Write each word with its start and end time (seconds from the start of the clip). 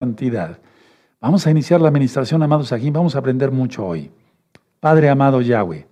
cantidad. 0.00 0.58
Vamos 1.20 1.46
a 1.46 1.50
iniciar 1.50 1.78
la 1.82 1.88
administración, 1.88 2.42
amados 2.42 2.72
aquí. 2.72 2.90
Vamos 2.90 3.14
a 3.14 3.18
aprender 3.18 3.50
mucho 3.50 3.86
hoy. 3.86 4.10
Padre 4.80 5.10
amado 5.10 5.42
Yahweh, 5.42 5.86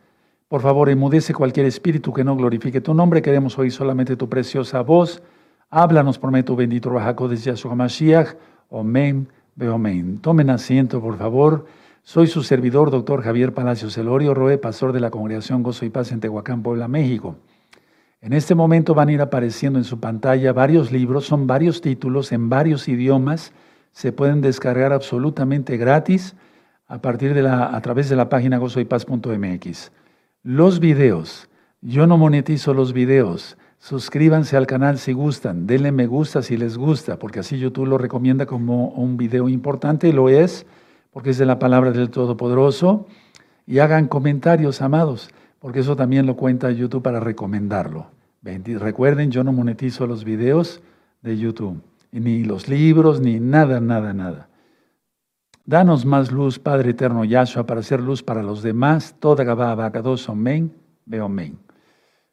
por 0.49 0.62
favor, 0.62 0.88
emudece 0.88 1.34
cualquier 1.34 1.67
espíritu 1.67 2.15
que 2.15 2.25
no 2.25 2.34
glorifique 2.34 2.81
tu 2.81 2.94
nombre. 2.94 3.21
Queremos 3.21 3.58
oír 3.58 3.71
solamente 3.71 4.17
tu 4.17 4.26
preciosa 4.26 4.81
voz. 4.81 5.23
Háblanos 5.68 6.18
tu 6.47 6.57
bendito 6.57 6.89
Rajaco 6.89 7.29
de 7.29 7.36
Yahshua 7.36 7.75
Mashiach. 7.75 8.29
Amén, 8.73 9.29
amén. 9.61 10.20
Tomen 10.22 10.48
asiento, 10.48 11.02
por 11.02 11.18
favor. 11.18 11.66
Soy 12.02 12.29
su 12.29 12.43
servidor, 12.43 12.90
doctor 12.90 13.22
Javier 13.22 13.52
Palacios 13.52 13.98
Elorio 13.98 14.32
Roe, 14.32 14.56
pastor 14.56 14.95
de 14.95 15.00
la 15.00 15.11
Congregación 15.11 15.62
Gozo 15.62 15.84
y 15.84 15.90
Paz 15.90 16.12
en 16.12 16.20
Tehuacán, 16.20 16.62
Puebla, 16.62 16.88
México. 16.88 17.36
En 18.22 18.32
este 18.32 18.54
momento 18.54 18.95
van 18.95 19.11
a 19.11 19.12
ir 19.12 19.20
apareciendo 19.20 19.79
en 19.79 19.84
su 19.84 20.00
pantalla 20.00 20.54
varios 20.54 20.93
libros, 20.93 21.27
son 21.27 21.46
varios 21.46 21.82
títulos 21.82 22.32
en 22.32 22.48
varios 22.48 22.88
idiomas 22.88 23.52
se 23.98 24.12
pueden 24.12 24.40
descargar 24.40 24.92
absolutamente 24.92 25.76
gratis 25.76 26.36
a 26.86 27.02
partir 27.02 27.34
de 27.34 27.43
la, 27.43 27.75
a 27.75 27.80
través 27.80 28.08
de 28.08 28.14
la 28.14 28.29
página 28.29 28.56
gozoypaz.mx. 28.56 29.90
Los 30.44 30.79
videos, 30.79 31.48
yo 31.80 32.06
no 32.06 32.16
monetizo 32.16 32.75
los 32.75 32.92
videos. 32.92 33.59
Suscríbanse 33.80 34.56
al 34.56 34.69
canal 34.69 34.98
si 34.98 35.12
gustan, 35.12 35.66
denle 35.66 35.91
me 35.91 36.06
gusta 36.06 36.42
si 36.42 36.56
les 36.56 36.79
gusta, 36.79 37.19
porque 37.19 37.41
así 37.41 37.59
YouTube 37.59 37.89
lo 37.89 37.98
recomienda 37.98 38.47
como 38.47 38.91
un 38.91 39.16
video 39.16 39.48
importante 39.48 40.12
lo 40.12 40.28
es, 40.28 40.65
porque 41.11 41.30
es 41.30 41.39
de 41.39 41.47
la 41.47 41.59
palabra 41.59 41.91
del 41.91 42.11
Todopoderoso. 42.11 43.09
Y 43.67 43.80
hagan 43.80 44.06
comentarios, 44.06 44.80
amados, 44.80 45.28
porque 45.59 45.80
eso 45.80 45.97
también 45.97 46.25
lo 46.25 46.37
cuenta 46.37 46.70
YouTube 46.70 47.03
para 47.03 47.19
recomendarlo. 47.19 48.06
Recuerden, 48.45 49.33
yo 49.33 49.42
no 49.42 49.53
monetizo 49.53 50.06
los 50.06 50.23
videos 50.23 50.83
de 51.20 51.37
YouTube 51.37 51.83
ni 52.12 52.45
los 52.45 52.69
libros, 52.69 53.21
ni 53.21 53.41
nada, 53.41 53.80
nada, 53.80 54.12
nada. 54.12 54.48
Danos 55.65 56.07
más 56.07 56.33
luz, 56.33 56.59
Padre 56.59 56.91
eterno 56.91 57.25
Yahshua, 57.25 57.67
para 57.67 57.81
hacer 57.81 58.01
luz 58.01 58.23
para 58.23 58.42
los 58.42 58.62
demás. 58.62 59.14
Toda 59.19 59.45
Gabá, 59.45 59.91
dos 59.91 60.29
Omen, 60.29 60.73
Veo 61.05 61.27
Omen. 61.27 61.59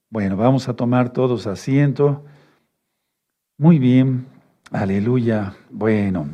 Bueno, 0.10 0.38
vamos 0.38 0.70
a 0.70 0.76
tomar 0.76 1.12
todos 1.12 1.46
asiento. 1.46 2.24
Muy 3.58 3.80
bien, 3.80 4.28
aleluya. 4.72 5.54
Bueno, 5.70 6.30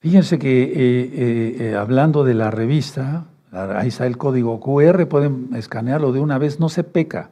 fíjense 0.00 0.38
que 0.38 0.64
eh, 0.64 0.72
eh, 0.74 1.56
eh, 1.60 1.74
hablando 1.76 2.24
de 2.24 2.34
la 2.34 2.50
revista, 2.50 3.26
ahí 3.52 3.88
está 3.88 4.06
el 4.06 4.18
código 4.18 4.60
QR, 4.60 5.06
pueden 5.06 5.48
escanearlo 5.54 6.12
de 6.12 6.20
una 6.20 6.36
vez, 6.36 6.60
no 6.60 6.68
se 6.68 6.84
peca. 6.84 7.30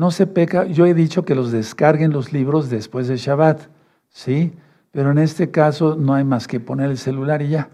No 0.00 0.10
se 0.10 0.26
peca, 0.26 0.64
yo 0.64 0.86
he 0.86 0.94
dicho 0.94 1.26
que 1.26 1.34
los 1.34 1.52
descarguen 1.52 2.10
los 2.10 2.32
libros 2.32 2.70
después 2.70 3.06
de 3.06 3.18
Shabbat, 3.18 3.68
¿sí? 4.08 4.54
Pero 4.92 5.10
en 5.10 5.18
este 5.18 5.50
caso 5.50 5.94
no 5.94 6.14
hay 6.14 6.24
más 6.24 6.48
que 6.48 6.58
poner 6.58 6.88
el 6.88 6.96
celular 6.96 7.42
y 7.42 7.50
ya, 7.50 7.68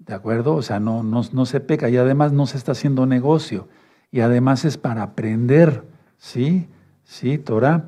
¿de 0.00 0.12
acuerdo? 0.12 0.56
O 0.56 0.62
sea, 0.62 0.80
no, 0.80 1.04
no, 1.04 1.22
no 1.32 1.46
se 1.46 1.60
peca 1.60 1.88
y 1.88 1.96
además 1.96 2.32
no 2.32 2.46
se 2.46 2.58
está 2.58 2.72
haciendo 2.72 3.06
negocio 3.06 3.68
y 4.10 4.18
además 4.18 4.64
es 4.64 4.78
para 4.78 5.04
aprender, 5.04 5.84
¿sí? 6.18 6.66
¿Sí, 7.04 7.38
Torah? 7.38 7.84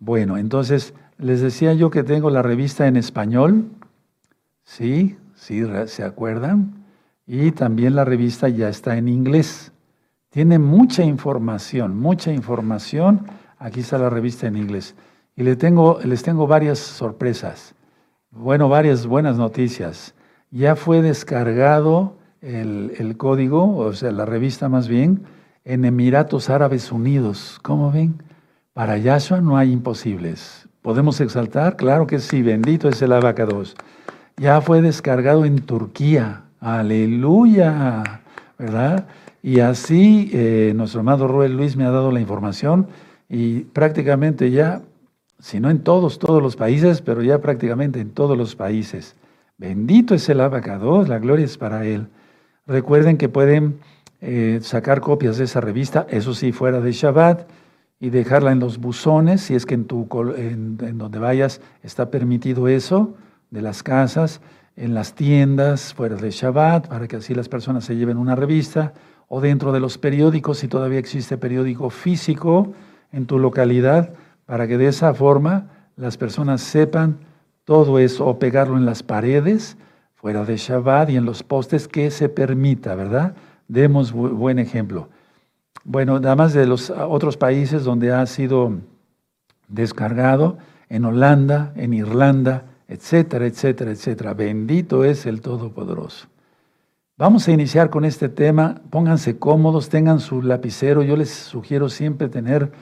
Bueno, 0.00 0.36
entonces 0.36 0.92
les 1.16 1.40
decía 1.40 1.72
yo 1.72 1.88
que 1.88 2.02
tengo 2.02 2.30
la 2.30 2.42
revista 2.42 2.88
en 2.88 2.96
español, 2.96 3.70
¿sí? 4.64 5.16
¿Sí? 5.36 5.62
¿Se 5.86 6.02
acuerdan? 6.02 6.84
Y 7.28 7.52
también 7.52 7.94
la 7.94 8.04
revista 8.04 8.48
ya 8.48 8.68
está 8.68 8.96
en 8.96 9.06
inglés. 9.06 9.70
Tiene 10.30 10.60
mucha 10.60 11.02
información, 11.02 11.98
mucha 11.98 12.32
información. 12.32 13.26
Aquí 13.58 13.80
está 13.80 13.98
la 13.98 14.10
revista 14.10 14.46
en 14.46 14.56
inglés. 14.56 14.94
Y 15.34 15.42
les 15.42 15.58
tengo, 15.58 15.98
les 16.04 16.22
tengo 16.22 16.46
varias 16.46 16.78
sorpresas. 16.78 17.74
Bueno, 18.30 18.68
varias 18.68 19.06
buenas 19.06 19.36
noticias. 19.36 20.14
Ya 20.52 20.76
fue 20.76 21.02
descargado 21.02 22.16
el, 22.42 23.16
código, 23.16 23.76
o 23.76 23.92
sea, 23.92 24.12
la 24.12 24.24
revista 24.24 24.68
más 24.68 24.86
bien, 24.86 25.24
en 25.64 25.84
Emiratos 25.84 26.48
Árabes 26.48 26.92
Unidos. 26.92 27.58
¿Cómo 27.62 27.90
ven? 27.90 28.22
Para 28.72 28.98
Yahshua 28.98 29.40
no 29.40 29.56
hay 29.56 29.72
imposibles. 29.72 30.68
¿Podemos 30.80 31.20
exaltar? 31.20 31.76
Claro 31.76 32.06
que 32.06 32.20
sí, 32.20 32.40
bendito 32.42 32.88
es 32.88 33.02
el 33.02 33.12
abacados. 33.12 33.74
Ya 34.36 34.60
fue 34.60 34.80
descargado 34.80 35.44
en 35.44 35.58
Turquía. 35.60 36.44
Aleluya, 36.60 38.22
¿verdad? 38.58 39.08
Y 39.42 39.60
así 39.60 40.30
eh, 40.32 40.72
nuestro 40.76 41.00
amado 41.00 41.26
Ruel 41.26 41.56
Luis 41.56 41.76
me 41.76 41.84
ha 41.84 41.90
dado 41.90 42.12
la 42.12 42.20
información 42.20 42.88
y 43.28 43.60
prácticamente 43.60 44.50
ya, 44.50 44.82
si 45.38 45.60
no 45.60 45.70
en 45.70 45.82
todos, 45.82 46.18
todos 46.18 46.42
los 46.42 46.56
países, 46.56 47.00
pero 47.00 47.22
ya 47.22 47.40
prácticamente 47.40 48.00
en 48.00 48.10
todos 48.10 48.36
los 48.36 48.54
países. 48.54 49.16
Bendito 49.56 50.14
es 50.14 50.28
el 50.28 50.40
abacados, 50.40 51.08
la 51.08 51.18
gloria 51.18 51.44
es 51.44 51.56
para 51.56 51.86
él. 51.86 52.08
Recuerden 52.66 53.16
que 53.16 53.28
pueden 53.28 53.78
eh, 54.20 54.58
sacar 54.62 55.00
copias 55.00 55.38
de 55.38 55.44
esa 55.44 55.60
revista, 55.60 56.06
eso 56.10 56.34
sí, 56.34 56.52
fuera 56.52 56.80
de 56.80 56.92
Shabbat, 56.92 57.48
y 57.98 58.10
dejarla 58.10 58.52
en 58.52 58.58
los 58.58 58.78
buzones, 58.78 59.42
si 59.42 59.54
es 59.54 59.66
que 59.66 59.74
en, 59.74 59.84
tu, 59.84 60.08
en, 60.36 60.78
en 60.80 60.98
donde 60.98 61.18
vayas 61.18 61.60
está 61.82 62.10
permitido 62.10 62.68
eso, 62.68 63.14
de 63.50 63.62
las 63.62 63.82
casas, 63.82 64.40
en 64.76 64.94
las 64.94 65.14
tiendas, 65.14 65.92
fuera 65.92 66.16
de 66.16 66.30
Shabbat, 66.30 66.88
para 66.88 67.06
que 67.08 67.16
así 67.16 67.34
las 67.34 67.48
personas 67.48 67.84
se 67.84 67.96
lleven 67.96 68.16
una 68.16 68.34
revista 68.34 68.94
o 69.32 69.40
dentro 69.40 69.70
de 69.70 69.78
los 69.78 69.96
periódicos, 69.96 70.58
si 70.58 70.66
todavía 70.66 70.98
existe 70.98 71.38
periódico 71.38 71.88
físico 71.88 72.72
en 73.12 73.26
tu 73.26 73.38
localidad, 73.38 74.10
para 74.44 74.66
que 74.66 74.76
de 74.76 74.88
esa 74.88 75.14
forma 75.14 75.68
las 75.94 76.16
personas 76.16 76.60
sepan 76.60 77.18
todo 77.64 78.00
eso, 78.00 78.26
o 78.26 78.40
pegarlo 78.40 78.76
en 78.76 78.84
las 78.84 79.04
paredes, 79.04 79.76
fuera 80.16 80.44
de 80.44 80.56
Shabbat 80.56 81.10
y 81.10 81.16
en 81.16 81.24
los 81.24 81.44
postes, 81.44 81.86
que 81.86 82.10
se 82.10 82.28
permita, 82.28 82.96
¿verdad? 82.96 83.36
Demos 83.68 84.10
buen 84.10 84.58
ejemplo. 84.58 85.08
Bueno, 85.84 86.16
además 86.16 86.52
de 86.52 86.66
los 86.66 86.90
otros 86.90 87.36
países 87.36 87.84
donde 87.84 88.10
ha 88.10 88.26
sido 88.26 88.80
descargado, 89.68 90.58
en 90.88 91.04
Holanda, 91.04 91.72
en 91.76 91.94
Irlanda, 91.94 92.64
etcétera, 92.88 93.46
etcétera, 93.46 93.92
etcétera. 93.92 94.34
Bendito 94.34 95.04
es 95.04 95.24
el 95.24 95.40
Todopoderoso. 95.40 96.26
Vamos 97.20 97.46
a 97.46 97.52
iniciar 97.52 97.90
con 97.90 98.06
este 98.06 98.30
tema. 98.30 98.80
Pónganse 98.88 99.38
cómodos, 99.38 99.90
tengan 99.90 100.20
su 100.20 100.40
lapicero. 100.40 101.02
Yo 101.02 101.16
les 101.16 101.28
sugiero 101.28 101.90
siempre 101.90 102.30
tener 102.30 102.72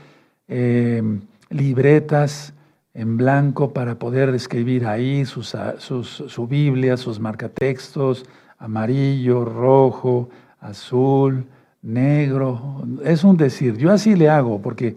eh, 0.46 1.02
libretas 1.50 2.54
en 2.94 3.16
blanco 3.16 3.72
para 3.72 3.98
poder 3.98 4.28
escribir 4.28 4.86
ahí 4.86 5.24
sus, 5.24 5.56
su 5.80 6.46
Biblia, 6.46 6.96
sus 6.96 7.18
marcatextos, 7.18 8.26
amarillo, 8.58 9.44
rojo, 9.44 10.28
azul, 10.60 11.44
negro. 11.82 12.86
Es 13.02 13.24
un 13.24 13.36
decir. 13.36 13.76
Yo 13.76 13.90
así 13.90 14.14
le 14.14 14.28
hago 14.28 14.62
porque 14.62 14.94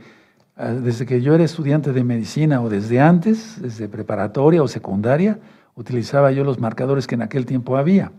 ah, 0.56 0.68
desde 0.68 1.08
que 1.08 1.20
yo 1.20 1.34
era 1.34 1.44
estudiante 1.44 1.94
de 1.94 2.04
medicina 2.04 2.62
o 2.62 2.70
desde 2.70 3.00
antes, 3.00 3.60
desde 3.60 3.88
preparatoria 3.90 4.62
o 4.62 4.68
secundaria, 4.68 5.40
utilizaba 5.74 6.32
yo 6.32 6.44
los 6.44 6.60
marcadores 6.60 7.08
que 7.08 7.16
en 7.16 7.24
aquel 7.24 7.48
tiempo 7.48 7.76
había. 7.76 8.12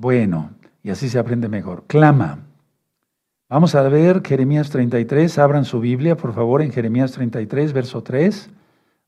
Bueno, 0.00 0.50
y 0.84 0.90
así 0.90 1.08
se 1.08 1.18
aprende 1.18 1.48
mejor. 1.48 1.82
Clama. 1.88 2.46
Vamos 3.48 3.74
a 3.74 3.82
ver 3.82 4.22
Jeremías 4.24 4.70
33. 4.70 5.40
Abran 5.40 5.64
su 5.64 5.80
Biblia, 5.80 6.16
por 6.16 6.32
favor, 6.34 6.62
en 6.62 6.70
Jeremías 6.70 7.10
33, 7.10 7.72
verso 7.72 8.00
3. 8.00 8.48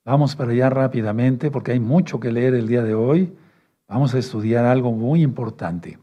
Vamos 0.04 0.34
para 0.34 0.50
allá 0.50 0.68
rápidamente 0.68 1.52
porque 1.52 1.70
hay 1.70 1.78
mucho 1.78 2.18
que 2.18 2.32
leer 2.32 2.54
el 2.54 2.66
día 2.66 2.82
de 2.82 2.94
hoy. 2.94 3.32
Vamos 3.86 4.16
a 4.16 4.18
estudiar 4.18 4.64
algo 4.64 4.90
muy 4.90 5.22
importante. 5.22 5.96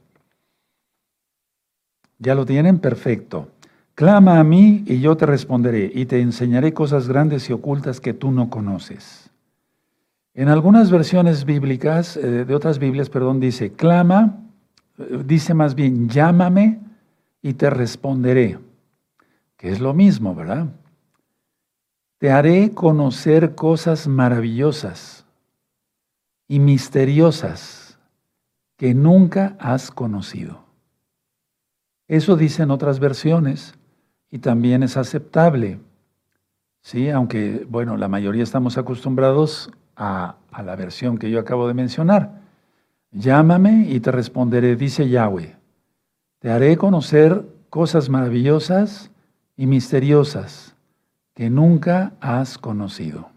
¿Ya 2.17 2.33
lo 2.33 2.45
tienen? 2.45 2.79
Perfecto. 2.79 3.49
Clama 3.93 4.39
a 4.39 4.43
mí 4.45 4.85
y 4.87 5.01
yo 5.01 5.17
te 5.17 5.25
responderé 5.25 5.91
y 5.93 6.05
te 6.05 6.21
enseñaré 6.21 6.71
cosas 6.71 7.09
grandes 7.09 7.49
y 7.49 7.51
ocultas 7.51 7.99
que 7.99 8.13
tú 8.13 8.31
no 8.31 8.49
conoces. 8.49 9.29
En 10.33 10.47
algunas 10.47 10.91
versiones 10.91 11.43
bíblicas, 11.43 12.15
eh, 12.15 12.45
de 12.45 12.55
otras 12.55 12.79
Biblias, 12.79 13.09
perdón, 13.09 13.41
dice, 13.41 13.73
clama 13.73 14.46
dice 14.97 15.53
más 15.53 15.75
bien, 15.75 16.09
llámame 16.09 16.79
y 17.41 17.53
te 17.53 17.69
responderé, 17.69 18.59
que 19.55 19.71
es 19.71 19.79
lo 19.79 19.93
mismo, 19.93 20.35
¿verdad? 20.35 20.67
Te 22.17 22.31
haré 22.31 22.71
conocer 22.71 23.53
cosas 23.53 24.07
maravillosas 24.07 25.25
y 26.47 26.59
misteriosas 26.59 27.99
que 28.75 28.93
nunca 28.93 29.55
has 29.59 29.91
conocido. 29.91 30.65
Eso 32.07 32.35
dicen 32.35 32.71
otras 32.71 32.99
versiones 32.99 33.75
y 34.31 34.39
también 34.39 34.81
es 34.81 34.97
aceptable. 34.97 35.79
Sí, 36.81 37.09
aunque, 37.09 37.67
bueno, 37.69 37.97
la 37.97 38.07
mayoría 38.07 38.43
estamos 38.43 38.77
acostumbrados 38.77 39.71
a, 39.95 40.37
a 40.51 40.63
la 40.63 40.75
versión 40.75 41.17
que 41.17 41.29
yo 41.29 41.39
acabo 41.39 41.67
de 41.67 41.73
mencionar. 41.73 42.46
Llámame 43.17 43.87
y 43.89 43.99
te 43.99 44.11
responderé, 44.11 44.75
dice 44.75 45.09
Yahweh. 45.09 45.55
Te 46.37 46.51
haré 46.51 46.77
conocer 46.77 47.47
cosas 47.71 48.09
maravillosas 48.09 49.09
y 49.55 49.65
misteriosas 49.65 50.75
que 51.33 51.49
nunca 51.49 52.13
has 52.21 52.59
conocido. 52.59 53.29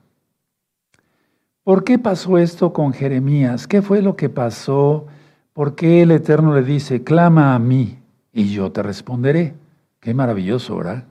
¿Por 1.64 1.82
qué 1.82 1.98
pasó 1.98 2.36
esto 2.36 2.74
con 2.74 2.92
Jeremías? 2.92 3.66
¿Qué 3.66 3.80
fue 3.80 4.02
lo 4.02 4.16
que 4.16 4.28
pasó? 4.28 5.06
¿Por 5.54 5.74
qué 5.76 6.02
el 6.02 6.10
Eterno 6.10 6.54
le 6.54 6.62
dice, 6.62 7.02
clama 7.02 7.54
a 7.54 7.58
mí 7.58 7.98
y 8.34 8.52
yo 8.52 8.70
te 8.72 8.82
responderé? 8.82 9.54
Qué 9.98 10.12
maravilloso, 10.12 10.76
¿verdad? 10.76 11.04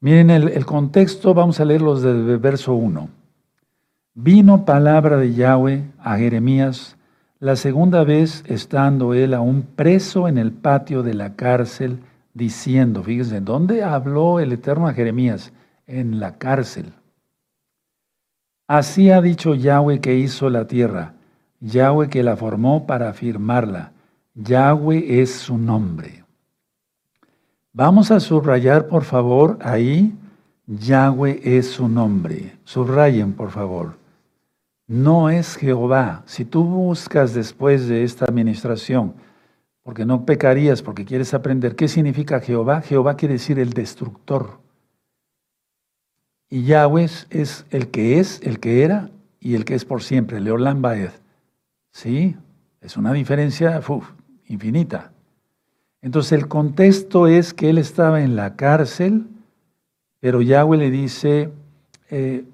Miren 0.00 0.30
el, 0.30 0.48
el 0.48 0.66
contexto, 0.66 1.34
vamos 1.34 1.60
a 1.60 1.64
leerlos 1.64 2.02
desde 2.02 2.32
el 2.32 2.38
verso 2.38 2.74
1. 2.74 3.08
Vino 4.14 4.64
palabra 4.64 5.18
de 5.18 5.34
Yahweh 5.34 5.84
a 6.00 6.16
Jeremías 6.16 6.95
la 7.38 7.56
segunda 7.56 8.02
vez 8.04 8.44
estando 8.46 9.12
él 9.12 9.34
aún 9.34 9.62
preso 9.62 10.26
en 10.26 10.38
el 10.38 10.52
patio 10.52 11.02
de 11.02 11.14
la 11.14 11.34
cárcel, 11.34 12.00
diciendo, 12.32 13.02
fíjense, 13.02 13.40
¿dónde 13.40 13.82
habló 13.82 14.40
el 14.40 14.52
Eterno 14.52 14.88
a 14.88 14.94
Jeremías? 14.94 15.52
En 15.86 16.18
la 16.18 16.38
cárcel. 16.38 16.92
Así 18.66 19.10
ha 19.10 19.20
dicho 19.20 19.54
Yahweh 19.54 20.00
que 20.00 20.16
hizo 20.16 20.50
la 20.50 20.66
tierra, 20.66 21.14
Yahweh 21.60 22.08
que 22.08 22.22
la 22.22 22.36
formó 22.36 22.86
para 22.86 23.10
afirmarla. 23.10 23.92
Yahweh 24.34 25.20
es 25.20 25.34
su 25.34 25.56
nombre. 25.56 26.24
Vamos 27.72 28.10
a 28.10 28.20
subrayar, 28.20 28.88
por 28.88 29.04
favor, 29.04 29.58
ahí, 29.60 30.14
Yahweh 30.66 31.40
es 31.44 31.70
su 31.70 31.88
nombre. 31.88 32.56
Subrayen, 32.64 33.34
por 33.34 33.50
favor 33.50 34.05
no 34.86 35.30
es 35.30 35.56
Jehová. 35.56 36.22
Si 36.26 36.44
tú 36.44 36.64
buscas 36.64 37.34
después 37.34 37.88
de 37.88 38.04
esta 38.04 38.24
administración, 38.24 39.14
porque 39.82 40.04
no 40.04 40.24
pecarías, 40.24 40.82
porque 40.82 41.04
quieres 41.04 41.34
aprender 41.34 41.76
qué 41.76 41.88
significa 41.88 42.40
Jehová, 42.40 42.82
Jehová 42.82 43.16
quiere 43.16 43.34
decir 43.34 43.58
el 43.58 43.72
destructor. 43.72 44.58
Y 46.48 46.64
Yahweh 46.64 47.08
es 47.30 47.66
el 47.70 47.88
que 47.90 48.18
es, 48.18 48.40
el 48.42 48.60
que 48.60 48.84
era 48.84 49.10
y 49.40 49.54
el 49.54 49.64
que 49.64 49.74
es 49.74 49.84
por 49.84 50.02
siempre, 50.02 50.40
Leolam 50.40 50.82
Baed. 50.82 51.10
¿Sí? 51.92 52.36
Es 52.80 52.96
una 52.96 53.12
diferencia 53.12 53.80
infinita. 54.46 55.12
Entonces 56.02 56.32
el 56.32 56.46
contexto 56.46 57.26
es 57.26 57.52
que 57.52 57.70
él 57.70 57.78
estaba 57.78 58.22
en 58.22 58.36
la 58.36 58.54
cárcel, 58.54 59.26
pero 60.20 60.42
Yahweh 60.42 60.78
le 60.78 60.90
dice, 60.90 61.50
eh, 62.10 62.44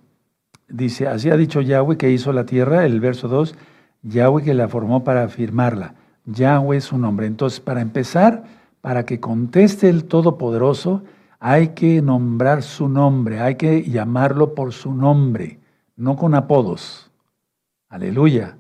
Dice, 0.73 1.07
así 1.07 1.29
ha 1.29 1.37
dicho 1.37 1.61
Yahweh 1.61 1.99
que 1.99 2.11
hizo 2.11 2.33
la 2.33 2.47
tierra, 2.47 2.87
el 2.87 2.99
verso 2.99 3.29
2, 3.29 3.55
Yahweh 4.03 4.43
que 4.43 4.55
la 4.55 4.69
formó 4.69 5.05
para 5.05 5.25
afirmarla. 5.25 5.95
Yahweh 6.25 6.79
es 6.79 6.85
su 6.85 6.97
nombre. 6.97 7.27
Entonces, 7.27 7.61
para 7.61 7.83
empezar, 7.83 8.45
para 8.81 9.05
que 9.05 9.21
conteste 9.21 9.91
el 9.91 10.05
Todopoderoso, 10.05 11.03
hay 11.39 11.69
que 11.69 12.01
nombrar 12.01 12.63
su 12.63 12.89
nombre, 12.89 13.41
hay 13.41 13.57
que 13.57 13.83
llamarlo 13.83 14.55
por 14.55 14.73
su 14.73 14.95
nombre, 14.95 15.59
no 15.95 16.17
con 16.17 16.35
apodos. 16.35 17.11
Aleluya. 17.91 18.57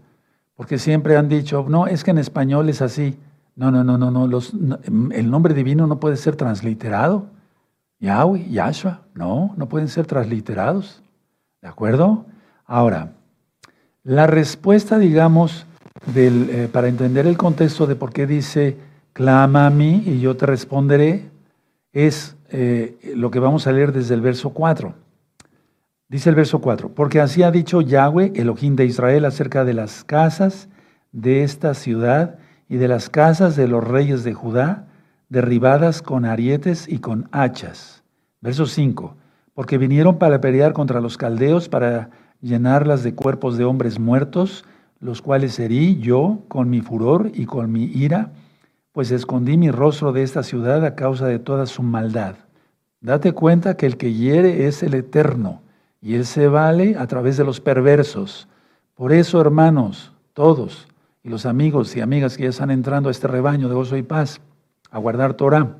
Porque 0.54 0.76
siempre 0.76 1.16
han 1.16 1.30
dicho, 1.30 1.64
no, 1.66 1.86
es 1.86 2.04
que 2.04 2.10
en 2.10 2.18
español 2.18 2.68
es 2.68 2.82
así. 2.82 3.16
No, 3.56 3.70
no, 3.70 3.84
no, 3.84 3.96
no, 3.96 4.10
no. 4.10 4.26
Los, 4.26 4.52
el 4.52 5.30
nombre 5.30 5.54
divino 5.54 5.86
no 5.86 5.98
puede 5.98 6.16
ser 6.18 6.36
transliterado. 6.36 7.26
Yahweh, 8.00 8.50
Yahshua, 8.50 9.00
no, 9.14 9.54
no 9.56 9.68
pueden 9.68 9.88
ser 9.88 10.06
transliterados. 10.06 11.01
¿De 11.62 11.68
acuerdo? 11.68 12.26
Ahora, 12.66 13.12
la 14.02 14.26
respuesta, 14.26 14.98
digamos, 14.98 15.64
eh, 16.16 16.68
para 16.72 16.88
entender 16.88 17.28
el 17.28 17.38
contexto 17.38 17.86
de 17.86 17.94
por 17.94 18.12
qué 18.12 18.26
dice, 18.26 18.76
clama 19.12 19.66
a 19.66 19.70
mí 19.70 20.02
y 20.04 20.18
yo 20.18 20.36
te 20.36 20.44
responderé, 20.44 21.30
es 21.92 22.36
eh, 22.48 22.98
lo 23.14 23.30
que 23.30 23.38
vamos 23.38 23.68
a 23.68 23.72
leer 23.72 23.92
desde 23.92 24.14
el 24.14 24.20
verso 24.20 24.50
4. 24.50 24.92
Dice 26.08 26.30
el 26.30 26.34
verso 26.34 26.60
4, 26.60 26.88
porque 26.90 27.20
así 27.20 27.44
ha 27.44 27.52
dicho 27.52 27.80
Yahweh, 27.80 28.32
Elohim 28.34 28.74
de 28.74 28.84
Israel, 28.84 29.24
acerca 29.24 29.64
de 29.64 29.74
las 29.74 30.02
casas 30.02 30.68
de 31.12 31.44
esta 31.44 31.74
ciudad 31.74 32.38
y 32.68 32.76
de 32.76 32.88
las 32.88 33.08
casas 33.08 33.54
de 33.54 33.68
los 33.68 33.86
reyes 33.86 34.24
de 34.24 34.34
Judá, 34.34 34.88
derribadas 35.28 36.02
con 36.02 36.24
arietes 36.24 36.88
y 36.88 36.98
con 36.98 37.28
hachas. 37.30 38.02
Verso 38.40 38.66
5, 38.66 39.16
porque 39.54 39.78
vinieron 39.78 40.18
para 40.18 40.40
pelear 40.40 40.72
contra 40.72 41.00
los 41.00 41.16
caldeos, 41.16 41.68
para 41.68 42.10
llenarlas 42.40 43.02
de 43.02 43.14
cuerpos 43.14 43.56
de 43.56 43.64
hombres 43.64 43.98
muertos, 43.98 44.64
los 45.00 45.22
cuales 45.22 45.58
herí 45.58 45.98
yo 45.98 46.40
con 46.48 46.70
mi 46.70 46.80
furor 46.80 47.30
y 47.34 47.46
con 47.46 47.70
mi 47.70 47.84
ira, 47.84 48.32
pues 48.92 49.10
escondí 49.10 49.56
mi 49.56 49.70
rostro 49.70 50.12
de 50.12 50.22
esta 50.22 50.42
ciudad 50.42 50.84
a 50.84 50.94
causa 50.94 51.26
de 51.26 51.38
toda 51.38 51.66
su 51.66 51.82
maldad. 51.82 52.36
Date 53.00 53.32
cuenta 53.32 53.76
que 53.76 53.86
el 53.86 53.96
que 53.96 54.12
hiere 54.12 54.66
es 54.66 54.82
el 54.82 54.94
eterno, 54.94 55.60
y 56.00 56.14
él 56.14 56.24
se 56.24 56.48
vale 56.48 56.96
a 56.96 57.06
través 57.06 57.36
de 57.36 57.44
los 57.44 57.60
perversos. 57.60 58.48
Por 58.94 59.12
eso, 59.12 59.40
hermanos, 59.40 60.12
todos, 60.34 60.88
y 61.24 61.28
los 61.28 61.46
amigos 61.46 61.96
y 61.96 62.00
amigas 62.00 62.36
que 62.36 62.44
ya 62.44 62.50
están 62.50 62.70
entrando 62.70 63.08
a 63.08 63.12
este 63.12 63.28
rebaño 63.28 63.68
de 63.68 63.74
gozo 63.74 63.96
y 63.96 64.02
paz, 64.02 64.40
a 64.90 64.98
guardar 64.98 65.34
Torah, 65.34 65.78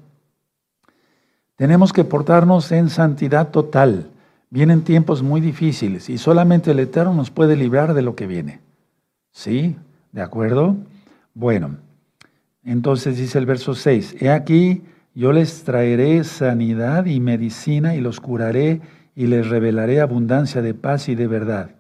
tenemos 1.57 1.93
que 1.93 2.05
portarnos 2.05 2.73
en 2.73 2.89
santidad 2.89 3.51
total. 3.51 4.09
Vienen 4.51 4.83
tiempos 4.83 5.23
muy 5.23 5.41
difíciles 5.41 6.11
y 6.11 6.19
solamente 6.19 6.73
el 6.73 6.81
Eterno 6.81 7.15
nos 7.15 7.31
puede 7.31 7.57
librar 7.57 7.95
de 7.95 8.03
lo 8.03 8.15
que 8.15 8.27
viene. 8.27 8.61
¿Sí? 9.31 9.77
¿De 10.13 10.23
acuerdo? 10.23 10.77
Bueno, 11.35 11.77
entonces 12.65 13.17
dice 13.17 13.39
el 13.39 13.47
verso 13.47 13.75
6, 13.75 14.17
He 14.21 14.31
aquí, 14.31 14.83
yo 15.15 15.33
les 15.33 15.65
traeré 15.65 16.23
sanidad 16.25 17.07
y 17.07 17.21
medicina 17.21 17.95
y 17.95 18.01
los 18.01 18.21
curaré 18.21 18.81
y 19.15 19.27
les 19.27 19.49
revelaré 19.49 20.01
abundancia 20.01 20.63
de 20.63 20.75
paz 20.75 21.09
y 21.09 21.15
de 21.15 21.27
verdad. 21.27 21.71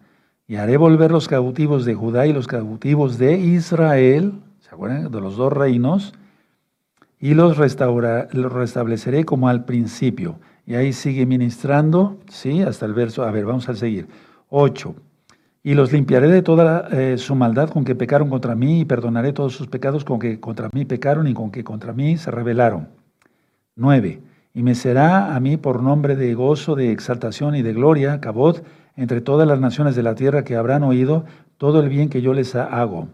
Y 0.46 0.56
haré 0.56 0.76
volver 0.76 1.10
los 1.10 1.28
cautivos 1.28 1.84
de 1.84 1.94
Judá 1.94 2.26
y 2.26 2.32
los 2.32 2.46
cautivos 2.46 3.18
de 3.18 3.38
Israel, 3.38 4.34
¿se 4.60 4.68
acuerdan? 4.70 5.10
De 5.10 5.20
los 5.20 5.36
dos 5.36 5.52
reinos, 5.52 6.14
y 7.22 7.34
los, 7.34 7.56
los 7.56 8.52
restableceré 8.52 9.24
como 9.24 9.48
al 9.48 9.64
principio. 9.64 10.40
Y 10.66 10.74
ahí 10.74 10.92
sigue 10.92 11.24
ministrando, 11.24 12.18
¿sí? 12.28 12.62
Hasta 12.62 12.84
el 12.84 12.94
verso, 12.94 13.22
a 13.22 13.30
ver, 13.30 13.44
vamos 13.44 13.68
a 13.68 13.74
seguir. 13.76 14.08
8. 14.48 14.92
Y 15.62 15.74
los 15.74 15.92
limpiaré 15.92 16.26
de 16.26 16.42
toda 16.42 16.88
eh, 16.90 17.16
su 17.18 17.36
maldad 17.36 17.70
con 17.70 17.84
que 17.84 17.94
pecaron 17.94 18.28
contra 18.28 18.56
mí 18.56 18.80
y 18.80 18.84
perdonaré 18.84 19.32
todos 19.32 19.54
sus 19.54 19.68
pecados 19.68 20.04
con 20.04 20.18
que 20.18 20.40
contra 20.40 20.68
mí 20.72 20.84
pecaron 20.84 21.28
y 21.28 21.32
con 21.32 21.52
que 21.52 21.62
contra 21.62 21.92
mí 21.92 22.16
se 22.16 22.32
rebelaron. 22.32 22.88
9. 23.76 24.20
Y 24.52 24.62
me 24.64 24.74
será 24.74 25.36
a 25.36 25.38
mí 25.38 25.56
por 25.56 25.80
nombre 25.80 26.16
de 26.16 26.34
gozo, 26.34 26.74
de 26.74 26.90
exaltación 26.90 27.54
y 27.54 27.62
de 27.62 27.72
gloria, 27.72 28.20
cabot, 28.20 28.64
entre 28.96 29.20
todas 29.20 29.46
las 29.46 29.60
naciones 29.60 29.94
de 29.94 30.02
la 30.02 30.16
tierra 30.16 30.42
que 30.42 30.56
habrán 30.56 30.82
oído 30.82 31.24
todo 31.56 31.78
el 31.78 31.88
bien 31.88 32.08
que 32.08 32.20
yo 32.20 32.34
les 32.34 32.56
hago. 32.56 33.06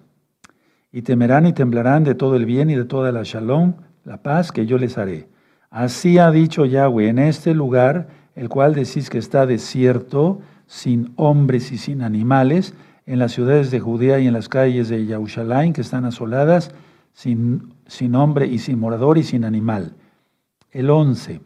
Y 0.90 1.02
temerán 1.02 1.44
y 1.44 1.53
temblarán 1.53 2.05
de 2.05 2.15
todo 2.15 2.36
el 2.36 2.46
bien 2.46 2.70
y 2.70 2.74
de 2.74 2.86
toda 2.86 3.12
la 3.12 3.22
shalom, 3.22 3.74
la 4.08 4.22
paz 4.22 4.53
que 4.53 4.65
yo 4.65 4.79
les 4.79 4.96
haré. 4.96 5.29
Así 5.69 6.17
ha 6.17 6.31
dicho 6.31 6.65
Yahweh, 6.65 7.10
en 7.10 7.19
este 7.19 7.53
lugar, 7.53 8.08
el 8.34 8.48
cual 8.48 8.74
decís 8.74 9.10
que 9.10 9.19
está 9.19 9.44
desierto, 9.44 10.41
sin 10.67 11.12
hombres 11.17 11.72
y 11.72 11.77
sin 11.77 12.00
animales, 12.00 12.72
en 13.05 13.19
las 13.19 13.32
ciudades 13.32 13.70
de 13.70 13.81
Judea 13.81 14.19
y 14.19 14.27
en 14.27 14.32
las 14.32 14.48
calles 14.48 14.88
de 14.88 15.05
Yahushalaim, 15.05 15.74
que 15.74 15.82
están 15.82 16.06
asoladas, 16.06 16.72
sin, 17.12 17.74
sin 17.86 18.15
hombre 18.15 18.46
y 18.46 18.58
sin 18.58 18.79
morador 18.79 19.19
y 19.19 19.24
sin 19.24 19.44
animal. 19.44 19.93
El 20.70 20.88
11. 20.88 21.43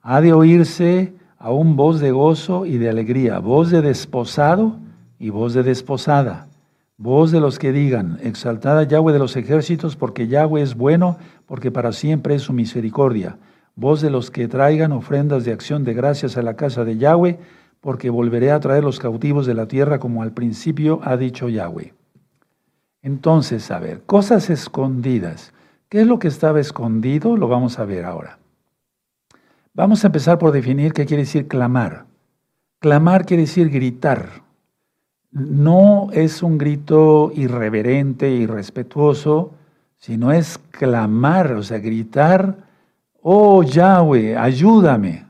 Ha 0.00 0.20
de 0.20 0.32
oírse 0.32 1.14
aún 1.36 1.74
voz 1.74 1.98
de 1.98 2.12
gozo 2.12 2.64
y 2.64 2.78
de 2.78 2.90
alegría, 2.90 3.40
voz 3.40 3.70
de 3.70 3.82
desposado 3.82 4.78
y 5.18 5.30
voz 5.30 5.52
de 5.52 5.64
desposada 5.64 6.46
Voz 6.96 7.32
de 7.32 7.40
los 7.40 7.58
que 7.58 7.72
digan, 7.72 8.18
exaltada 8.22 8.84
Yahweh 8.84 9.12
de 9.12 9.18
los 9.18 9.34
ejércitos, 9.34 9.96
porque 9.96 10.28
Yahweh 10.28 10.62
es 10.62 10.76
bueno, 10.76 11.18
porque 11.44 11.72
para 11.72 11.90
siempre 11.90 12.36
es 12.36 12.42
su 12.42 12.52
misericordia. 12.52 13.36
Voz 13.74 14.00
de 14.00 14.10
los 14.10 14.30
que 14.30 14.46
traigan 14.46 14.92
ofrendas 14.92 15.44
de 15.44 15.52
acción 15.52 15.82
de 15.82 15.92
gracias 15.92 16.36
a 16.36 16.42
la 16.42 16.54
casa 16.54 16.84
de 16.84 16.96
Yahweh, 16.96 17.40
porque 17.80 18.10
volveré 18.10 18.52
a 18.52 18.60
traer 18.60 18.84
los 18.84 19.00
cautivos 19.00 19.44
de 19.44 19.54
la 19.54 19.66
tierra 19.66 19.98
como 19.98 20.22
al 20.22 20.32
principio 20.32 21.00
ha 21.02 21.16
dicho 21.16 21.48
Yahweh. 21.48 21.94
Entonces, 23.02 23.72
a 23.72 23.80
ver, 23.80 24.02
cosas 24.04 24.48
escondidas. 24.48 25.52
¿Qué 25.88 26.00
es 26.00 26.06
lo 26.06 26.20
que 26.20 26.28
estaba 26.28 26.60
escondido? 26.60 27.36
Lo 27.36 27.48
vamos 27.48 27.80
a 27.80 27.84
ver 27.84 28.04
ahora. 28.04 28.38
Vamos 29.74 30.04
a 30.04 30.06
empezar 30.06 30.38
por 30.38 30.52
definir 30.52 30.92
qué 30.92 31.06
quiere 31.06 31.24
decir 31.24 31.48
clamar. 31.48 32.06
Clamar 32.78 33.26
quiere 33.26 33.42
decir 33.42 33.68
gritar 33.68 34.43
no 35.34 36.10
es 36.12 36.42
un 36.44 36.58
grito 36.58 37.32
irreverente, 37.34 38.30
irrespetuoso, 38.30 39.52
sino 39.98 40.32
es 40.32 40.58
clamar, 40.70 41.52
o 41.52 41.62
sea, 41.62 41.78
gritar, 41.78 42.56
oh 43.20 43.64
Yahweh, 43.64 44.36
ayúdame. 44.36 45.26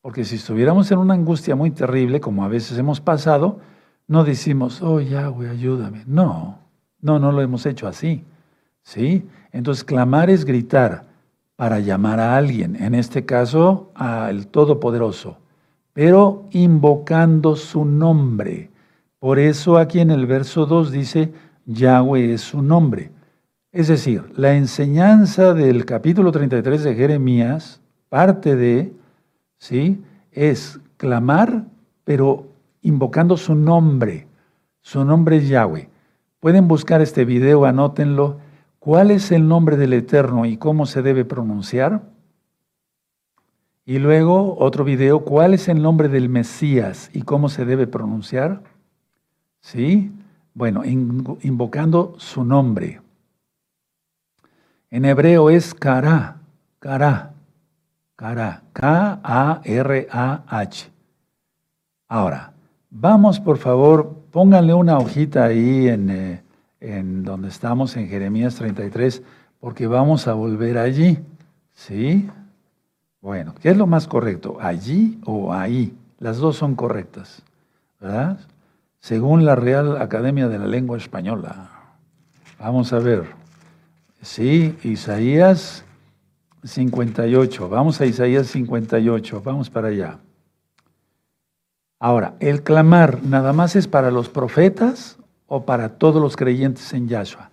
Porque 0.00 0.24
si 0.24 0.36
estuviéramos 0.36 0.90
en 0.90 0.98
una 0.98 1.14
angustia 1.14 1.54
muy 1.54 1.70
terrible, 1.70 2.20
como 2.20 2.42
a 2.44 2.48
veces 2.48 2.78
hemos 2.78 3.00
pasado, 3.00 3.60
no 4.08 4.24
decimos, 4.24 4.82
oh 4.82 5.00
Yahweh, 5.00 5.50
ayúdame. 5.50 6.04
No, 6.06 6.58
no, 7.00 7.18
no 7.18 7.30
lo 7.30 7.42
hemos 7.42 7.66
hecho 7.66 7.86
así. 7.86 8.24
¿Sí? 8.82 9.26
Entonces, 9.52 9.84
clamar 9.84 10.30
es 10.30 10.44
gritar 10.44 11.04
para 11.56 11.80
llamar 11.80 12.18
a 12.18 12.36
alguien, 12.36 12.76
en 12.76 12.94
este 12.94 13.24
caso 13.24 13.90
al 13.94 14.46
Todopoderoso, 14.46 15.38
pero 15.92 16.44
invocando 16.50 17.56
su 17.56 17.84
nombre 17.84 18.70
Por 19.24 19.38
eso 19.38 19.78
aquí 19.78 20.00
en 20.00 20.10
el 20.10 20.26
verso 20.26 20.66
2 20.66 20.92
dice, 20.92 21.32
Yahweh 21.64 22.34
es 22.34 22.42
su 22.42 22.60
nombre. 22.60 23.10
Es 23.72 23.88
decir, 23.88 24.30
la 24.36 24.54
enseñanza 24.54 25.54
del 25.54 25.86
capítulo 25.86 26.30
33 26.30 26.84
de 26.84 26.94
Jeremías, 26.94 27.80
parte 28.10 28.54
de, 28.54 28.92
¿sí? 29.56 30.04
Es 30.30 30.78
clamar, 30.98 31.64
pero 32.04 32.48
invocando 32.82 33.38
su 33.38 33.54
nombre. 33.54 34.26
Su 34.82 35.06
nombre 35.06 35.38
es 35.38 35.48
Yahweh. 35.48 35.88
Pueden 36.38 36.68
buscar 36.68 37.00
este 37.00 37.24
video, 37.24 37.64
anótenlo. 37.64 38.40
¿Cuál 38.78 39.10
es 39.10 39.32
el 39.32 39.48
nombre 39.48 39.78
del 39.78 39.94
Eterno 39.94 40.44
y 40.44 40.58
cómo 40.58 40.84
se 40.84 41.00
debe 41.00 41.24
pronunciar? 41.24 42.02
Y 43.86 44.00
luego 44.00 44.58
otro 44.58 44.84
video, 44.84 45.24
¿cuál 45.24 45.54
es 45.54 45.70
el 45.70 45.80
nombre 45.80 46.10
del 46.10 46.28
Mesías 46.28 47.08
y 47.14 47.22
cómo 47.22 47.48
se 47.48 47.64
debe 47.64 47.86
pronunciar? 47.86 48.73
¿Sí? 49.64 50.12
Bueno, 50.52 50.84
invocando 50.84 52.16
su 52.18 52.44
nombre. 52.44 53.00
En 54.90 55.06
hebreo 55.06 55.48
es 55.48 55.72
Kara, 55.72 56.36
Kara, 56.78 57.32
Kara, 58.14 58.62
K-A-R-A-H. 58.74 59.30
Ahora, 62.08 62.52
vamos 62.90 63.40
por 63.40 63.56
favor, 63.56 64.14
pónganle 64.30 64.74
una 64.74 64.98
hojita 64.98 65.44
ahí 65.44 65.88
en, 65.88 66.10
eh, 66.10 66.42
en 66.80 67.24
donde 67.24 67.48
estamos 67.48 67.96
en 67.96 68.06
Jeremías 68.06 68.56
33, 68.56 69.22
porque 69.60 69.86
vamos 69.86 70.28
a 70.28 70.34
volver 70.34 70.76
allí. 70.76 71.18
¿Sí? 71.72 72.28
Bueno, 73.22 73.54
¿qué 73.62 73.70
es 73.70 73.78
lo 73.78 73.86
más 73.86 74.06
correcto? 74.06 74.58
¿Allí 74.60 75.18
o 75.24 75.54
ahí? 75.54 75.96
Las 76.18 76.36
dos 76.36 76.56
son 76.56 76.74
correctas, 76.74 77.42
¿verdad? 77.98 78.38
Según 79.04 79.44
la 79.44 79.54
Real 79.54 80.00
Academia 80.00 80.48
de 80.48 80.58
la 80.58 80.64
Lengua 80.64 80.96
Española. 80.96 81.68
Vamos 82.58 82.90
a 82.94 83.00
ver. 83.00 83.26
Sí, 84.22 84.78
Isaías 84.82 85.84
58. 86.62 87.68
Vamos 87.68 88.00
a 88.00 88.06
Isaías 88.06 88.46
58. 88.46 89.42
Vamos 89.44 89.68
para 89.68 89.88
allá. 89.88 90.20
Ahora, 91.98 92.36
¿el 92.40 92.62
clamar 92.62 93.22
nada 93.22 93.52
más 93.52 93.76
es 93.76 93.86
para 93.88 94.10
los 94.10 94.30
profetas 94.30 95.18
o 95.48 95.66
para 95.66 95.90
todos 95.98 96.22
los 96.22 96.34
creyentes 96.34 96.90
en 96.94 97.06
Yahshua? 97.06 97.50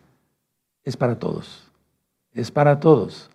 Es 0.85 0.95
para 0.95 1.19
todos. 1.19 1.69
Es 2.33 2.49
para 2.49 2.79
todos. 2.79 3.29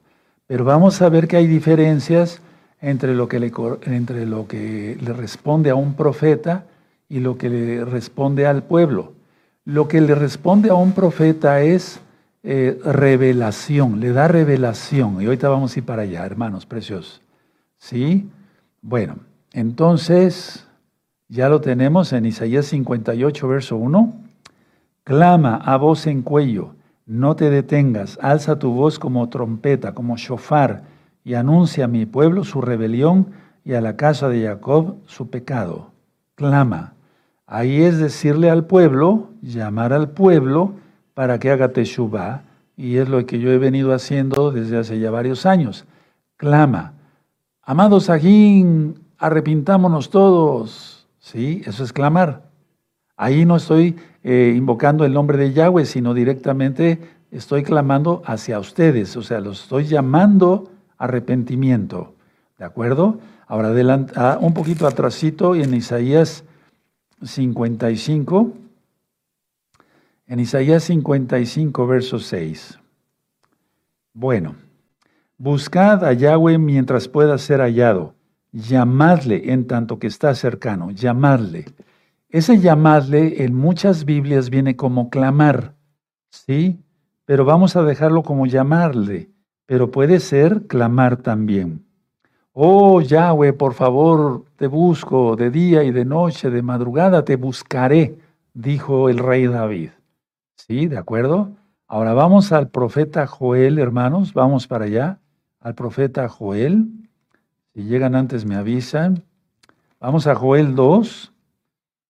Pero 0.46 0.64
vamos 0.64 1.02
a 1.02 1.10
ver 1.10 1.28
que 1.28 1.36
hay 1.36 1.46
diferencias 1.46 2.40
entre 2.80 3.14
lo 3.14 3.28
que 3.28 3.40
le, 3.40 3.52
entre 3.82 4.24
lo 4.24 4.48
que 4.48 4.96
le 5.02 5.12
responde 5.12 5.68
a 5.68 5.74
un 5.74 5.92
profeta 5.92 6.64
y 7.08 7.20
lo 7.20 7.38
que 7.38 7.48
le 7.48 7.84
responde 7.84 8.46
al 8.46 8.62
pueblo. 8.62 9.12
Lo 9.64 9.88
que 9.88 10.00
le 10.00 10.14
responde 10.14 10.70
a 10.70 10.74
un 10.74 10.92
profeta 10.92 11.62
es 11.62 12.00
eh, 12.42 12.78
revelación, 12.84 14.00
le 14.00 14.12
da 14.12 14.28
revelación. 14.28 15.20
Y 15.20 15.26
ahorita 15.26 15.48
vamos 15.48 15.74
a 15.74 15.78
ir 15.78 15.84
para 15.84 16.02
allá, 16.02 16.24
hermanos 16.24 16.66
preciosos. 16.66 17.22
¿Sí? 17.78 18.28
Bueno, 18.82 19.16
entonces 19.52 20.66
ya 21.28 21.48
lo 21.48 21.60
tenemos 21.60 22.12
en 22.12 22.26
Isaías 22.26 22.66
58, 22.66 23.48
verso 23.48 23.76
1. 23.76 24.14
Clama 25.02 25.56
a 25.56 25.76
voz 25.76 26.06
en 26.06 26.22
cuello, 26.22 26.74
no 27.04 27.36
te 27.36 27.50
detengas, 27.50 28.18
alza 28.20 28.58
tu 28.58 28.72
voz 28.72 28.98
como 28.98 29.28
trompeta, 29.28 29.94
como 29.94 30.16
shofar, 30.16 30.82
y 31.24 31.34
anuncia 31.34 31.84
a 31.84 31.88
mi 31.88 32.06
pueblo 32.06 32.44
su 32.44 32.60
rebelión 32.60 33.32
y 33.64 33.74
a 33.74 33.80
la 33.80 33.96
casa 33.96 34.28
de 34.28 34.46
Jacob 34.46 34.96
su 35.06 35.30
pecado. 35.30 35.90
Clama. 36.36 36.95
Ahí 37.46 37.82
es 37.82 37.98
decirle 37.98 38.50
al 38.50 38.66
pueblo, 38.66 39.28
llamar 39.40 39.92
al 39.92 40.10
pueblo, 40.10 40.74
para 41.14 41.38
que 41.38 41.50
haga 41.50 41.68
teshuva, 41.68 42.42
y 42.76 42.96
es 42.96 43.08
lo 43.08 43.24
que 43.24 43.38
yo 43.38 43.50
he 43.50 43.58
venido 43.58 43.94
haciendo 43.94 44.50
desde 44.50 44.78
hace 44.78 44.98
ya 44.98 45.10
varios 45.10 45.46
años. 45.46 45.86
Clama, 46.36 46.92
amados 47.62 48.10
Ajín, 48.10 48.98
arrepintámonos 49.16 50.10
todos. 50.10 51.06
Sí, 51.18 51.62
eso 51.64 51.84
es 51.84 51.92
clamar. 51.92 52.42
Ahí 53.16 53.46
no 53.46 53.56
estoy 53.56 53.96
eh, 54.22 54.52
invocando 54.56 55.04
el 55.04 55.12
nombre 55.12 55.38
de 55.38 55.52
Yahweh, 55.52 55.86
sino 55.86 56.14
directamente 56.14 57.00
estoy 57.30 57.62
clamando 57.62 58.22
hacia 58.26 58.58
ustedes, 58.58 59.16
o 59.16 59.22
sea, 59.22 59.40
los 59.40 59.62
estoy 59.62 59.86
llamando 59.86 60.70
arrepentimiento. 60.98 62.14
¿De 62.58 62.64
acuerdo? 62.64 63.18
Ahora 63.46 63.72
ah, 64.16 64.38
un 64.40 64.52
poquito 64.52 64.86
atrasito 64.86 65.54
en 65.54 65.74
Isaías 65.74 66.44
55. 67.26 68.52
En 70.26 70.40
Isaías 70.40 70.84
55, 70.84 71.86
verso 71.86 72.18
6. 72.18 72.78
Bueno, 74.12 74.56
buscad 75.38 76.04
a 76.04 76.12
Yahweh 76.12 76.58
mientras 76.58 77.08
pueda 77.08 77.38
ser 77.38 77.60
hallado. 77.60 78.14
Llamadle 78.52 79.52
en 79.52 79.66
tanto 79.66 79.98
que 79.98 80.06
está 80.06 80.34
cercano. 80.34 80.90
Llamadle. 80.90 81.66
Ese 82.28 82.58
llamadle 82.58 83.44
en 83.44 83.54
muchas 83.54 84.04
Biblias 84.04 84.50
viene 84.50 84.76
como 84.76 85.10
clamar. 85.10 85.74
¿Sí? 86.30 86.80
Pero 87.24 87.44
vamos 87.44 87.76
a 87.76 87.82
dejarlo 87.82 88.22
como 88.22 88.46
llamarle. 88.46 89.30
Pero 89.66 89.90
puede 89.90 90.20
ser 90.20 90.66
clamar 90.66 91.18
también. 91.18 91.85
Oh 92.58 93.02
Yahweh, 93.02 93.52
por 93.52 93.74
favor, 93.74 94.46
te 94.56 94.66
busco 94.66 95.36
de 95.36 95.50
día 95.50 95.84
y 95.84 95.90
de 95.90 96.06
noche, 96.06 96.48
de 96.48 96.62
madrugada 96.62 97.22
te 97.22 97.36
buscaré, 97.36 98.16
dijo 98.54 99.10
el 99.10 99.18
rey 99.18 99.46
David. 99.46 99.90
¿Sí? 100.54 100.86
¿De 100.86 100.96
acuerdo? 100.96 101.50
Ahora 101.86 102.14
vamos 102.14 102.52
al 102.52 102.70
profeta 102.70 103.26
Joel, 103.26 103.78
hermanos, 103.78 104.32
vamos 104.32 104.66
para 104.68 104.86
allá, 104.86 105.18
al 105.60 105.74
profeta 105.74 106.30
Joel. 106.30 106.88
Si 107.74 107.82
llegan 107.82 108.14
antes 108.14 108.46
me 108.46 108.54
avisan. 108.54 109.22
Vamos 110.00 110.26
a 110.26 110.34
Joel 110.34 110.74
2 110.74 111.34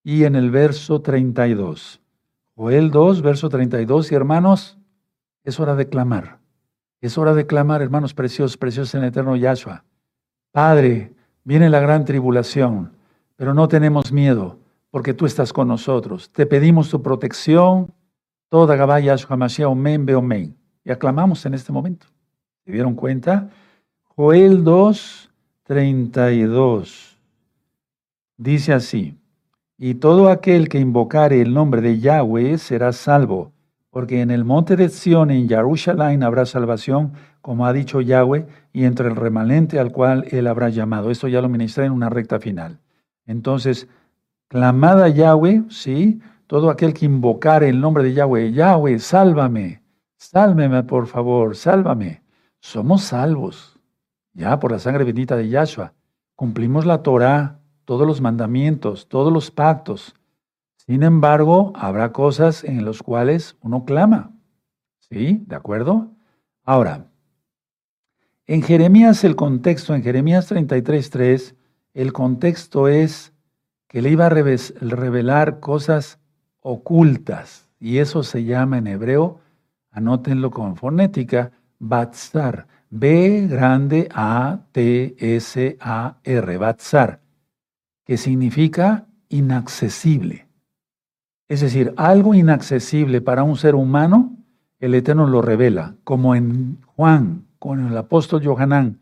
y 0.05 0.23
en 0.23 0.37
el 0.37 0.49
verso 0.49 1.01
32. 1.01 1.99
Joel 2.55 2.91
2, 2.91 3.21
verso 3.21 3.49
32, 3.49 4.13
y 4.13 4.15
hermanos, 4.15 4.77
es 5.43 5.59
hora 5.59 5.75
de 5.75 5.89
clamar. 5.89 6.39
Es 7.01 7.17
hora 7.17 7.33
de 7.33 7.45
clamar, 7.45 7.81
hermanos 7.81 8.13
preciosos, 8.13 8.55
preciosos 8.55 8.95
en 8.95 9.01
el 9.01 9.09
eterno 9.09 9.35
Yahshua. 9.35 9.83
Padre, 10.51 11.13
viene 11.43 11.69
la 11.69 11.79
gran 11.79 12.05
tribulación, 12.05 12.91
pero 13.35 13.53
no 13.53 13.67
tenemos 13.67 14.11
miedo, 14.11 14.59
porque 14.89 15.13
tú 15.13 15.25
estás 15.25 15.53
con 15.53 15.67
nosotros. 15.67 16.31
Te 16.31 16.45
pedimos 16.45 16.89
tu 16.89 17.01
protección, 17.01 17.93
Toda 18.49 18.77
Gabaya 18.77 19.15
Mashiach 19.29 19.67
Omen 19.69 20.05
Beomen. 20.05 20.55
Y 20.85 20.91
aclamamos 20.91 21.45
en 21.45 21.53
este 21.53 21.73
momento. 21.73 22.07
¿Se 22.65 22.71
dieron 22.71 22.95
cuenta? 22.95 23.49
Joel 24.15 24.63
2, 24.63 25.29
32. 25.63 27.17
Dice 28.37 28.73
así. 28.73 29.17
Y 29.77 29.95
todo 29.95 30.29
aquel 30.29 30.69
que 30.69 30.79
invocare 30.79 31.41
el 31.41 31.53
nombre 31.53 31.81
de 31.81 31.99
Yahweh 31.99 32.57
será 32.57 32.93
salvo, 32.93 33.51
porque 33.89 34.21
en 34.21 34.31
el 34.31 34.45
monte 34.45 34.75
de 34.75 34.89
Sión, 34.89 35.29
en 35.29 35.47
Jerusalén, 35.47 36.23
habrá 36.23 36.45
salvación, 36.45 37.13
como 37.41 37.65
ha 37.65 37.73
dicho 37.73 38.01
Yahweh, 38.01 38.47
y 38.77 38.85
entre 38.85 39.07
el 39.07 39.15
remanente 39.15 39.79
al 39.79 39.91
cual 39.91 40.25
él 40.29 40.45
habrá 40.45 40.69
llamado. 40.69 41.09
Esto 41.09 41.27
ya 41.27 41.41
lo 41.41 41.49
ministré 41.49 41.85
en 41.85 41.91
una 41.91 42.11
recta 42.11 42.39
final. 42.39 42.79
Entonces, 43.25 43.87
clamada 44.49 45.09
Yahweh, 45.09 45.63
sí, 45.67 46.21
todo 46.45 46.69
aquel 46.69 46.93
que 46.93 47.07
invocar 47.07 47.63
el 47.63 47.81
nombre 47.81 48.03
de 48.03 48.13
Yahweh, 48.13 48.51
Yahweh, 48.51 48.99
sálvame, 48.99 49.81
sálveme 50.17 50.83
por 50.83 51.07
favor, 51.07 51.55
sálvame. 51.55 52.21
Somos 52.59 53.01
salvos, 53.01 53.79
ya 54.33 54.59
por 54.59 54.71
la 54.71 54.77
sangre 54.77 55.05
bendita 55.05 55.35
de 55.35 55.49
Yahshua. 55.49 55.93
Cumplimos 56.35 56.85
la 56.85 57.01
Torah, 57.01 57.57
todos 57.83 58.05
los 58.05 58.21
mandamientos, 58.21 59.09
todos 59.09 59.33
los 59.33 59.49
pactos. 59.49 60.13
Sin 60.75 61.01
embargo, 61.01 61.73
habrá 61.75 62.11
cosas 62.11 62.63
en 62.63 62.85
las 62.85 63.01
cuales 63.01 63.57
uno 63.59 63.85
clama. 63.85 64.33
¿Sí? 64.99 65.43
¿De 65.47 65.55
acuerdo? 65.55 66.11
Ahora, 66.63 67.07
en 68.47 68.61
Jeremías 68.61 69.23
el 69.23 69.35
contexto, 69.35 69.93
en 69.93 70.03
Jeremías 70.03 70.51
33.3, 70.51 71.53
el 71.93 72.13
contexto 72.13 72.87
es 72.87 73.33
que 73.87 74.01
le 74.01 74.09
iba 74.09 74.25
a 74.25 74.29
revelar 74.29 75.59
cosas 75.59 76.19
ocultas. 76.61 77.67
Y 77.79 77.97
eso 77.97 78.23
se 78.23 78.43
llama 78.43 78.77
en 78.77 78.87
hebreo, 78.87 79.39
anótenlo 79.91 80.51
con 80.51 80.75
fonética, 80.75 81.51
batzar. 81.79 82.67
B 82.89 83.47
grande 83.49 84.07
A 84.13 84.59
T 84.71 85.15
S 85.19 85.77
A 85.81 86.17
R, 86.23 86.57
batzar, 86.57 87.19
que 88.05 88.15
significa 88.15 89.07
inaccesible. 89.27 90.47
Es 91.49 91.61
decir, 91.61 91.93
algo 91.97 92.33
inaccesible 92.33 93.19
para 93.19 93.43
un 93.43 93.57
ser 93.57 93.75
humano, 93.75 94.37
el 94.79 94.95
Eterno 94.95 95.27
lo 95.27 95.41
revela, 95.41 95.95
como 96.05 96.33
en 96.35 96.79
Juan, 96.85 97.46
con 97.59 97.87
el 97.87 97.97
apóstol 97.97 98.45
Johanán. 98.45 98.99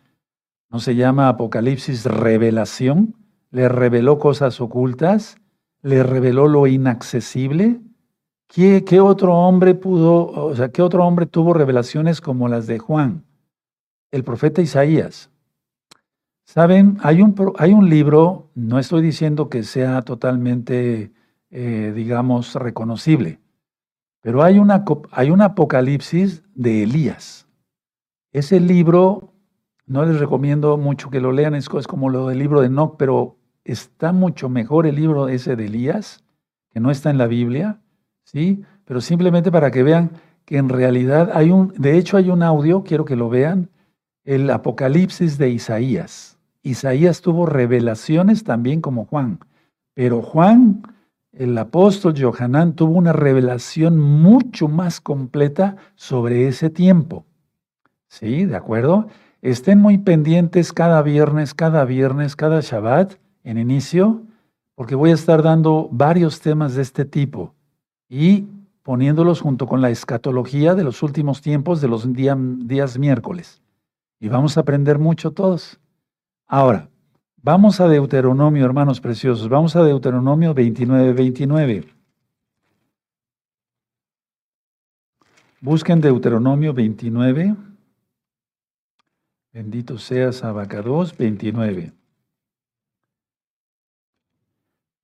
No 0.69 0.79
se 0.79 0.95
llama 0.95 1.29
Apocalipsis 1.29 2.05
revelación, 2.05 3.15
le 3.51 3.69
reveló 3.69 4.19
cosas 4.19 4.59
ocultas 4.61 5.37
le 5.85 6.01
reveló 6.01 6.47
lo 6.47 6.65
inaccesible. 6.65 7.79
¿Qué, 8.47 8.83
¿Qué, 8.83 8.99
otro 8.99 9.35
hombre 9.35 9.75
pudo, 9.75 10.25
o 10.25 10.55
sea, 10.55 10.69
qué 10.69 10.81
otro 10.81 11.05
hombre 11.05 11.27
tuvo 11.27 11.53
revelaciones 11.53 12.21
como 12.21 12.47
las 12.47 12.65
de 12.65 12.79
Juan, 12.79 13.23
el 14.11 14.23
profeta 14.23 14.63
Isaías? 14.63 15.29
Saben, 16.43 16.97
hay 17.03 17.21
un, 17.21 17.35
hay 17.59 17.73
un 17.73 17.87
libro, 17.87 18.49
no 18.55 18.79
estoy 18.79 19.03
diciendo 19.03 19.47
que 19.47 19.61
sea 19.61 20.01
totalmente, 20.01 21.11
eh, 21.51 21.93
digamos, 21.95 22.55
reconocible, 22.55 23.39
pero 24.21 24.41
hay, 24.41 24.57
una, 24.57 24.85
hay 25.11 25.29
un 25.29 25.41
apocalipsis 25.41 26.41
de 26.55 26.83
Elías. 26.83 27.44
Ese 28.35 28.59
libro, 28.59 29.33
no 29.85 30.03
les 30.05 30.19
recomiendo 30.19 30.75
mucho 30.75 31.09
que 31.09 31.21
lo 31.21 31.31
lean, 31.31 31.55
es, 31.55 31.69
como 31.69 32.09
lo 32.09 32.27
del 32.27 32.39
libro 32.39 32.59
de 32.59 32.67
Enoch, 32.67 32.97
pero 32.97 33.37
está 33.63 34.11
mucho 34.11 34.49
mejor 34.49 34.85
el 34.85 34.97
libro 34.97 35.29
ese 35.29 35.55
de 35.55 35.67
Elías, 35.67 36.21
que 36.69 36.81
no 36.81 36.91
está 36.91 37.09
en 37.09 37.17
la 37.17 37.27
Biblia, 37.27 37.79
¿sí? 38.25 38.61
Pero 38.83 38.99
simplemente 38.99 39.53
para 39.53 39.71
que 39.71 39.83
vean 39.83 40.11
que 40.43 40.57
en 40.57 40.67
realidad 40.67 41.31
hay 41.33 41.49
un, 41.49 41.73
de 41.77 41.97
hecho 41.97 42.17
hay 42.17 42.29
un 42.29 42.43
audio, 42.43 42.83
quiero 42.83 43.05
que 43.05 43.15
lo 43.15 43.29
vean, 43.29 43.69
el 44.25 44.49
Apocalipsis 44.49 45.37
de 45.37 45.51
Isaías. 45.51 46.37
Isaías 46.61 47.21
tuvo 47.21 47.45
revelaciones 47.45 48.43
también 48.43 48.81
como 48.81 49.05
Juan, 49.05 49.39
pero 49.93 50.21
Juan 50.21 50.83
el 51.31 51.57
apóstol 51.57 52.13
Johanán 52.21 52.75
tuvo 52.75 52.95
una 52.95 53.13
revelación 53.13 53.97
mucho 53.97 54.67
más 54.67 54.99
completa 54.99 55.77
sobre 55.95 56.49
ese 56.49 56.69
tiempo. 56.69 57.25
¿Sí? 58.19 58.45
¿De 58.45 58.55
acuerdo? 58.55 59.07
Estén 59.41 59.79
muy 59.79 59.97
pendientes 59.97 60.73
cada 60.73 61.01
viernes, 61.01 61.53
cada 61.53 61.85
viernes, 61.85 62.35
cada 62.35 62.61
Shabbat 62.61 63.15
en 63.43 63.57
inicio, 63.57 64.23
porque 64.73 64.95
voy 64.95 65.11
a 65.11 65.15
estar 65.15 65.43
dando 65.43 65.89
varios 65.91 66.39
temas 66.39 66.75
de 66.75 66.81
este 66.81 67.05
tipo 67.05 67.53
y 68.09 68.47
poniéndolos 68.83 69.41
junto 69.41 69.67
con 69.67 69.81
la 69.81 69.89
escatología 69.89 70.75
de 70.75 70.83
los 70.83 71.03
últimos 71.03 71.41
tiempos 71.41 71.81
de 71.81 71.87
los 71.87 72.07
días 72.13 72.97
miércoles. 72.97 73.61
Y 74.19 74.29
vamos 74.29 74.57
a 74.57 74.61
aprender 74.61 74.97
mucho 74.97 75.31
todos. 75.31 75.79
Ahora, 76.47 76.89
Vamos 77.45 77.79
a 77.79 77.87
Deuteronomio, 77.87 78.65
hermanos 78.65 78.99
preciosos. 78.99 79.49
Vamos 79.49 79.75
a 79.75 79.83
Deuteronomio 79.83 80.55
29, 80.55 81.13
29. 81.13 81.83
Busquen 85.61 86.01
Deuteronomio 86.01 86.73
29. 86.73 87.55
Bendito 89.55 89.97
seas 89.97 90.43
Abacados 90.43 91.15
29. 91.15 91.93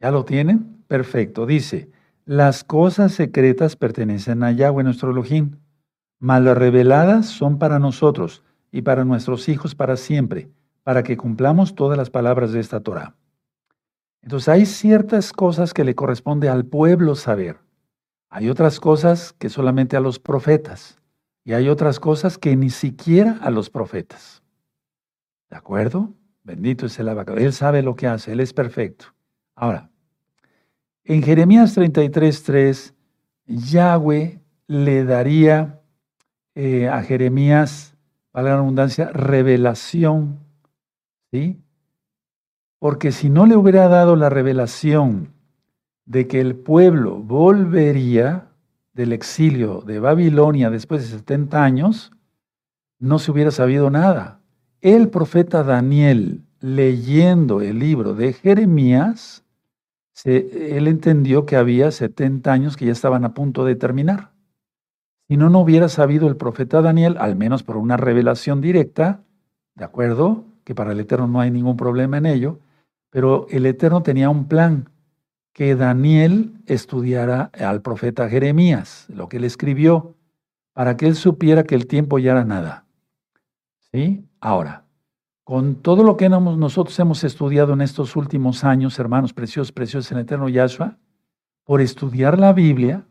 ¿Ya 0.02 0.12
lo 0.12 0.26
tienen? 0.26 0.84
Perfecto. 0.90 1.46
Dice, 1.46 1.90
las 2.26 2.66
cosas 2.66 3.14
secretas 3.14 3.78
pertenecen 3.78 4.44
a 4.44 4.52
Yahweh 4.52 4.84
nuestro 4.84 5.12
Elohim, 5.12 5.60
mas 6.20 6.44
las 6.44 6.58
reveladas 6.58 7.28
son 7.28 7.60
para 7.60 7.80
nosotros 7.80 8.44
y 8.74 8.82
para 8.82 9.06
nuestros 9.06 9.48
hijos 9.48 9.74
para 9.74 9.96
siempre 9.96 10.50
para 10.84 11.02
que 11.02 11.16
cumplamos 11.16 11.74
todas 11.74 11.98
las 11.98 12.10
palabras 12.10 12.52
de 12.52 12.60
esta 12.60 12.82
Torah. 12.82 13.16
Entonces 14.22 14.50
hay 14.50 14.66
ciertas 14.66 15.32
cosas 15.32 15.74
que 15.74 15.86
le 15.86 15.96
corresponde 15.96 16.50
al 16.50 16.66
pueblo 16.66 17.16
saber. 17.16 17.60
Hay 18.30 18.50
otras 18.50 18.82
cosas 18.82 19.32
que 19.32 19.48
solamente 19.48 19.96
a 19.96 20.02
los 20.02 20.20
profetas. 20.20 20.98
Y 21.44 21.54
hay 21.54 21.70
otras 21.70 22.00
cosas 22.00 22.38
que 22.38 22.56
ni 22.58 22.70
siquiera 22.70 23.40
a 23.42 23.50
los 23.50 23.70
profetas. 23.70 24.41
¿De 25.52 25.58
acuerdo? 25.58 26.14
Bendito 26.44 26.86
es 26.86 26.98
el 26.98 27.10
abacado. 27.10 27.38
Él 27.38 27.52
sabe 27.52 27.84
lo 27.84 27.96
que 27.96 28.08
hace, 28.08 28.32
Él 28.32 28.40
es 28.40 28.54
perfecto. 28.54 29.08
Ahora, 29.54 29.92
en 31.04 31.22
Jeremías 31.22 31.78
33.3, 31.78 32.94
Yahweh 33.46 34.40
le 34.68 35.04
daría 35.04 35.82
eh, 36.56 36.88
a 36.88 37.04
Jeremías, 37.04 37.96
para 38.32 38.50
la 38.50 38.56
redundancia, 38.56 39.10
revelación 39.10 40.40
¿sí? 41.32 41.62
Porque 42.80 43.12
si 43.12 43.30
no 43.30 43.46
le 43.46 43.58
hubiera 43.58 43.90
dado 43.90 44.16
la 44.16 44.30
revelación 44.30 45.34
de 46.06 46.28
que 46.28 46.40
el 46.40 46.56
pueblo 46.56 47.18
volvería 47.20 48.48
del 48.94 49.12
exilio 49.12 49.82
de 49.82 50.00
Babilonia 50.00 50.70
después 50.70 51.02
de 51.02 51.18
70 51.20 51.64
años, 51.64 52.12
no 53.00 53.20
se 53.20 53.32
hubiera 53.32 53.52
sabido 53.52 53.90
nada. 53.90 54.41
El 54.82 55.10
profeta 55.10 55.64
Daniel, 55.64 56.42
leyendo 56.60 57.62
el 57.62 57.78
libro 57.78 58.16
de 58.16 58.34
Jeremías, 58.34 59.44
él 60.26 60.88
entendió 60.88 61.46
que 61.46 61.56
había 61.56 61.92
70 61.92 62.52
años 62.52 62.78
que 62.78 62.86
ya 62.86 62.92
estaban 62.92 63.24
a 63.24 63.36
punto 63.36 63.64
de 63.64 63.76
terminar. 63.76 64.32
Si 65.28 65.38
no, 65.38 65.52
no 65.52 65.60
hubiera 65.60 65.88
sabido 65.88 66.28
el 66.28 66.36
profeta 66.36 66.82
Daniel, 66.82 67.18
al 67.20 67.36
menos 67.36 67.62
por 67.62 67.78
una 67.78 67.96
revelación 67.96 68.60
directa, 68.60 69.24
¿de 69.76 69.86
acuerdo? 69.86 70.46
que 70.64 70.76
para 70.76 70.94
el 70.94 71.00
Eterno 71.00 71.28
no 71.28 71.40
hay 71.40 71.52
ningún 71.52 71.78
problema 71.78 72.18
en 72.18 72.26
ello, 72.26 72.60
pero 73.12 73.46
el 73.50 73.66
Eterno 73.66 74.02
tenía 74.02 74.30
un 74.30 74.48
plan, 74.48 74.90
que 75.54 75.76
Daniel 75.76 76.54
estudiara 76.66 77.52
al 77.54 77.82
profeta 77.82 78.30
Jeremías, 78.30 79.06
lo 79.10 79.28
que 79.28 79.38
él 79.38 79.44
escribió, 79.44 80.16
para 80.74 80.98
que 80.98 81.08
él 81.08 81.16
supiera 81.16 81.66
que 81.66 81.76
el 81.76 81.88
tiempo 81.88 82.20
ya 82.20 82.32
era 82.32 82.46
nada. 82.46 82.86
¿Sí? 83.92 84.26
Ahora, 84.42 84.86
con 85.44 85.76
todo 85.76 86.04
lo 86.04 86.18
que 86.18 86.28
nosotros 86.28 86.98
hemos 87.00 87.24
estudiado 87.24 87.74
en 87.74 87.82
estos 87.82 88.16
últimos 88.16 88.64
años, 88.64 88.98
hermanos 88.98 89.34
preciosos, 89.34 89.72
preciosos 89.72 90.12
en 90.12 90.18
el 90.18 90.24
Eterno 90.24 90.50
Yahshua, 90.50 90.98
por 91.64 91.80
estudiar 91.80 92.40
la 92.40 92.52
Biblia 92.52 93.06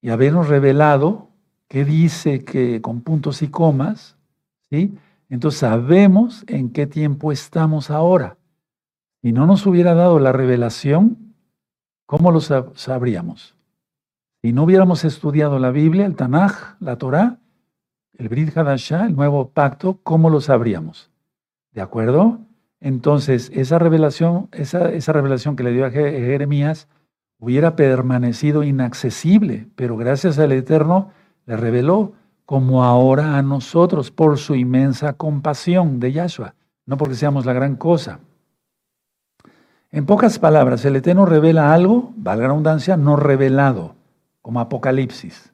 y 0.00 0.10
habernos 0.10 0.48
revelado 0.48 1.30
qué 1.68 1.84
dice 1.84 2.44
que 2.44 2.80
con 2.80 3.00
puntos 3.00 3.42
y 3.42 3.48
comas, 3.48 4.16
¿sí? 4.70 4.96
Entonces 5.28 5.58
sabemos 5.58 6.44
en 6.46 6.70
qué 6.70 6.86
tiempo 6.86 7.32
estamos 7.32 7.90
ahora. 7.90 8.36
Si 9.22 9.32
no 9.32 9.46
nos 9.46 9.66
hubiera 9.66 9.94
dado 9.94 10.20
la 10.20 10.30
revelación, 10.32 11.34
¿cómo 12.06 12.30
lo 12.30 12.40
sabríamos? 12.40 13.56
Si 14.42 14.52
no 14.52 14.64
hubiéramos 14.64 15.04
estudiado 15.04 15.58
la 15.58 15.70
Biblia, 15.70 16.06
el 16.06 16.14
Tanaj, 16.14 16.76
la 16.78 16.96
Torah, 16.96 17.40
el 18.16 18.28
Brit 18.28 18.56
Hadashah, 18.56 19.06
el 19.06 19.16
nuevo 19.16 19.48
pacto, 19.48 19.98
¿cómo 20.02 20.30
lo 20.30 20.40
sabríamos? 20.40 21.10
¿De 21.72 21.80
acuerdo? 21.80 22.38
Entonces, 22.80 23.50
esa 23.54 23.78
revelación, 23.78 24.48
esa, 24.52 24.90
esa 24.90 25.12
revelación 25.12 25.56
que 25.56 25.64
le 25.64 25.72
dio 25.72 25.86
a 25.86 25.90
Jeremías 25.90 26.88
hubiera 27.38 27.76
permanecido 27.76 28.62
inaccesible, 28.62 29.68
pero 29.74 29.96
gracias 29.96 30.38
al 30.38 30.52
Eterno 30.52 31.10
le 31.46 31.56
reveló 31.56 32.12
como 32.46 32.84
ahora 32.84 33.36
a 33.36 33.42
nosotros 33.42 34.10
por 34.10 34.38
su 34.38 34.54
inmensa 34.54 35.14
compasión 35.14 35.98
de 35.98 36.12
Yahshua, 36.12 36.54
no 36.86 36.96
porque 36.96 37.14
seamos 37.14 37.46
la 37.46 37.52
gran 37.52 37.76
cosa. 37.76 38.20
En 39.90 40.06
pocas 40.06 40.38
palabras, 40.38 40.84
el 40.84 40.96
Eterno 40.96 41.24
revela 41.24 41.72
algo, 41.72 42.12
valga 42.16 42.42
la 42.42 42.48
redundancia, 42.48 42.96
no 42.96 43.16
revelado, 43.16 43.94
como 44.42 44.60
Apocalipsis. 44.60 45.52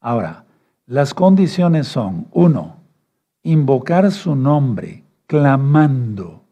Ahora, 0.00 0.45
las 0.86 1.14
condiciones 1.14 1.88
son, 1.88 2.28
uno, 2.32 2.76
invocar 3.42 4.10
su 4.12 4.36
nombre, 4.36 5.04
clamando. 5.26 6.42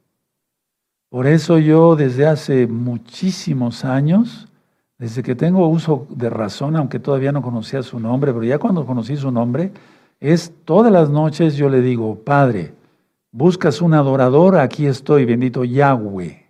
Por 1.09 1.27
eso 1.27 1.59
yo 1.59 1.95
desde 1.95 2.27
hace 2.27 2.67
muchísimos 2.67 3.85
años 3.85 4.49
desde 4.99 5.23
que 5.23 5.35
tengo 5.35 5.67
uso 5.69 6.07
de 6.11 6.31
razón, 6.31 6.77
aunque 6.77 6.99
todavía 6.99 7.33
no 7.33 7.43
conocía 7.43 7.83
su 7.83 7.99
nombre, 7.99 8.33
pero 8.33 8.45
ya 8.45 8.59
cuando 8.59 8.87
conocí 8.87 9.17
su 9.17 9.31
nombre, 9.31 9.73
es 10.21 10.53
todas 10.65 10.93
las 10.93 11.11
noches 11.11 11.57
yo 11.57 11.69
le 11.69 11.81
digo, 11.81 12.15
Padre, 12.17 12.73
buscas 13.33 13.83
un 13.83 13.95
adorador, 13.95 14.57
aquí 14.57 14.87
estoy, 14.87 15.25
bendito 15.25 15.65
Yahweh. 15.65 16.47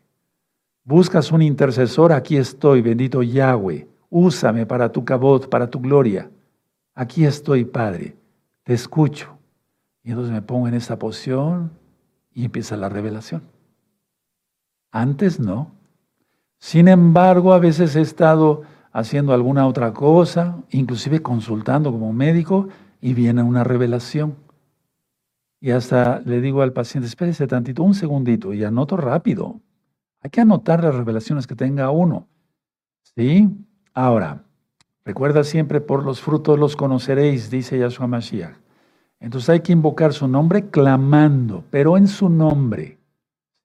Buscas 0.84 1.32
un 1.32 1.40
intercesor, 1.40 2.12
aquí 2.12 2.36
estoy, 2.36 2.82
bendito 2.82 3.22
Yahweh. 3.22 3.88
Úsame 4.10 4.66
para 4.66 4.92
tu 4.92 5.04
cabot, 5.04 5.48
para 5.48 5.68
tu 5.68 5.80
gloria. 5.80 6.30
Aquí 6.94 7.24
estoy, 7.24 7.64
Padre, 7.64 8.16
te 8.62 8.72
escucho. 8.72 9.36
Y 10.02 10.10
entonces 10.10 10.32
me 10.32 10.42
pongo 10.42 10.68
en 10.68 10.74
esa 10.74 10.98
posición 10.98 11.72
y 12.32 12.44
empieza 12.44 12.76
la 12.76 12.88
revelación. 12.88 13.42
Antes 14.92 15.40
no. 15.40 15.72
Sin 16.58 16.88
embargo, 16.88 17.52
a 17.52 17.58
veces 17.58 17.96
he 17.96 18.00
estado 18.00 18.62
haciendo 18.92 19.34
alguna 19.34 19.66
otra 19.66 19.92
cosa, 19.92 20.62
inclusive 20.70 21.20
consultando 21.20 21.90
como 21.90 22.12
médico, 22.12 22.68
y 23.00 23.12
viene 23.12 23.42
una 23.42 23.64
revelación. 23.64 24.36
Y 25.60 25.72
hasta 25.72 26.20
le 26.20 26.40
digo 26.40 26.62
al 26.62 26.72
paciente, 26.72 27.08
espérese 27.08 27.46
tantito, 27.46 27.82
un 27.82 27.94
segundito, 27.94 28.54
y 28.54 28.62
anoto 28.62 28.96
rápido. 28.96 29.60
Hay 30.20 30.30
que 30.30 30.40
anotar 30.40 30.84
las 30.84 30.94
revelaciones 30.94 31.46
que 31.46 31.56
tenga 31.56 31.90
uno. 31.90 32.28
¿Sí? 33.02 33.48
Ahora, 33.92 34.44
recuerda 35.04 35.44
siempre, 35.44 35.80
por 35.80 36.04
los 36.04 36.20
frutos 36.20 36.58
los 36.58 36.76
conoceréis, 36.76 37.50
dice 37.50 37.78
Yahshua 37.78 38.06
Mashiach. 38.06 38.56
Entonces 39.20 39.48
hay 39.48 39.60
que 39.60 39.72
invocar 39.72 40.12
su 40.12 40.28
nombre 40.28 40.68
clamando, 40.68 41.64
pero 41.70 41.96
en 41.96 42.08
su 42.08 42.28
nombre. 42.28 42.98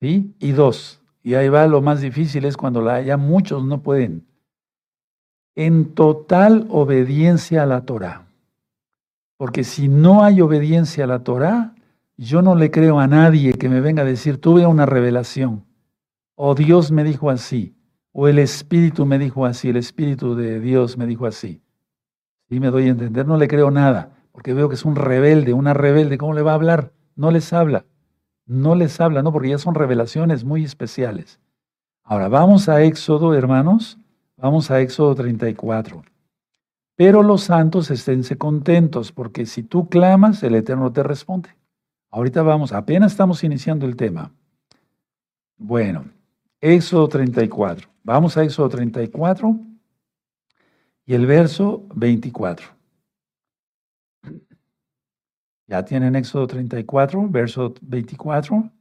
¿Sí? 0.01 0.33
Y 0.39 0.51
dos, 0.53 1.01
Y 1.21 1.33
ahí 1.33 1.49
va 1.49 1.67
lo 1.67 1.81
más 1.81 1.99
difícil, 1.99 2.45
es 2.45 2.55
cuando 2.55 2.81
la, 2.81 3.01
ya 3.01 3.17
muchos 3.17 3.65
no 3.65 3.81
pueden. 3.81 4.25
En 5.55 5.93
total 5.93 6.65
obediencia 6.69 7.63
a 7.63 7.65
la 7.65 7.81
Torah. 7.81 8.27
Porque 9.35 9.65
si 9.65 9.89
no 9.89 10.23
hay 10.23 10.39
obediencia 10.39 11.03
a 11.03 11.07
la 11.07 11.23
Torah, 11.23 11.75
yo 12.15 12.41
no 12.41 12.55
le 12.55 12.71
creo 12.71 12.99
a 12.99 13.07
nadie 13.07 13.53
que 13.53 13.69
me 13.69 13.81
venga 13.81 14.03
a 14.03 14.05
decir, 14.05 14.39
tuve 14.39 14.65
una 14.65 14.85
revelación, 14.85 15.65
o 16.35 16.55
Dios 16.55 16.91
me 16.91 17.03
dijo 17.03 17.29
así, 17.29 17.75
o 18.21 18.27
el 18.27 18.37
Espíritu 18.37 19.05
me 19.05 19.17
dijo 19.17 19.45
así, 19.45 19.69
el 19.69 19.77
Espíritu 19.77 20.35
de 20.35 20.59
Dios 20.59 20.97
me 20.97 21.05
dijo 21.05 21.25
así. 21.25 21.61
Y 22.49 22.59
me 22.59 22.67
doy 22.67 22.87
a 22.87 22.89
entender, 22.89 23.25
no 23.25 23.37
le 23.37 23.47
creo 23.47 23.71
nada, 23.71 24.11
porque 24.33 24.53
veo 24.53 24.67
que 24.67 24.75
es 24.75 24.83
un 24.83 24.97
rebelde, 24.97 25.53
una 25.53 25.73
rebelde, 25.73 26.17
¿cómo 26.17 26.33
le 26.33 26.41
va 26.41 26.51
a 26.51 26.55
hablar? 26.55 26.91
No 27.15 27.31
les 27.31 27.53
habla, 27.53 27.85
no 28.45 28.75
les 28.75 28.99
habla, 28.99 29.23
no, 29.23 29.31
porque 29.31 29.47
ya 29.47 29.57
son 29.57 29.73
revelaciones 29.73 30.43
muy 30.43 30.65
especiales. 30.65 31.39
Ahora, 32.03 32.27
vamos 32.27 32.67
a 32.67 32.83
Éxodo, 32.83 33.33
hermanos, 33.33 33.97
vamos 34.35 34.69
a 34.69 34.81
Éxodo 34.81 35.15
34. 35.15 36.03
Pero 36.97 37.23
los 37.23 37.43
santos 37.43 37.89
esténse 37.89 38.37
contentos, 38.37 39.13
porque 39.13 39.45
si 39.45 39.63
tú 39.63 39.87
clamas, 39.87 40.43
el 40.43 40.55
Eterno 40.55 40.91
te 40.91 41.03
responde. 41.03 41.55
Ahorita 42.11 42.41
vamos, 42.41 42.73
apenas 42.73 43.13
estamos 43.13 43.45
iniciando 43.45 43.85
el 43.85 43.95
tema. 43.95 44.33
Bueno, 45.57 46.03
Éxodo 46.61 47.07
34. 47.07 47.89
Vamos 48.03 48.35
a 48.37 48.43
Éxodo 48.43 48.69
34 48.69 49.57
y 51.05 51.13
el 51.13 51.25
verso 51.25 51.87
24. 51.95 52.67
Ya 55.67 55.85
tienen 55.85 56.15
Éxodo 56.15 56.47
34, 56.47 57.29
verso 57.29 57.73
24. 57.81 58.71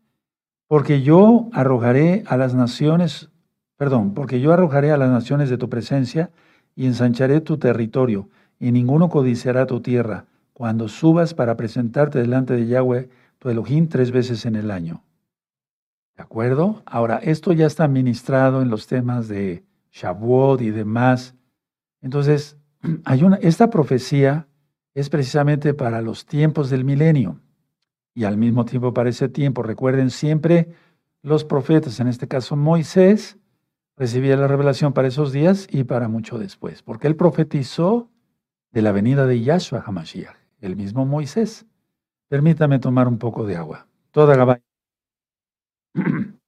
Porque 0.67 1.03
yo 1.03 1.49
arrojaré 1.53 2.25
a 2.27 2.37
las 2.37 2.55
naciones, 2.55 3.31
perdón, 3.77 4.13
porque 4.13 4.41
yo 4.41 4.53
arrojaré 4.53 4.91
a 4.91 4.97
las 4.97 5.11
naciones 5.11 5.49
de 5.49 5.57
tu 5.57 5.69
presencia 5.71 6.31
y 6.75 6.87
ensancharé 6.87 7.41
tu 7.41 7.59
territorio, 7.59 8.29
y 8.61 8.71
ninguno 8.73 9.09
codiciará 9.09 9.67
tu 9.67 9.81
tierra, 9.81 10.27
cuando 10.53 10.89
subas 10.89 11.33
para 11.33 11.57
presentarte 11.57 12.19
delante 12.19 12.55
de 12.55 12.67
Yahweh, 12.67 13.09
tu 13.39 13.49
Elohim, 13.49 13.89
tres 13.89 14.11
veces 14.11 14.45
en 14.47 14.57
el 14.57 14.71
año. 14.71 15.03
¿De 16.19 16.25
acuerdo? 16.25 16.83
Ahora, 16.85 17.19
esto 17.19 17.53
ya 17.53 17.67
está 17.67 17.87
ministrado 17.87 18.61
en 18.61 18.71
los 18.71 18.89
temas 18.89 19.29
de 19.29 19.65
Shavuot 19.93 20.61
y 20.61 20.71
demás. 20.71 21.37
Entonces, 22.03 22.59
hay 23.05 23.23
una, 23.23 23.37
esta 23.37 23.71
profecía 23.71 24.49
es 24.95 25.11
precisamente 25.11 25.75
para 25.75 26.03
los 26.03 26.27
tiempos 26.27 26.71
del 26.71 26.85
milenio 26.85 27.41
y 28.15 28.25
al 28.25 28.37
mismo 28.37 28.65
tiempo 28.65 28.93
para 28.93 29.11
ese 29.11 29.29
tiempo. 29.29 29.63
Recuerden 29.63 30.11
siempre 30.11 30.73
los 31.23 31.45
profetas, 31.45 32.01
en 32.01 32.09
este 32.09 32.27
caso 32.27 32.57
Moisés, 32.57 33.39
recibía 33.97 34.37
la 34.37 34.49
revelación 34.49 34.93
para 34.93 35.07
esos 35.07 35.31
días 35.31 35.69
y 35.71 35.85
para 35.85 36.09
mucho 36.09 36.37
después, 36.37 36.83
porque 36.83 37.07
él 37.07 37.15
profetizó 37.15 38.11
de 38.73 38.83
la 38.83 38.91
venida 38.91 39.25
de 39.25 39.41
Yahshua 39.41 39.85
HaMashiach, 39.87 40.35
el 40.63 40.75
mismo 40.75 41.07
Moisés. 41.07 41.65
Permítame 42.27 42.81
tomar 42.81 43.07
un 43.07 43.19
poco 43.19 43.47
de 43.47 43.55
agua. 43.55 43.87
Toda 44.11 44.35
Gabay. 44.35 44.68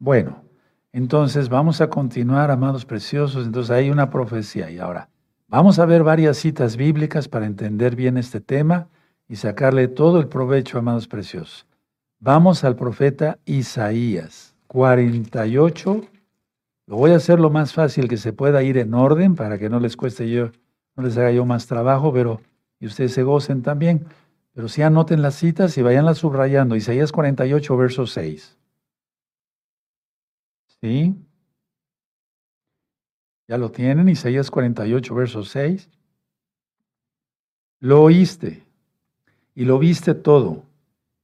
Bueno, 0.00 0.44
entonces 0.92 1.48
vamos 1.48 1.80
a 1.80 1.90
continuar, 1.90 2.52
amados 2.52 2.84
preciosos. 2.84 3.46
Entonces 3.46 3.70
hay 3.70 3.90
una 3.90 4.10
profecía 4.10 4.70
y 4.70 4.78
ahora 4.78 5.10
vamos 5.48 5.78
a 5.78 5.86
ver 5.86 6.04
varias 6.04 6.36
citas 6.36 6.76
bíblicas 6.76 7.28
para 7.28 7.46
entender 7.46 7.96
bien 7.96 8.16
este 8.16 8.40
tema 8.40 8.88
y 9.28 9.36
sacarle 9.36 9.88
todo 9.88 10.20
el 10.20 10.28
provecho, 10.28 10.78
amados 10.78 11.08
preciosos. 11.08 11.66
Vamos 12.20 12.62
al 12.64 12.76
profeta 12.76 13.38
Isaías 13.44 14.54
48. 14.68 16.02
Lo 16.88 16.96
voy 16.96 17.10
a 17.10 17.16
hacer 17.16 17.38
lo 17.38 17.50
más 17.50 17.74
fácil 17.74 18.08
que 18.08 18.16
se 18.16 18.32
pueda 18.32 18.62
ir 18.62 18.78
en 18.78 18.94
orden 18.94 19.34
para 19.34 19.58
que 19.58 19.68
no 19.68 19.78
les 19.78 19.94
cueste 19.94 20.30
yo, 20.30 20.52
no 20.96 21.02
les 21.02 21.18
haga 21.18 21.30
yo 21.30 21.44
más 21.44 21.66
trabajo, 21.66 22.14
pero 22.14 22.40
y 22.80 22.86
ustedes 22.86 23.12
se 23.12 23.22
gocen 23.22 23.62
también. 23.62 24.06
Pero 24.54 24.68
sí 24.68 24.80
anoten 24.80 25.20
las 25.20 25.34
citas 25.34 25.76
y 25.76 25.82
vayanlas 25.82 26.16
subrayando. 26.16 26.76
Isaías 26.76 27.12
48, 27.12 27.76
verso 27.76 28.06
6. 28.06 28.56
¿Sí? 30.80 31.14
Ya 33.46 33.58
lo 33.58 33.70
tienen, 33.70 34.08
Isaías 34.08 34.50
48, 34.50 35.14
verso 35.14 35.44
6. 35.44 35.90
Lo 37.80 38.02
oíste 38.02 38.64
y 39.54 39.66
lo 39.66 39.78
viste 39.78 40.14
todo, 40.14 40.64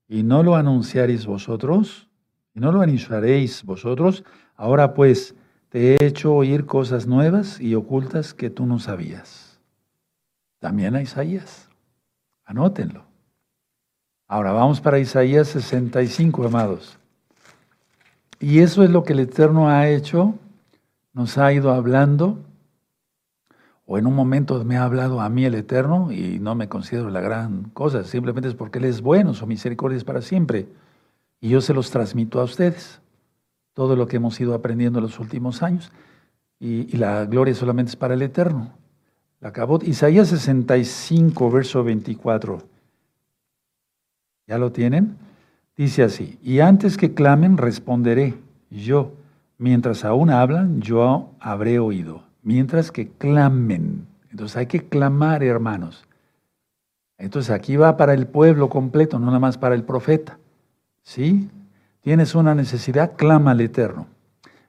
y 0.09 0.25
no 0.25 0.43
lo 0.43 0.57
anunciaréis 0.57 1.25
vosotros, 1.25 2.11
y 2.55 2.61
no 2.61 2.71
lo 2.71 2.83
anunciaréis 2.83 3.65
vosotros. 3.65 4.25
Ahora 4.57 4.93
pues 4.93 5.35
te 5.75 5.97
he 5.97 6.07
hecho 6.07 6.33
oír 6.33 6.67
cosas 6.67 7.09
nuevas 7.09 7.61
y 7.61 7.75
ocultas 7.75 8.33
que 8.33 8.49
tú 8.49 8.65
no 8.65 8.79
sabías. 8.79 9.59
También 10.61 10.95
a 10.95 11.03
Isaías. 11.03 11.69
Anótenlo. 12.45 13.03
Ahora 14.29 14.53
vamos 14.53 14.81
para 14.81 15.01
Isaías 15.01 15.49
65, 15.49 16.47
amados. 16.47 16.97
Y 18.39 18.61
eso 18.61 18.85
es 18.85 18.91
lo 18.91 19.03
que 19.03 19.15
el 19.15 19.19
Eterno 19.19 19.69
ha 19.69 19.89
hecho, 19.89 20.37
nos 21.13 21.39
ha 21.39 21.53
ido 21.53 21.73
hablando, 21.73 22.39
o 23.85 23.99
en 23.99 24.07
un 24.07 24.15
momento 24.15 24.65
me 24.65 24.77
ha 24.77 24.85
hablado 24.85 25.21
a 25.21 25.29
mí 25.29 25.45
el 25.45 25.57
Eterno 25.57 26.13
y 26.13 26.39
no 26.39 26.55
me 26.55 26.69
considero 26.69 27.11
la 27.11 27.21
gran 27.21 27.71
cosa, 27.71 28.05
simplemente 28.05 28.49
es 28.49 28.55
porque 28.55 28.79
Él 28.79 28.85
es 28.85 29.01
bueno, 29.01 29.35
su 29.35 29.45
misericordia 29.45 29.97
es 29.97 30.05
para 30.05 30.23
siempre. 30.23 30.69
Y 31.41 31.49
yo 31.49 31.61
se 31.61 31.75
los 31.75 31.91
transmito 31.91 32.41
a 32.41 32.45
ustedes, 32.45 33.01
todo 33.75 33.97
lo 33.97 34.07
que 34.07 34.17
hemos 34.17 34.41
ido 34.41 34.55
aprendiendo 34.55 35.01
en 35.01 35.05
los 35.05 35.19
últimos 35.19 35.63
años. 35.63 35.93
Y, 36.59 36.97
la 36.97 37.27
gloria 37.27 37.55
solamente 37.55 37.91
es 37.91 37.97
para 37.97 38.15
el 38.15 38.23
Eterno. 38.23 38.73
La 39.41 39.51
acabó 39.51 39.79
Isaías 39.83 40.29
65, 40.29 41.51
verso 41.51 41.85
24. 41.85 42.63
¿Ya 44.47 44.59
lo 44.59 44.73
tienen? 44.73 45.17
Dice 45.77 46.05
así, 46.05 46.39
y 46.43 46.61
antes 46.61 46.97
que 46.97 47.13
clamen, 47.15 47.59
responderé 47.59 48.35
yo. 48.71 49.13
Mientras 49.59 50.05
aún 50.05 50.31
hablan, 50.31 50.81
yo 50.81 51.31
habré 51.41 51.79
oído. 51.79 52.23
Mientras 52.43 52.91
que 52.93 53.09
clamen. 53.09 54.07
Entonces 54.31 54.57
hay 54.57 54.67
que 54.67 54.87
clamar, 54.87 55.43
hermanos. 55.43 56.05
Entonces 57.19 57.51
aquí 57.51 57.77
va 57.77 57.97
para 57.97 58.15
el 58.15 58.27
pueblo 58.27 58.69
completo, 58.69 59.19
no 59.19 59.27
nada 59.27 59.39
más 59.39 59.59
para 59.59 59.75
el 59.75 59.85
profeta. 59.85 60.39
¿Sí? 61.03 61.49
Tienes 62.05 62.35
una 62.35 62.55
necesidad, 62.55 63.13
clama 63.17 63.53
al 63.53 63.63
Eterno. 63.63 64.09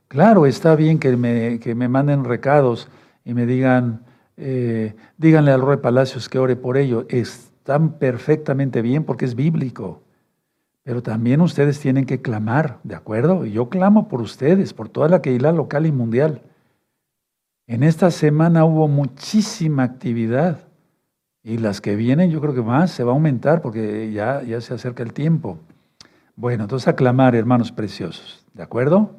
Claro, 0.07 0.45
está 0.45 0.73
bien 0.77 0.99
que 0.99 1.17
me, 1.17 1.59
que 1.59 1.75
me 1.75 1.89
manden 1.89 2.23
recados 2.23 2.87
y 3.25 3.33
me 3.33 3.45
digan, 3.45 4.05
eh, 4.37 4.95
díganle 5.17 5.51
al 5.51 5.61
rey 5.61 5.75
Palacios 5.75 6.29
que 6.29 6.39
ore 6.39 6.55
por 6.55 6.77
ello. 6.77 7.05
Están 7.09 7.99
perfectamente 7.99 8.81
bien 8.81 9.03
porque 9.03 9.25
es 9.25 9.35
bíblico. 9.35 10.01
Pero 10.83 11.03
también 11.03 11.41
ustedes 11.41 11.77
tienen 11.81 12.05
que 12.05 12.21
clamar, 12.21 12.79
¿de 12.85 12.95
acuerdo? 12.95 13.45
Yo 13.45 13.67
clamo 13.67 14.07
por 14.07 14.21
ustedes, 14.21 14.73
por 14.73 14.87
toda 14.87 15.09
la 15.09 15.21
Keilah 15.21 15.51
local 15.51 15.85
y 15.85 15.91
mundial. 15.91 16.41
En 17.67 17.83
esta 17.83 18.11
semana 18.11 18.63
hubo 18.63 18.87
muchísima 18.87 19.83
actividad 19.83 20.69
y 21.43 21.57
las 21.57 21.81
que 21.81 21.97
vienen 21.97 22.31
yo 22.31 22.39
creo 22.39 22.53
que 22.53 22.61
más 22.61 22.91
se 22.91 23.03
va 23.03 23.11
a 23.11 23.15
aumentar 23.15 23.61
porque 23.61 24.13
ya, 24.13 24.41
ya 24.41 24.61
se 24.61 24.73
acerca 24.73 25.03
el 25.03 25.11
tiempo. 25.11 25.59
Bueno, 26.35 26.63
entonces 26.63 26.87
a 26.89 26.95
clamar, 26.95 27.33
hermanos 27.33 27.71
preciosos, 27.71 28.45
¿de 28.53 28.61
acuerdo? 28.61 29.15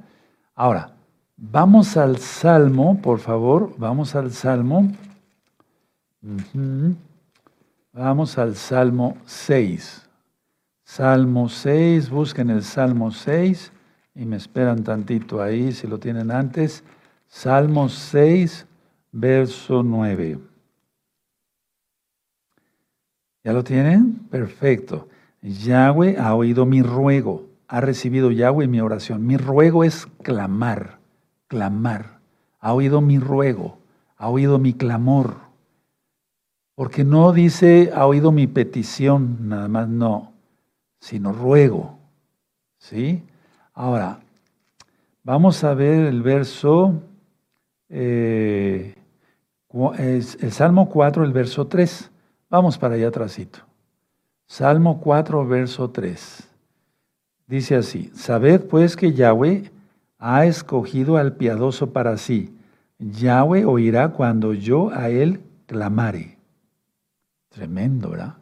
Ahora, 0.55 0.95
vamos 1.37 1.97
al 1.97 2.19
Salmo, 2.19 3.01
por 3.01 3.21
favor, 3.21 3.75
vamos 3.79 4.15
al 4.15 4.33
Salmo. 4.33 4.93
Vamos 7.93 8.37
al 8.37 8.55
Salmo 8.55 9.17
6. 9.25 10.07
Salmo 10.85 11.49
6, 11.49 12.11
busquen 12.11 12.51
el 12.51 12.63
Salmo 12.63 13.11
6 13.11 13.73
y 14.15 14.27
me 14.27 14.37
esperan 14.37 14.85
tantito 14.85 15.41
ahí 15.41 15.73
si 15.73 15.87
lo 15.87 15.99
tienen 15.99 16.31
antes. 16.31 16.85
Salmo 17.27 17.89
6, 17.89 18.67
verso 19.13 19.83
9. 19.83 20.39
¿Ya 23.43 23.53
lo 23.55 23.65
tienen? 23.65 24.15
Perfecto. 24.31 25.09
Yahweh 25.47 26.17
ha 26.19 26.35
oído 26.35 26.67
mi 26.67 26.83
ruego, 26.83 27.47
ha 27.69 27.81
recibido 27.81 28.33
Yahweh 28.33 28.67
mi 28.67 28.81
oración. 28.81 29.27
Mi 29.27 29.37
ruego 29.37 29.85
es 29.85 30.07
clamar, 30.23 30.99
clamar. 31.47 32.19
Ha 32.59 32.73
oído 32.73 33.01
mi 33.01 33.19
ruego, 33.19 33.79
ha 34.17 34.29
oído 34.29 34.59
mi 34.59 34.75
clamor. 34.75 35.37
Porque 36.75 37.05
no 37.05 37.33
dice 37.33 37.93
ha 37.95 38.07
oído 38.07 38.33
mi 38.33 38.49
petición, 38.49 39.49
nada 39.49 39.69
más 39.69 39.89
no 39.89 40.33
sino 41.01 41.33
ruego. 41.33 41.99
¿Sí? 42.79 43.23
Ahora, 43.73 44.19
vamos 45.23 45.63
a 45.63 45.75
ver 45.75 46.07
el 46.07 46.23
verso 46.23 47.03
eh, 47.89 48.95
el 49.99 50.53
Salmo 50.53 50.89
4, 50.89 51.25
el 51.25 51.33
verso 51.33 51.69
3. 51.69 52.11
Vamos 52.51 52.79
para 52.79 52.95
allá 52.97 53.09
atrásito. 53.09 53.61
Salmo 54.47 55.01
4, 55.01 55.47
verso 55.47 55.91
3. 55.91 56.49
Dice 57.49 57.77
así, 57.77 58.11
sabed 58.15 58.63
pues 58.63 58.97
que 58.97 59.13
Yahweh 59.13 59.71
ha 60.19 60.47
escogido 60.47 61.17
al 61.17 61.35
piadoso 61.35 61.93
para 61.93 62.17
sí. 62.17 62.55
Yahweh 62.99 63.65
oirá 63.65 64.09
cuando 64.13 64.55
yo 64.55 64.91
a 64.91 65.11
él 65.11 65.41
clamare. 65.67 66.39
Tremendo, 67.51 68.11
¿verdad? 68.11 68.35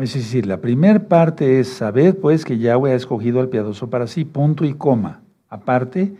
Es 0.00 0.14
decir, 0.14 0.46
la 0.46 0.60
primera 0.60 1.00
parte 1.00 1.60
es, 1.60 1.68
sabed 1.68 2.16
pues 2.16 2.44
que 2.44 2.58
Yahweh 2.58 2.92
ha 2.92 2.96
escogido 2.96 3.40
al 3.40 3.48
piadoso 3.48 3.90
para 3.90 4.06
sí, 4.06 4.24
punto 4.24 4.64
y 4.64 4.74
coma. 4.74 5.20
Aparte, 5.48 6.14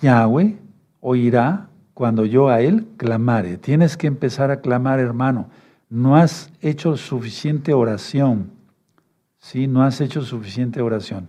Yahweh 0.00 0.56
oirá 1.00 1.68
cuando 1.94 2.26
yo 2.26 2.48
a 2.48 2.60
él 2.60 2.86
clamare. 2.96 3.56
Tienes 3.56 3.96
que 3.96 4.06
empezar 4.06 4.50
a 4.50 4.60
clamar, 4.60 5.00
hermano. 5.00 5.48
No 5.88 6.16
has 6.16 6.50
hecho 6.60 6.96
suficiente 6.96 7.72
oración. 7.74 8.50
¿Sí? 9.38 9.66
No 9.66 9.82
has 9.82 10.00
hecho 10.00 10.22
suficiente 10.22 10.80
oración. 10.82 11.28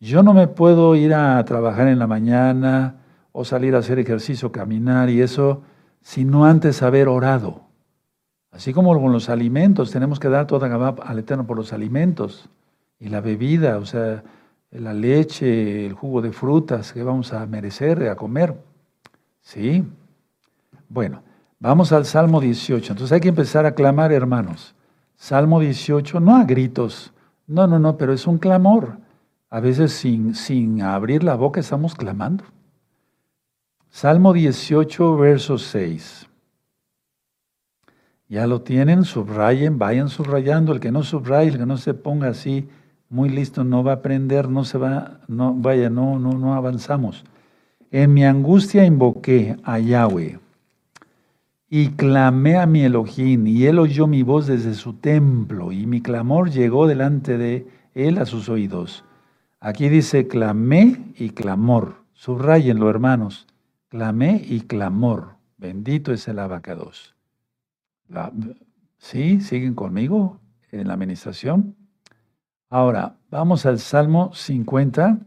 Yo 0.00 0.22
no 0.22 0.34
me 0.34 0.46
puedo 0.46 0.94
ir 0.94 1.14
a 1.14 1.42
trabajar 1.44 1.88
en 1.88 1.98
la 1.98 2.06
mañana 2.06 2.96
o 3.32 3.44
salir 3.44 3.74
a 3.74 3.78
hacer 3.78 3.98
ejercicio, 3.98 4.52
caminar 4.52 5.08
y 5.08 5.22
eso, 5.22 5.62
sino 6.02 6.44
antes 6.44 6.82
haber 6.82 7.08
orado. 7.08 7.62
Así 8.50 8.72
como 8.72 8.98
con 9.00 9.12
los 9.12 9.28
alimentos, 9.28 9.90
tenemos 9.90 10.20
que 10.20 10.28
dar 10.28 10.46
toda 10.46 10.94
al 11.02 11.18
Eterno 11.18 11.46
por 11.46 11.56
los 11.56 11.72
alimentos 11.72 12.48
y 12.98 13.08
la 13.08 13.20
bebida, 13.20 13.78
o 13.78 13.84
sea, 13.84 14.22
la 14.70 14.94
leche, 14.94 15.86
el 15.86 15.92
jugo 15.92 16.22
de 16.22 16.32
frutas 16.32 16.92
que 16.92 17.02
vamos 17.02 17.32
a 17.32 17.46
merecer, 17.46 18.08
a 18.08 18.16
comer. 18.16 18.54
¿Sí? 19.42 19.84
Bueno, 20.88 21.22
vamos 21.58 21.92
al 21.92 22.04
Salmo 22.04 22.40
18. 22.40 22.92
Entonces 22.92 23.12
hay 23.12 23.20
que 23.20 23.28
empezar 23.28 23.66
a 23.66 23.74
clamar, 23.74 24.12
hermanos. 24.12 24.74
Salmo 25.16 25.60
18, 25.60 26.20
no 26.20 26.36
a 26.36 26.44
gritos, 26.44 27.12
no, 27.46 27.66
no, 27.66 27.78
no, 27.78 27.96
pero 27.96 28.12
es 28.12 28.26
un 28.26 28.38
clamor. 28.38 28.98
A 29.48 29.60
veces 29.60 29.92
sin, 29.92 30.34
sin 30.34 30.82
abrir 30.82 31.22
la 31.22 31.36
boca 31.36 31.60
estamos 31.60 31.94
clamando. 31.94 32.44
Salmo 33.90 34.32
18, 34.32 35.16
verso 35.16 35.56
6. 35.56 36.28
Ya 38.28 38.46
lo 38.46 38.60
tienen, 38.60 39.04
subrayen, 39.04 39.78
vayan 39.78 40.08
subrayando. 40.08 40.72
El 40.72 40.80
que 40.80 40.90
no 40.90 41.02
subraye, 41.02 41.50
el 41.50 41.58
que 41.58 41.66
no 41.66 41.78
se 41.78 41.94
ponga 41.94 42.28
así 42.28 42.68
muy 43.08 43.28
listo, 43.28 43.62
no 43.62 43.84
va 43.84 43.92
a 43.92 43.94
aprender, 43.96 44.48
no 44.48 44.64
se 44.64 44.78
va, 44.78 45.20
no, 45.28 45.54
vaya, 45.54 45.88
no, 45.88 46.18
no, 46.18 46.32
no 46.32 46.54
avanzamos. 46.54 47.24
En 47.92 48.12
mi 48.12 48.24
angustia 48.24 48.84
invoqué 48.84 49.56
a 49.62 49.78
Yahweh 49.78 50.40
y 51.68 51.88
clamé 51.90 52.56
a 52.56 52.66
mi 52.66 52.82
Elohim, 52.82 53.46
y 53.46 53.66
él 53.66 53.78
oyó 53.78 54.06
mi 54.06 54.22
voz 54.22 54.46
desde 54.46 54.74
su 54.74 54.94
templo, 54.94 55.72
y 55.72 55.86
mi 55.86 56.00
clamor 56.00 56.50
llegó 56.50 56.86
delante 56.86 57.38
de 57.38 57.66
él 57.94 58.18
a 58.18 58.26
sus 58.26 58.48
oídos. 58.48 59.04
Aquí 59.58 59.88
dice 59.88 60.28
clamé 60.28 61.12
y 61.16 61.30
clamor. 61.30 62.04
Subrayenlo, 62.12 62.88
hermanos. 62.88 63.46
Clamé 63.88 64.42
y 64.46 64.60
clamor. 64.60 65.36
Bendito 65.56 66.12
es 66.12 66.28
el 66.28 66.38
abacados. 66.38 67.16
¿Sí? 68.98 69.40
¿Siguen 69.40 69.74
conmigo 69.74 70.40
en 70.70 70.88
la 70.88 70.94
administración? 70.94 71.74
Ahora, 72.68 73.16
vamos 73.30 73.66
al 73.66 73.78
Salmo 73.78 74.32
50. 74.34 75.18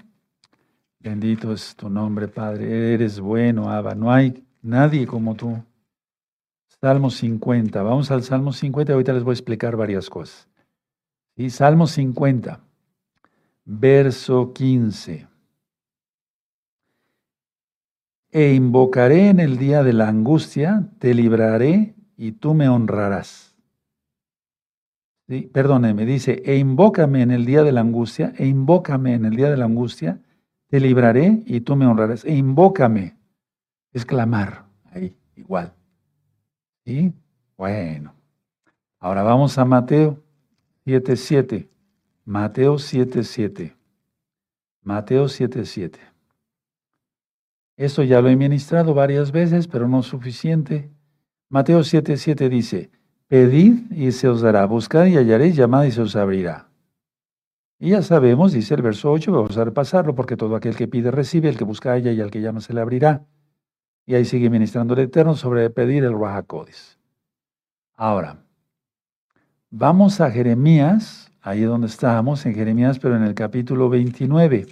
Bendito 0.99 1.51
es 1.51 1.75
tu 1.75 1.89
nombre, 1.89 2.27
Padre. 2.27 2.93
Eres 2.93 3.19
bueno, 3.19 3.69
Abba. 3.69 3.95
No 3.95 4.11
hay 4.11 4.43
nadie 4.61 5.07
como 5.07 5.35
tú. 5.35 5.57
Salmo 6.81 7.09
50. 7.09 7.83
Vamos 7.83 8.09
al 8.09 8.23
Salmo 8.23 8.53
50 8.53 8.91
y 8.91 8.93
ahorita 8.93 9.13
les 9.13 9.23
voy 9.23 9.31
a 9.31 9.33
explicar 9.33 9.75
varias 9.75 10.09
cosas. 10.09 10.47
¿Sí? 11.35 11.49
Salmo 11.49 11.87
50, 11.87 12.61
verso 13.65 14.53
15. 14.53 15.27
E 18.31 18.53
invocaré 18.53 19.27
en 19.29 19.39
el 19.39 19.57
día 19.57 19.83
de 19.83 19.91
la 19.91 20.07
angustia, 20.07 20.87
te 20.99 21.13
libraré 21.13 21.95
y 22.15 22.33
tú 22.33 22.53
me 22.53 22.69
honrarás. 22.69 23.55
¿Sí? 25.27 25.49
Perdóneme, 25.51 26.05
dice, 26.05 26.41
e 26.45 26.57
invócame 26.57 27.21
en 27.21 27.31
el 27.31 27.45
día 27.45 27.63
de 27.63 27.73
la 27.73 27.81
angustia, 27.81 28.33
e 28.37 28.45
invócame 28.47 29.15
en 29.15 29.25
el 29.25 29.35
día 29.35 29.49
de 29.49 29.57
la 29.57 29.65
angustia, 29.65 30.21
te 30.67 30.79
libraré 30.79 31.43
y 31.45 31.61
tú 31.61 31.75
me 31.75 31.85
honrarás. 31.85 32.23
E 32.23 32.35
invócame, 32.35 33.17
es 33.91 34.05
clamar, 34.05 34.65
ahí, 34.91 35.17
igual. 35.35 35.73
Bueno. 37.57 38.13
Ahora 38.99 39.23
vamos 39.23 39.57
a 39.57 39.65
Mateo 39.65 40.23
7.7. 40.85 41.67
Mateo 42.25 42.75
7.7. 42.75 43.75
Mateo 44.83 45.25
7.7. 45.25 45.99
Esto 47.77 48.03
ya 48.03 48.21
lo 48.21 48.29
he 48.29 48.35
ministrado 48.35 48.93
varias 48.93 49.31
veces, 49.31 49.67
pero 49.67 49.87
no 49.87 50.03
suficiente. 50.03 50.89
Mateo 51.49 51.79
7:7 51.79 52.17
7 52.17 52.49
dice, 52.49 52.89
pedid 53.27 53.91
y 53.91 54.11
se 54.11 54.27
os 54.27 54.41
dará, 54.41 54.65
buscad 54.65 55.05
y 55.05 55.15
hallaréis, 55.15 55.55
llamad 55.55 55.85
y 55.85 55.91
se 55.91 56.01
os 56.01 56.15
abrirá. 56.15 56.67
Y 57.79 57.91
ya 57.91 58.01
sabemos, 58.01 58.51
dice 58.51 58.75
el 58.75 58.81
verso 58.81 59.11
8, 59.11 59.31
vamos 59.31 59.57
a 59.57 59.63
repasarlo, 59.63 60.13
porque 60.13 60.35
todo 60.35 60.55
aquel 60.55 60.75
que 60.75 60.89
pide 60.89 61.09
recibe, 61.09 61.47
el 61.47 61.57
que 61.57 61.63
busca 61.63 61.91
halla 61.93 62.11
y 62.11 62.19
al 62.19 62.29
que 62.29 62.41
llama 62.41 62.59
se 62.59 62.73
le 62.73 62.81
abrirá. 62.81 63.25
Y 64.09 64.15
ahí 64.15 64.25
sigue 64.25 64.49
ministrando 64.49 64.95
el 64.95 65.01
Eterno 65.01 65.35
sobre 65.35 65.69
pedir 65.69 66.03
el 66.03 66.19
Rahakodis. 66.19 66.97
Ahora, 67.93 68.39
vamos 69.69 70.19
a 70.19 70.31
Jeremías, 70.31 71.31
ahí 71.41 71.61
donde 71.61 71.85
estábamos, 71.85 72.43
en 72.47 72.55
Jeremías, 72.55 72.97
pero 72.97 73.15
en 73.15 73.21
el 73.21 73.35
capítulo 73.35 73.87
29. 73.87 74.65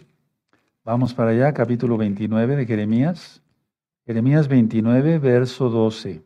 Vamos 0.84 1.14
para 1.14 1.30
allá, 1.30 1.54
capítulo 1.54 1.98
29 1.98 2.56
de 2.56 2.66
Jeremías. 2.66 3.44
Jeremías 4.08 4.48
29, 4.48 5.20
verso 5.20 5.70
12 5.70 6.24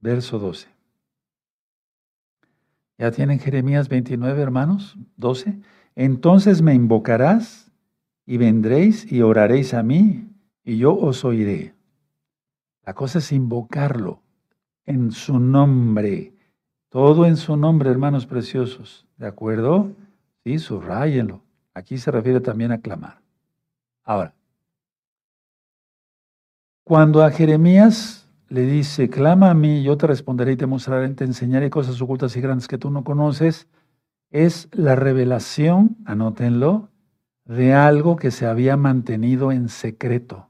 verso 0.00 0.38
12. 0.38 0.68
¿Ya 2.98 3.10
tienen 3.10 3.40
Jeremías 3.40 3.88
29, 3.88 4.40
hermanos? 4.40 4.96
12. 5.16 5.58
Entonces 5.96 6.62
me 6.62 6.74
invocarás 6.74 7.72
y 8.24 8.38
vendréis 8.38 9.10
y 9.10 9.20
oraréis 9.20 9.74
a 9.74 9.82
mí 9.82 10.28
y 10.64 10.78
yo 10.78 10.96
os 10.96 11.24
oiré. 11.24 11.73
La 12.86 12.94
cosa 12.94 13.18
es 13.18 13.32
invocarlo 13.32 14.20
en 14.84 15.10
su 15.10 15.38
nombre. 15.38 16.34
Todo 16.90 17.26
en 17.26 17.36
su 17.36 17.56
nombre, 17.56 17.90
hermanos 17.90 18.26
preciosos. 18.26 19.06
¿De 19.16 19.26
acuerdo? 19.26 19.92
Sí, 20.44 20.58
subrayenlo. 20.58 21.42
Aquí 21.72 21.98
se 21.98 22.10
refiere 22.10 22.40
también 22.40 22.72
a 22.72 22.78
clamar. 22.78 23.20
Ahora, 24.04 24.34
cuando 26.84 27.24
a 27.24 27.30
Jeremías 27.30 28.28
le 28.48 28.66
dice, 28.66 29.08
clama 29.08 29.50
a 29.50 29.54
mí, 29.54 29.82
yo 29.82 29.96
te 29.96 30.06
responderé 30.06 30.52
y 30.52 30.56
te 30.56 30.66
mostraré, 30.66 31.08
te 31.10 31.24
enseñaré 31.24 31.70
cosas 31.70 32.00
ocultas 32.02 32.36
y 32.36 32.40
grandes 32.42 32.68
que 32.68 32.78
tú 32.78 32.90
no 32.90 33.02
conoces, 33.02 33.66
es 34.30 34.68
la 34.72 34.94
revelación, 34.94 35.96
anótenlo, 36.04 36.90
de 37.46 37.72
algo 37.72 38.16
que 38.16 38.30
se 38.30 38.46
había 38.46 38.76
mantenido 38.76 39.50
en 39.50 39.68
secreto 39.68 40.48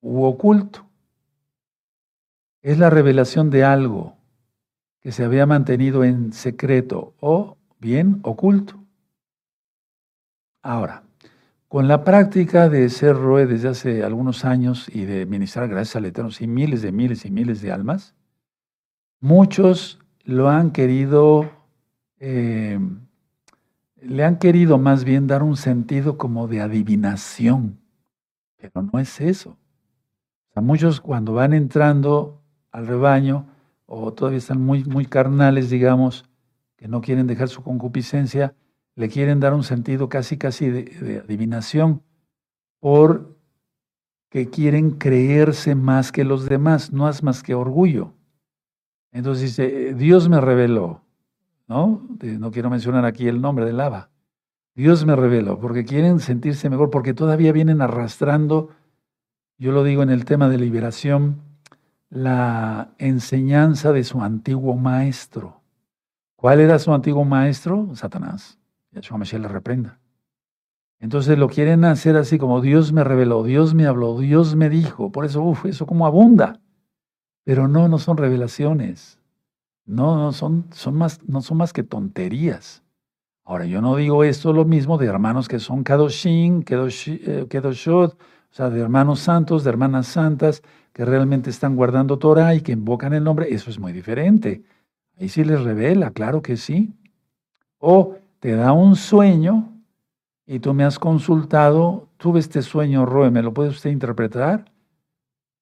u 0.00 0.24
oculto. 0.24 0.83
Es 2.64 2.78
la 2.78 2.88
revelación 2.88 3.50
de 3.50 3.62
algo 3.62 4.16
que 5.02 5.12
se 5.12 5.22
había 5.22 5.44
mantenido 5.44 6.02
en 6.02 6.32
secreto 6.32 7.12
o 7.20 7.58
bien 7.78 8.20
oculto. 8.22 8.82
Ahora, 10.62 11.02
con 11.68 11.88
la 11.88 12.04
práctica 12.04 12.70
de 12.70 12.88
ser 12.88 13.16
Roe 13.16 13.44
desde 13.44 13.68
hace 13.68 14.02
algunos 14.02 14.46
años 14.46 14.88
y 14.88 15.04
de 15.04 15.26
ministrar 15.26 15.68
gracias 15.68 15.96
al 15.96 16.06
Eterno, 16.06 16.30
y 16.40 16.46
miles 16.46 16.80
de 16.80 16.90
miles 16.90 17.26
y 17.26 17.30
miles 17.30 17.60
de 17.60 17.70
almas, 17.70 18.14
muchos 19.20 19.98
lo 20.24 20.48
han 20.48 20.70
querido, 20.70 21.50
eh, 22.18 22.80
le 24.00 24.24
han 24.24 24.38
querido 24.38 24.78
más 24.78 25.04
bien 25.04 25.26
dar 25.26 25.42
un 25.42 25.58
sentido 25.58 26.16
como 26.16 26.48
de 26.48 26.62
adivinación, 26.62 27.78
pero 28.56 28.88
no 28.90 28.98
es 28.98 29.20
eso. 29.20 29.58
Muchos 30.54 31.02
cuando 31.02 31.34
van 31.34 31.52
entrando 31.52 32.40
al 32.74 32.88
rebaño 32.88 33.46
o 33.86 34.12
todavía 34.12 34.38
están 34.38 34.60
muy, 34.60 34.84
muy 34.84 35.06
carnales, 35.06 35.70
digamos, 35.70 36.24
que 36.76 36.88
no 36.88 37.00
quieren 37.00 37.28
dejar 37.28 37.48
su 37.48 37.62
concupiscencia, 37.62 38.54
le 38.96 39.08
quieren 39.08 39.38
dar 39.38 39.54
un 39.54 39.62
sentido 39.62 40.08
casi, 40.08 40.38
casi 40.38 40.68
de, 40.70 41.20
adivinación, 41.24 42.02
por 42.80 43.38
que 44.28 44.50
quieren 44.50 44.90
creerse 44.90 45.76
más 45.76 46.10
que 46.10 46.24
los 46.24 46.46
demás, 46.46 46.92
no 46.92 47.08
es 47.08 47.22
más 47.22 47.44
que 47.44 47.54
orgullo. 47.54 48.12
Entonces 49.12 49.56
dice, 49.56 49.94
Dios 49.94 50.28
me 50.28 50.40
reveló, 50.40 51.02
¿no? 51.68 52.02
No 52.20 52.50
quiero 52.50 52.70
mencionar 52.70 53.04
aquí 53.04 53.28
el 53.28 53.40
nombre 53.40 53.64
de 53.64 53.72
lava. 53.72 54.10
Dios 54.74 55.06
me 55.06 55.14
reveló, 55.14 55.60
porque 55.60 55.84
quieren 55.84 56.18
sentirse 56.18 56.68
mejor, 56.68 56.90
porque 56.90 57.14
todavía 57.14 57.52
vienen 57.52 57.80
arrastrando 57.80 58.70
yo 59.56 59.70
lo 59.70 59.84
digo 59.84 60.02
en 60.02 60.10
el 60.10 60.24
tema 60.24 60.48
de 60.48 60.58
liberación, 60.58 61.40
la 62.14 62.94
enseñanza 62.98 63.92
de 63.92 64.04
su 64.04 64.22
antiguo 64.22 64.76
maestro. 64.76 65.60
¿Cuál 66.36 66.60
era 66.60 66.78
su 66.78 66.94
antiguo 66.94 67.24
maestro? 67.24 67.88
Satanás. 67.94 68.56
Yahshua 68.92 69.18
Mashiach 69.18 69.42
le 69.42 69.48
reprenda. 69.48 69.98
Entonces 71.00 71.36
lo 71.36 71.48
quieren 71.48 71.84
hacer 71.84 72.16
así 72.16 72.38
como 72.38 72.60
Dios 72.60 72.92
me 72.92 73.02
reveló, 73.02 73.42
Dios 73.42 73.74
me 73.74 73.86
habló, 73.86 74.16
Dios 74.16 74.54
me 74.54 74.70
dijo. 74.70 75.10
Por 75.10 75.24
eso, 75.24 75.42
uff, 75.42 75.66
eso 75.66 75.86
como 75.86 76.06
abunda. 76.06 76.60
Pero 77.42 77.66
no, 77.66 77.88
no 77.88 77.98
son 77.98 78.16
revelaciones. 78.16 79.18
No, 79.84 80.16
no 80.16 80.32
son, 80.32 80.66
son 80.70 80.94
más, 80.94 81.20
no 81.26 81.42
son 81.42 81.56
más 81.56 81.72
que 81.72 81.82
tonterías. 81.82 82.84
Ahora, 83.44 83.66
yo 83.66 83.82
no 83.82 83.96
digo 83.96 84.22
esto 84.22 84.52
lo 84.52 84.64
mismo 84.64 84.98
de 84.98 85.06
hermanos 85.06 85.48
que 85.48 85.58
son 85.58 85.82
Kadoshin, 85.82 86.64
eh, 86.68 87.46
Kedoshot, 87.50 88.14
o 88.14 88.16
sea, 88.50 88.70
de 88.70 88.80
hermanos 88.80 89.18
santos, 89.18 89.64
de 89.64 89.70
hermanas 89.70 90.06
santas, 90.06 90.62
que 90.94 91.04
realmente 91.04 91.50
están 91.50 91.74
guardando 91.74 92.18
Torah 92.18 92.54
y 92.54 92.60
que 92.60 92.72
invocan 92.72 93.12
el 93.12 93.24
nombre. 93.24 93.52
Eso 93.52 93.68
es 93.68 93.80
muy 93.80 93.92
diferente. 93.92 94.62
Ahí 95.18 95.28
sí 95.28 95.44
les 95.44 95.60
revela, 95.60 96.12
claro 96.12 96.40
que 96.40 96.56
sí. 96.56 96.94
O 97.78 98.14
te 98.38 98.52
da 98.52 98.72
un 98.72 98.94
sueño 98.94 99.72
y 100.46 100.60
tú 100.60 100.72
me 100.72 100.84
has 100.84 101.00
consultado, 101.00 102.08
tuve 102.16 102.38
este 102.38 102.62
sueño, 102.62 103.04
Roe, 103.06 103.32
¿me 103.32 103.42
lo 103.42 103.52
puede 103.52 103.70
usted 103.70 103.90
interpretar? 103.90 104.70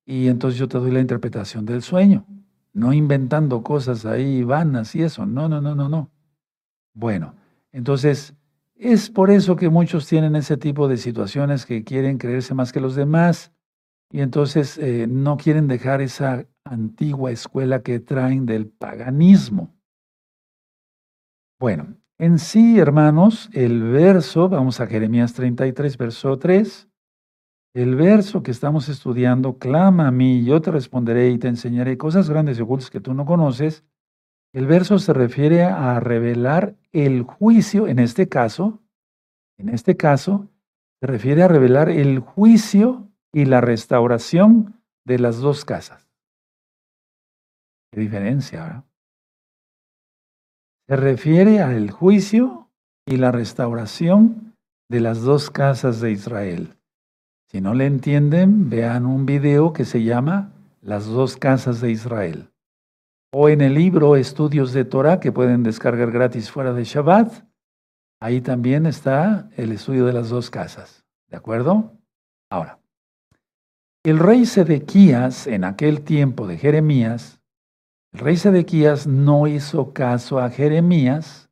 Y 0.04 0.28
entonces 0.28 0.60
yo 0.60 0.68
te 0.68 0.78
doy 0.78 0.90
la 0.90 1.00
interpretación 1.00 1.64
del 1.64 1.80
sueño, 1.80 2.26
no 2.74 2.92
inventando 2.92 3.62
cosas 3.62 4.04
ahí 4.04 4.44
vanas 4.44 4.94
y 4.94 5.02
eso. 5.02 5.24
No, 5.24 5.48
no, 5.48 5.62
no, 5.62 5.74
no, 5.74 5.88
no. 5.88 6.10
Bueno, 6.92 7.34
entonces 7.72 8.34
es 8.74 9.08
por 9.08 9.30
eso 9.30 9.56
que 9.56 9.70
muchos 9.70 10.06
tienen 10.06 10.36
ese 10.36 10.58
tipo 10.58 10.88
de 10.88 10.98
situaciones 10.98 11.64
que 11.64 11.84
quieren 11.84 12.18
creerse 12.18 12.52
más 12.52 12.70
que 12.70 12.80
los 12.80 12.94
demás 12.94 13.50
y 14.12 14.20
entonces 14.20 14.76
eh, 14.76 15.06
no 15.08 15.38
quieren 15.38 15.66
dejar 15.66 16.02
esa 16.02 16.46
antigua 16.64 17.30
escuela 17.30 17.82
que 17.82 17.98
traen 17.98 18.44
del 18.44 18.68
paganismo. 18.68 19.74
Bueno, 21.58 21.96
en 22.18 22.38
sí, 22.38 22.78
hermanos, 22.78 23.48
el 23.54 23.82
verso, 23.82 24.50
vamos 24.50 24.80
a 24.80 24.86
Jeremías 24.86 25.32
33, 25.32 25.96
verso 25.96 26.38
3, 26.38 26.88
el 27.74 27.96
verso 27.96 28.42
que 28.42 28.50
estamos 28.50 28.90
estudiando, 28.90 29.56
clama 29.56 30.08
a 30.08 30.10
mí, 30.10 30.44
yo 30.44 30.60
te 30.60 30.70
responderé 30.70 31.30
y 31.30 31.38
te 31.38 31.48
enseñaré 31.48 31.96
cosas 31.96 32.28
grandes 32.28 32.58
y 32.58 32.62
ocultas 32.62 32.90
que 32.90 33.00
tú 33.00 33.14
no 33.14 33.24
conoces. 33.24 33.82
El 34.52 34.66
verso 34.66 34.98
se 34.98 35.14
refiere 35.14 35.62
a 35.62 35.98
revelar 36.00 36.76
el 36.92 37.22
juicio, 37.22 37.88
en 37.88 37.98
este 37.98 38.28
caso, 38.28 38.82
en 39.56 39.70
este 39.70 39.96
caso, 39.96 40.48
se 41.00 41.06
refiere 41.06 41.42
a 41.42 41.48
revelar 41.48 41.88
el 41.88 42.18
juicio 42.18 43.08
y 43.32 43.46
la 43.46 43.60
restauración 43.60 44.80
de 45.04 45.18
las 45.18 45.38
dos 45.38 45.64
casas. 45.64 46.06
¿Qué 47.92 48.00
diferencia, 48.00 48.62
verdad? 48.62 48.84
Se 50.88 50.96
refiere 50.96 51.60
al 51.60 51.90
juicio 51.90 52.68
y 53.06 53.16
la 53.16 53.32
restauración 53.32 54.54
de 54.90 55.00
las 55.00 55.22
dos 55.22 55.50
casas 55.50 56.00
de 56.00 56.12
Israel. 56.12 56.76
Si 57.50 57.60
no 57.60 57.74
le 57.74 57.86
entienden, 57.86 58.68
vean 58.68 59.06
un 59.06 59.26
video 59.26 59.72
que 59.72 59.84
se 59.84 60.02
llama 60.02 60.52
Las 60.80 61.06
dos 61.06 61.36
casas 61.36 61.80
de 61.80 61.90
Israel. 61.90 62.50
O 63.32 63.48
en 63.48 63.60
el 63.60 63.74
libro 63.74 64.16
Estudios 64.16 64.72
de 64.72 64.84
Torah 64.84 65.20
que 65.20 65.32
pueden 65.32 65.62
descargar 65.62 66.10
gratis 66.10 66.50
fuera 66.50 66.72
de 66.72 66.84
Shabbat. 66.84 67.44
Ahí 68.20 68.40
también 68.40 68.86
está 68.86 69.48
el 69.56 69.72
estudio 69.72 70.04
de 70.04 70.12
las 70.12 70.28
dos 70.28 70.50
casas. 70.50 71.04
¿De 71.28 71.36
acuerdo? 71.36 71.92
Ahora, 72.50 72.81
el 74.04 74.18
rey 74.18 74.46
Sedequías 74.46 75.46
en 75.46 75.64
aquel 75.64 76.02
tiempo 76.02 76.46
de 76.46 76.58
Jeremías, 76.58 77.40
el 78.12 78.20
rey 78.20 78.36
Sedequías 78.36 79.06
no 79.06 79.46
hizo 79.46 79.92
caso 79.92 80.38
a 80.38 80.50
Jeremías 80.50 81.50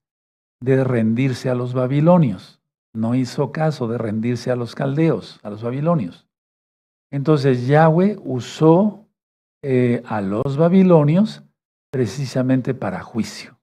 de 0.61 0.85
rendirse 0.85 1.49
a 1.49 1.55
los 1.55 1.75
babilonios 1.75 2.61
no 2.93 3.15
hizo 3.15 3.53
caso 3.53 3.89
de 3.89 3.99
rendirse 3.99 4.51
a 4.51 4.57
los 4.57 4.75
caldeos, 4.75 5.41
a 5.43 5.51
los 5.51 5.63
babilonios. 5.63 6.29
Entonces 7.13 7.67
Yahweh 7.67 8.19
usó 8.23 9.09
eh, 9.63 10.03
a 10.07 10.21
los 10.21 10.57
babilonios 10.57 11.43
precisamente 11.93 12.75
para 12.75 13.03
juicio, 13.03 13.59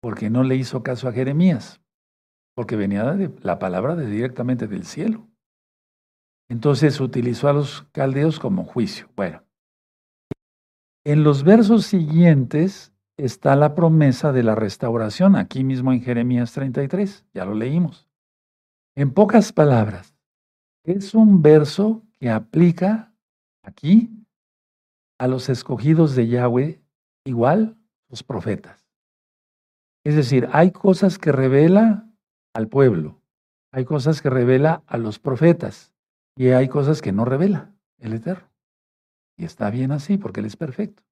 porque 0.00 0.30
no 0.30 0.42
le 0.42 0.56
hizo 0.56 0.82
caso 0.82 1.08
a 1.08 1.12
Jeremías, 1.12 1.80
porque 2.54 2.76
venía 2.76 3.04
de 3.12 3.30
la 3.42 3.58
palabra 3.58 3.96
de 3.96 4.06
directamente 4.06 4.66
del 4.66 4.84
cielo. 4.84 5.25
Entonces 6.48 7.00
utilizó 7.00 7.48
a 7.48 7.52
los 7.52 7.82
caldeos 7.92 8.38
como 8.38 8.64
juicio. 8.64 9.08
Bueno, 9.16 9.42
en 11.04 11.24
los 11.24 11.42
versos 11.42 11.86
siguientes 11.86 12.92
está 13.16 13.56
la 13.56 13.74
promesa 13.74 14.32
de 14.32 14.42
la 14.42 14.54
restauración, 14.54 15.36
aquí 15.36 15.64
mismo 15.64 15.92
en 15.92 16.02
Jeremías 16.02 16.52
33, 16.52 17.24
ya 17.32 17.44
lo 17.44 17.54
leímos. 17.54 18.08
En 18.94 19.12
pocas 19.12 19.52
palabras, 19.52 20.14
es 20.84 21.14
un 21.14 21.42
verso 21.42 22.02
que 22.18 22.30
aplica 22.30 23.12
aquí 23.62 24.10
a 25.18 25.26
los 25.26 25.48
escogidos 25.48 26.14
de 26.14 26.28
Yahweh, 26.28 26.80
igual 27.24 27.76
los 28.08 28.22
profetas. 28.22 28.86
Es 30.04 30.14
decir, 30.14 30.48
hay 30.52 30.70
cosas 30.70 31.18
que 31.18 31.32
revela 31.32 32.08
al 32.54 32.68
pueblo, 32.68 33.20
hay 33.72 33.84
cosas 33.84 34.22
que 34.22 34.30
revela 34.30 34.82
a 34.86 34.98
los 34.98 35.18
profetas 35.18 35.95
y 36.36 36.48
hay 36.48 36.68
cosas 36.68 37.02
que 37.02 37.12
no 37.12 37.24
revela 37.24 37.72
el 37.98 38.12
Eterno. 38.12 38.48
Y 39.36 39.44
está 39.44 39.70
bien 39.70 39.90
así 39.90 40.18
porque 40.18 40.40
Él 40.40 40.46
es 40.46 40.56
perfecto. 40.56 41.02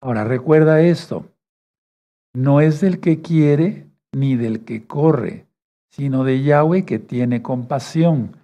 Ahora 0.00 0.24
recuerda 0.24 0.80
esto, 0.80 1.26
no 2.34 2.60
es 2.60 2.80
del 2.80 3.00
que 3.00 3.22
quiere 3.22 3.86
ni 4.12 4.36
del 4.36 4.64
que 4.64 4.86
corre, 4.86 5.46
sino 5.90 6.24
de 6.24 6.42
Yahweh 6.42 6.84
que 6.84 6.98
tiene 6.98 7.42
compasión. 7.42 8.36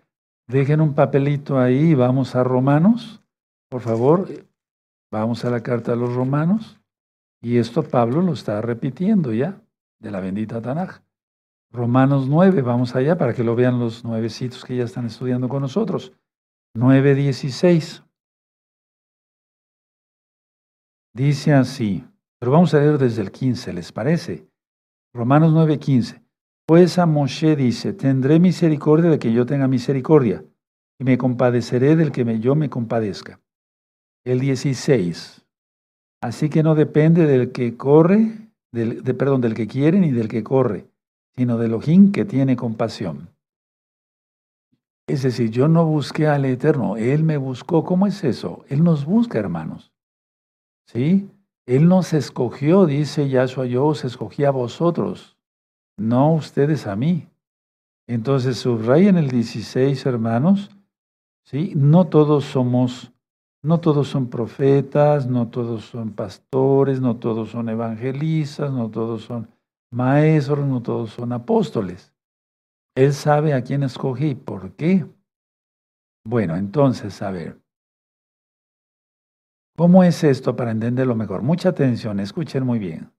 Dejen 0.46 0.80
un 0.80 0.94
papelito 0.94 1.58
ahí, 1.58 1.94
vamos 1.94 2.34
a 2.34 2.44
Romanos, 2.44 3.22
por 3.68 3.82
favor, 3.82 4.28
vamos 5.10 5.44
a 5.44 5.50
la 5.50 5.62
carta 5.62 5.92
a 5.92 5.96
los 5.96 6.14
Romanos. 6.14 6.80
Y 7.42 7.58
esto 7.58 7.82
Pablo 7.82 8.22
lo 8.22 8.32
está 8.32 8.60
repitiendo 8.60 9.32
ya, 9.32 9.60
de 9.98 10.10
la 10.10 10.20
bendita 10.20 10.60
Tanaj. 10.60 11.00
Romanos 11.72 12.28
9, 12.28 12.60
vamos 12.60 12.94
allá 12.94 13.16
para 13.16 13.32
que 13.32 13.42
lo 13.42 13.56
vean 13.56 13.80
los 13.80 14.04
nuevecitos 14.04 14.62
que 14.62 14.76
ya 14.76 14.84
están 14.84 15.06
estudiando 15.06 15.48
con 15.48 15.62
nosotros. 15.62 16.12
9.16. 16.76 18.04
Dice 21.14 21.54
así, 21.54 22.04
pero 22.38 22.52
vamos 22.52 22.74
a 22.74 22.78
leer 22.78 22.98
desde 22.98 23.22
el 23.22 23.32
15, 23.32 23.72
¿les 23.72 23.90
parece? 23.90 24.46
Romanos 25.14 25.52
9:15. 25.52 26.22
Pues 26.66 26.98
a 26.98 27.06
Moshe 27.06 27.56
dice, 27.56 27.92
tendré 27.92 28.38
misericordia 28.38 29.10
de 29.10 29.18
que 29.18 29.32
yo 29.32 29.44
tenga 29.44 29.68
misericordia, 29.68 30.44
y 30.98 31.04
me 31.04 31.18
compadeceré 31.18 31.96
del 31.96 32.12
que 32.12 32.38
yo 32.38 32.54
me 32.54 32.70
compadezca. 32.70 33.40
El 34.24 34.40
16. 34.40 35.44
Así 36.22 36.48
que 36.48 36.62
no 36.62 36.74
depende 36.74 37.26
del 37.26 37.52
que 37.52 37.76
corre, 37.76 38.52
del, 38.72 39.02
de, 39.02 39.14
perdón, 39.14 39.40
del 39.40 39.54
que 39.54 39.66
quiere 39.66 39.98
ni 39.98 40.12
del 40.12 40.28
que 40.28 40.44
corre, 40.44 40.91
sino 41.36 41.58
del 41.58 41.74
ojín 41.74 42.12
que 42.12 42.24
tiene 42.24 42.56
compasión. 42.56 43.30
Es 45.06 45.22
decir, 45.22 45.50
yo 45.50 45.68
no 45.68 45.84
busqué 45.84 46.26
al 46.28 46.44
Eterno, 46.44 46.96
Él 46.96 47.24
me 47.24 47.36
buscó. 47.36 47.84
¿Cómo 47.84 48.06
es 48.06 48.22
eso? 48.24 48.64
Él 48.68 48.84
nos 48.84 49.04
busca, 49.04 49.38
hermanos. 49.38 49.92
¿Sí? 50.86 51.28
Él 51.66 51.88
nos 51.88 52.12
escogió, 52.12 52.86
dice 52.86 53.28
Yahshua, 53.28 53.66
yo 53.66 53.86
os 53.86 54.04
escogí 54.04 54.44
a 54.44 54.50
vosotros, 54.50 55.36
no 55.96 56.34
ustedes 56.34 56.86
a 56.86 56.96
mí. 56.96 57.28
Entonces 58.08 58.66
en 58.66 59.16
el 59.16 59.28
16, 59.28 60.04
hermanos, 60.06 60.70
¿sí? 61.44 61.72
No 61.76 62.08
todos 62.08 62.44
somos, 62.44 63.12
no 63.62 63.78
todos 63.78 64.08
son 64.08 64.28
profetas, 64.28 65.28
no 65.28 65.48
todos 65.48 65.84
son 65.84 66.10
pastores, 66.10 67.00
no 67.00 67.16
todos 67.16 67.50
son 67.50 67.68
evangelistas, 67.68 68.72
no 68.72 68.90
todos 68.90 69.22
son 69.22 69.48
maestros, 69.92 70.66
no 70.66 70.82
todos 70.82 71.10
son 71.10 71.32
apóstoles. 71.32 72.14
Él 72.94 73.12
sabe 73.12 73.54
a 73.54 73.62
quién 73.62 73.82
escogí 73.82 74.34
por 74.34 74.72
qué. 74.76 75.06
Bueno, 76.24 76.56
entonces, 76.56 77.20
a 77.22 77.30
ver, 77.30 77.62
¿Cómo 79.76 80.04
es 80.04 80.22
esto 80.22 80.54
para 80.54 80.70
entenderlo 80.70 81.14
mejor? 81.14 81.42
Mucha 81.42 81.70
atención, 81.70 82.20
escuchen 82.20 82.64
muy 82.64 82.78
bien. 82.78 83.10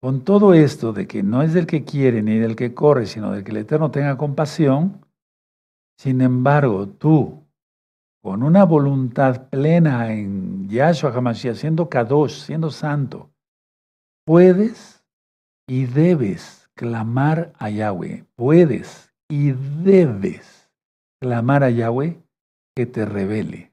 Con 0.00 0.24
todo 0.24 0.54
esto 0.54 0.92
de 0.92 1.06
que 1.06 1.22
no 1.22 1.42
es 1.42 1.52
del 1.52 1.66
que 1.66 1.84
quiere 1.84 2.22
ni 2.22 2.38
del 2.38 2.56
que 2.56 2.74
corre, 2.74 3.06
sino 3.06 3.30
del 3.30 3.44
que 3.44 3.50
el 3.50 3.58
Eterno 3.58 3.90
tenga 3.90 4.16
compasión, 4.16 5.06
sin 5.98 6.22
embargo, 6.22 6.88
tú, 6.88 7.44
con 8.22 8.42
una 8.42 8.64
voluntad 8.64 9.48
plena 9.48 10.12
en 10.12 10.68
Yahshua 10.68 11.12
HaMashiach, 11.12 11.56
siendo 11.56 11.88
Kadosh, 11.88 12.44
siendo 12.46 12.70
santo, 12.70 13.30
puedes 14.24 15.01
y 15.66 15.86
debes 15.86 16.70
clamar 16.74 17.52
a 17.58 17.70
Yahweh. 17.70 18.24
Puedes 18.34 19.12
y 19.28 19.52
debes 19.52 20.70
clamar 21.20 21.64
a 21.64 21.70
Yahweh 21.70 22.22
que 22.74 22.86
te 22.86 23.04
revele. 23.04 23.72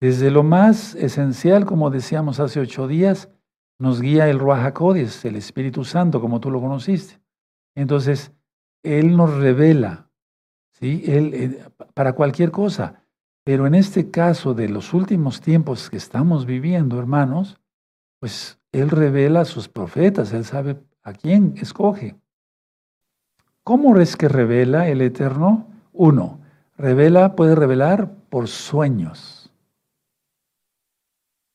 Desde 0.00 0.30
lo 0.30 0.42
más 0.42 0.94
esencial, 0.94 1.64
como 1.64 1.90
decíamos 1.90 2.38
hace 2.40 2.60
ocho 2.60 2.86
días, 2.86 3.30
nos 3.78 4.00
guía 4.00 4.28
el 4.28 4.38
Ruach 4.38 4.74
el 5.24 5.36
Espíritu 5.36 5.84
Santo, 5.84 6.20
como 6.20 6.40
tú 6.40 6.50
lo 6.50 6.60
conociste. 6.60 7.20
Entonces, 7.74 8.32
Él 8.82 9.16
nos 9.16 9.34
revela, 9.34 10.10
¿sí? 10.72 11.02
Él, 11.06 11.34
eh, 11.34 11.68
para 11.94 12.14
cualquier 12.14 12.50
cosa. 12.50 13.02
Pero 13.44 13.66
en 13.66 13.74
este 13.74 14.10
caso 14.10 14.54
de 14.54 14.68
los 14.68 14.92
últimos 14.92 15.40
tiempos 15.40 15.88
que 15.88 15.96
estamos 15.96 16.46
viviendo, 16.46 16.98
hermanos, 16.98 17.60
pues 18.18 18.55
Él 18.72 18.90
revela 18.90 19.40
a 19.40 19.44
sus 19.44 19.68
profetas, 19.68 20.32
Él 20.32 20.44
sabe 20.44 20.76
a 21.02 21.12
quién 21.12 21.54
escoge. 21.56 22.16
¿Cómo 23.62 23.98
es 23.98 24.16
que 24.16 24.28
revela 24.28 24.88
el 24.88 25.00
Eterno? 25.00 25.66
Uno, 25.92 26.40
revela, 26.76 27.34
puede 27.34 27.54
revelar 27.54 28.12
por 28.28 28.48
sueños. 28.48 29.50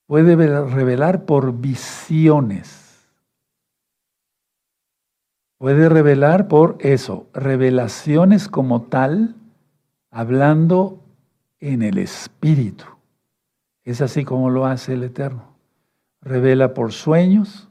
Puede 0.08 0.36
revelar 0.36 1.26
por 1.26 1.54
visiones. 1.54 3.08
Puede 5.58 5.88
revelar 5.90 6.48
por 6.48 6.76
eso, 6.80 7.28
revelaciones 7.34 8.48
como 8.48 8.82
tal, 8.82 9.36
hablando 10.10 11.00
en 11.60 11.84
el 11.84 11.98
Espíritu. 11.98 12.86
Es 13.84 14.02
así 14.02 14.26
como 14.26 14.50
lo 14.50 14.66
hace 14.66 14.96
el 14.96 15.04
Eterno. 15.04 15.51
Revela 16.22 16.74
por 16.74 16.92
sueños, 16.92 17.68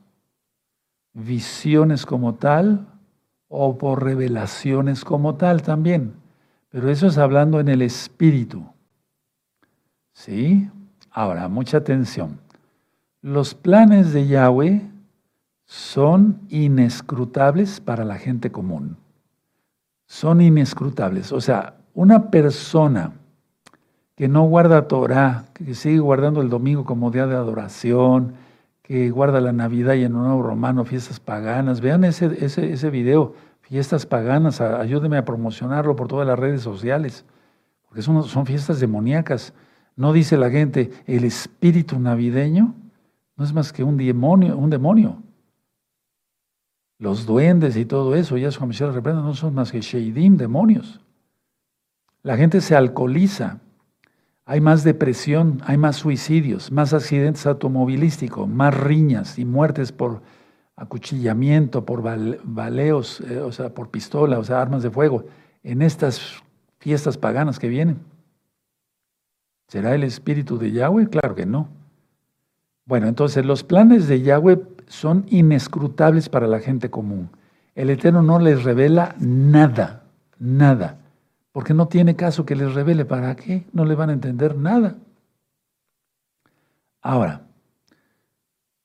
visiones 1.13 2.07
como 2.07 2.35
tal, 2.35 2.87
o 3.53 3.77
por 3.77 4.05
revelaciones 4.05 5.05
como 5.05 5.35
tal 5.35 5.63
también. 5.63 6.15
Pero 6.71 6.89
eso 6.89 7.09
es 7.09 7.19
hablando 7.19 7.59
en 7.59 7.69
el 7.69 7.83
Espíritu. 7.83 8.65
¿Sí? 10.13 10.71
Ahora, 11.11 11.49
mucha 11.49 11.79
atención. 11.79 12.39
Los 13.23 13.55
planes 13.55 14.13
de 14.13 14.29
Yahweh 14.29 14.89
son 15.67 16.41
inescrutables 16.49 17.81
para 17.81 18.05
la 18.05 18.19
gente 18.19 18.53
común. 18.53 18.97
Son 20.07 20.41
inescrutables. 20.41 21.33
O 21.33 21.41
sea, 21.41 21.75
una 21.93 22.31
persona 22.31 23.13
que 24.15 24.29
no 24.29 24.45
guarda 24.45 24.87
Torah, 24.87 25.47
que 25.55 25.75
sigue 25.75 25.99
guardando 25.99 26.41
el 26.41 26.51
domingo 26.51 26.85
como 26.85 27.11
día 27.11 27.27
de 27.27 27.35
adoración, 27.35 28.35
guarda 29.11 29.41
la 29.41 29.53
Navidad 29.53 29.95
y 29.95 30.03
en 30.03 30.17
un 30.17 30.25
nuevo 30.25 30.43
romano, 30.43 30.85
fiestas 30.85 31.21
paganas. 31.21 31.81
Vean 31.81 32.03
ese, 32.03 32.45
ese, 32.45 32.73
ese 32.73 32.91
video, 32.91 33.35
fiestas 33.61 34.05
paganas, 34.05 34.61
ayúdenme 34.61 35.17
a 35.17 35.25
promocionarlo 35.25 35.95
por 35.95 36.09
todas 36.09 36.27
las 36.27 36.39
redes 36.39 36.63
sociales, 36.63 37.25
porque 37.87 38.03
son, 38.03 38.25
son 38.25 38.47
fiestas 38.47 38.81
demoníacas. 38.81 39.55
No 39.95 40.13
dice 40.13 40.37
la 40.37 40.51
gente, 40.51 40.91
el 41.07 41.23
espíritu 41.23 42.01
navideño 42.01 42.75
no 43.37 43.45
es 43.45 43.53
más 43.53 43.73
que 43.73 43.85
un 43.85 43.97
demonio, 43.97 44.59
un 44.59 44.71
demonio. 44.71 45.23
Los 46.99 47.27
duendes 47.27 47.77
y 47.77 47.85
todo 47.87 48.15
eso, 48.15 48.37
ya 48.37 48.51
su 48.51 48.61
comisión 48.61 48.93
reprenda, 48.93 49.23
no 49.23 49.35
son 49.35 49.55
más 49.55 49.71
que 49.71 49.81
sheidim, 49.81 50.37
demonios. 50.37 51.01
La 52.23 52.37
gente 52.37 52.61
se 52.61 52.77
alcoholiza 52.77 53.61
hay 54.51 54.61
más 54.61 54.83
depresión, 54.83 55.63
hay 55.65 55.77
más 55.77 55.95
suicidios, 55.95 56.73
más 56.73 56.93
accidentes 56.93 57.47
automovilísticos, 57.47 58.49
más 58.49 58.77
riñas 58.77 59.39
y 59.39 59.45
muertes 59.45 59.93
por 59.93 60.23
acuchillamiento, 60.75 61.85
por 61.85 62.03
baleos, 62.03 63.21
eh, 63.21 63.39
o 63.39 63.53
sea, 63.53 63.73
por 63.73 63.91
pistola, 63.91 64.41
o 64.41 64.43
sea, 64.43 64.61
armas 64.61 64.83
de 64.83 64.91
fuego, 64.91 65.25
en 65.63 65.83
estas 65.83 66.43
fiestas 66.81 67.17
paganas 67.17 67.61
que 67.61 67.69
vienen. 67.69 68.01
¿Será 69.69 69.95
el 69.95 70.03
espíritu 70.03 70.59
de 70.59 70.73
Yahweh? 70.73 71.07
Claro 71.11 71.37
que 71.37 71.47
no. 71.47 71.69
Bueno, 72.87 73.07
entonces 73.07 73.47
los 73.47 73.63
planes 73.63 74.09
de 74.09 74.21
Yahweh 74.21 74.61
son 74.89 75.27
inescrutables 75.29 76.29
para 76.29 76.49
la 76.49 76.59
gente 76.59 76.91
común. 76.91 77.31
El 77.77 77.89
Eterno 77.89 78.21
no 78.21 78.41
les 78.41 78.65
revela 78.65 79.15
nada, 79.21 80.03
nada 80.41 80.99
porque 81.53 81.75
no 81.75 81.89
tiene 81.89 82.17
caso 82.17 82.47
que 82.47 82.57
les 82.57 82.75
revele 82.75 83.05
para 83.05 83.35
qué, 83.37 83.67
no 83.73 83.85
le 83.85 83.95
van 83.95 84.11
a 84.11 84.15
entender 84.15 84.57
nada. 84.57 84.97
Ahora, 87.03 87.43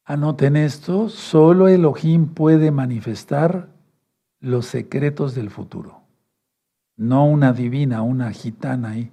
anoten 0.03 0.55
esto, 0.55 1.09
solo 1.09 1.67
Elohim 1.67 2.27
puede 2.27 2.71
manifestar 2.71 3.67
los 4.39 4.65
secretos 4.67 5.35
del 5.35 5.49
futuro, 5.49 6.01
no 6.95 7.25
una 7.25 7.51
divina, 7.53 8.01
una 8.01 8.31
gitana 8.31 8.91
ahí. 8.91 9.11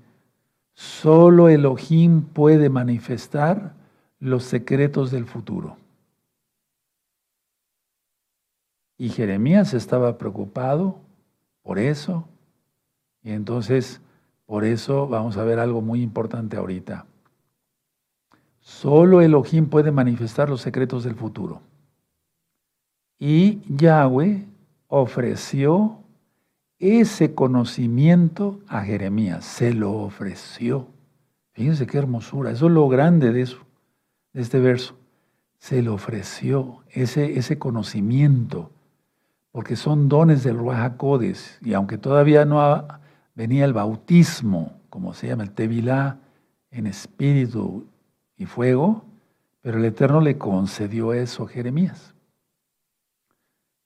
Solo 0.75 1.49
Elohim 1.49 2.23
puede 2.23 2.71
manifestar 2.71 3.75
los 4.19 4.45
secretos 4.45 5.11
del 5.11 5.27
futuro. 5.27 5.77
Y 8.97 9.09
Jeremías 9.09 9.75
estaba 9.75 10.17
preocupado 10.17 11.01
por 11.63 11.79
eso, 11.79 12.29
y 13.23 13.31
entonces, 13.31 14.01
por 14.47 14.65
eso 14.65 15.07
vamos 15.07 15.37
a 15.37 15.45
ver 15.45 15.59
algo 15.59 15.81
muy 15.81 16.03
importante 16.03 16.57
ahorita. 16.57 17.07
Solo 18.61 19.21
Elohim 19.21 19.67
puede 19.67 19.91
manifestar 19.91 20.49
los 20.49 20.61
secretos 20.61 21.05
del 21.05 21.15
futuro. 21.15 21.61
Y 23.19 23.61
Yahweh 23.69 24.47
ofreció 24.89 25.99
ese 26.79 27.35
conocimiento 27.35 28.61
a 28.67 28.83
Jeremías, 28.83 29.45
se 29.45 29.73
lo 29.73 29.93
ofreció. 29.93 30.89
Fíjense 31.53 31.87
qué 31.87 31.99
hermosura, 31.99 32.51
eso 32.51 32.67
es 32.67 32.73
lo 32.73 32.89
grande 32.89 33.33
de 33.33 33.43
eso, 33.43 33.59
de 34.33 34.43
este 34.43 34.59
verso. 34.59 34.97
Se 35.59 35.81
lo 35.81 35.95
ofreció 35.95 36.83
ese, 36.91 37.39
ese 37.39 37.59
conocimiento, 37.59 38.73
porque 39.53 39.77
son 39.77 40.09
dones 40.09 40.43
del 40.43 40.59
Ruach 40.59 40.95
y 41.61 41.75
aunque 41.75 41.99
todavía 41.99 42.45
no 42.45 42.61
ha, 42.61 43.02
venía 43.35 43.65
el 43.65 43.73
bautismo, 43.73 44.81
como 44.91 45.15
se 45.15 45.29
llama 45.29 45.45
el 45.45 45.53
Tevilá, 45.53 46.19
en 46.71 46.87
espíritu 46.87 47.87
y 48.37 48.47
fuego, 48.47 49.05
pero 49.61 49.79
el 49.79 49.85
Eterno 49.85 50.21
le 50.21 50.39
concedió 50.39 51.13
eso 51.13 51.45
a 51.45 51.49
Jeremías. 51.49 52.15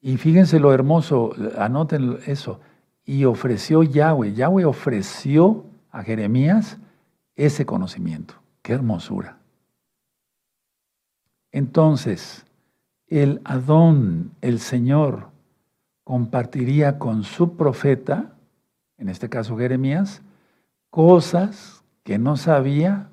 Y 0.00 0.16
fíjense 0.18 0.60
lo 0.60 0.72
hermoso, 0.72 1.32
anoten 1.58 2.18
eso, 2.26 2.60
y 3.04 3.24
ofreció 3.24 3.82
Yahweh, 3.82 4.34
Yahweh 4.34 4.64
ofreció 4.64 5.64
a 5.90 6.02
Jeremías 6.02 6.78
ese 7.34 7.66
conocimiento. 7.66 8.34
Qué 8.62 8.72
hermosura. 8.72 9.38
Entonces, 11.52 12.44
el 13.06 13.40
Adón, 13.44 14.32
el 14.40 14.58
Señor, 14.58 15.28
compartiría 16.04 16.98
con 16.98 17.24
su 17.24 17.56
profeta 17.56 18.35
en 18.98 19.08
este 19.08 19.28
caso 19.28 19.56
Jeremías, 19.56 20.22
cosas 20.90 21.84
que 22.02 22.18
no 22.18 22.36
sabía 22.36 23.10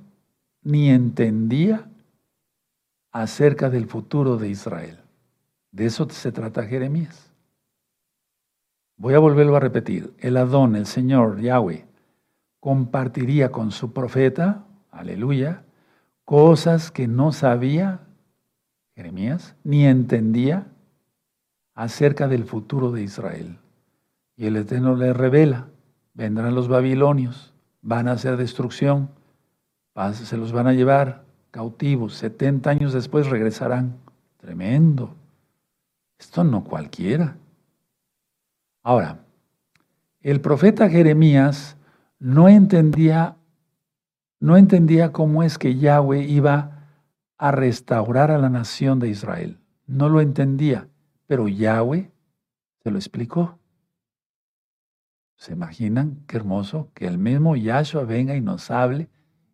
ni 0.62 0.90
entendía 0.90 1.90
acerca 3.12 3.70
del 3.70 3.88
futuro 3.88 4.38
de 4.38 4.50
Israel. 4.50 5.00
De 5.72 5.86
eso 5.86 6.10
se 6.10 6.32
trata 6.32 6.64
Jeremías. 6.64 7.32
Voy 8.96 9.16
a 9.16 9.20
volverlo 9.20 9.56
a 9.56 9.60
repetir. 9.60 10.14
El 10.20 10.38
Adón, 10.38 10.76
el 10.76 10.86
Señor, 10.86 11.42
Yahweh, 11.42 11.86
compartiría 12.60 13.52
con 13.52 13.72
su 13.72 13.92
profeta, 13.92 14.64
aleluya, 14.92 15.64
cosas 16.24 16.92
que 16.92 17.08
no 17.08 17.32
sabía 17.32 18.00
Jeremías 18.96 19.56
ni 19.64 19.86
entendía 19.86 20.68
acerca 21.74 22.28
del 22.28 22.46
futuro 22.46 22.92
de 22.92 23.02
Israel. 23.02 23.58
Y 24.36 24.46
el 24.46 24.56
Eterno 24.56 24.96
le 24.96 25.12
revela 25.14 25.68
vendrán 26.14 26.56
los 26.56 26.68
babilonios, 26.68 27.54
van 27.82 28.08
a 28.08 28.14
hacer 28.14 28.38
destrucción, 28.38 29.10
se 30.14 30.38
los 30.38 30.52
van 30.52 30.68
a 30.68 30.74
llevar 30.74 31.24
cautivos, 31.52 32.16
70 32.16 32.70
años 32.70 32.94
después 32.94 33.30
regresarán. 33.30 33.98
Tremendo. 34.38 35.16
Esto 36.18 36.44
no 36.44 36.64
cualquiera. 36.64 37.38
Ahora, 38.82 39.20
el 40.22 40.42
profeta 40.42 40.90
Jeremías 40.90 41.78
no 42.20 42.50
entendía, 42.50 43.38
no 44.40 44.58
entendía 44.58 45.12
cómo 45.12 45.44
es 45.44 45.58
que 45.58 45.78
Yahweh 45.78 46.24
iba 46.24 46.88
a 47.38 47.52
restaurar 47.52 48.32
a 48.32 48.38
la 48.38 48.50
nación 48.50 49.00
de 49.00 49.10
Israel. 49.10 49.60
No 49.86 50.10
lo 50.10 50.22
entendía, 50.22 50.88
pero 51.28 51.48
Yahweh 51.48 52.12
se 52.84 52.92
lo 52.92 52.98
explicó. 52.98 53.60
¿Se 55.44 55.52
imaginan 55.52 56.24
qué 56.26 56.38
hermoso 56.38 56.88
que 56.94 57.06
el 57.06 57.18
mismo 57.18 57.58
Yahshua 57.58 58.06
venga 58.06 58.34
y 58.34 58.40
nos 58.40 58.72
hable 58.72 59.10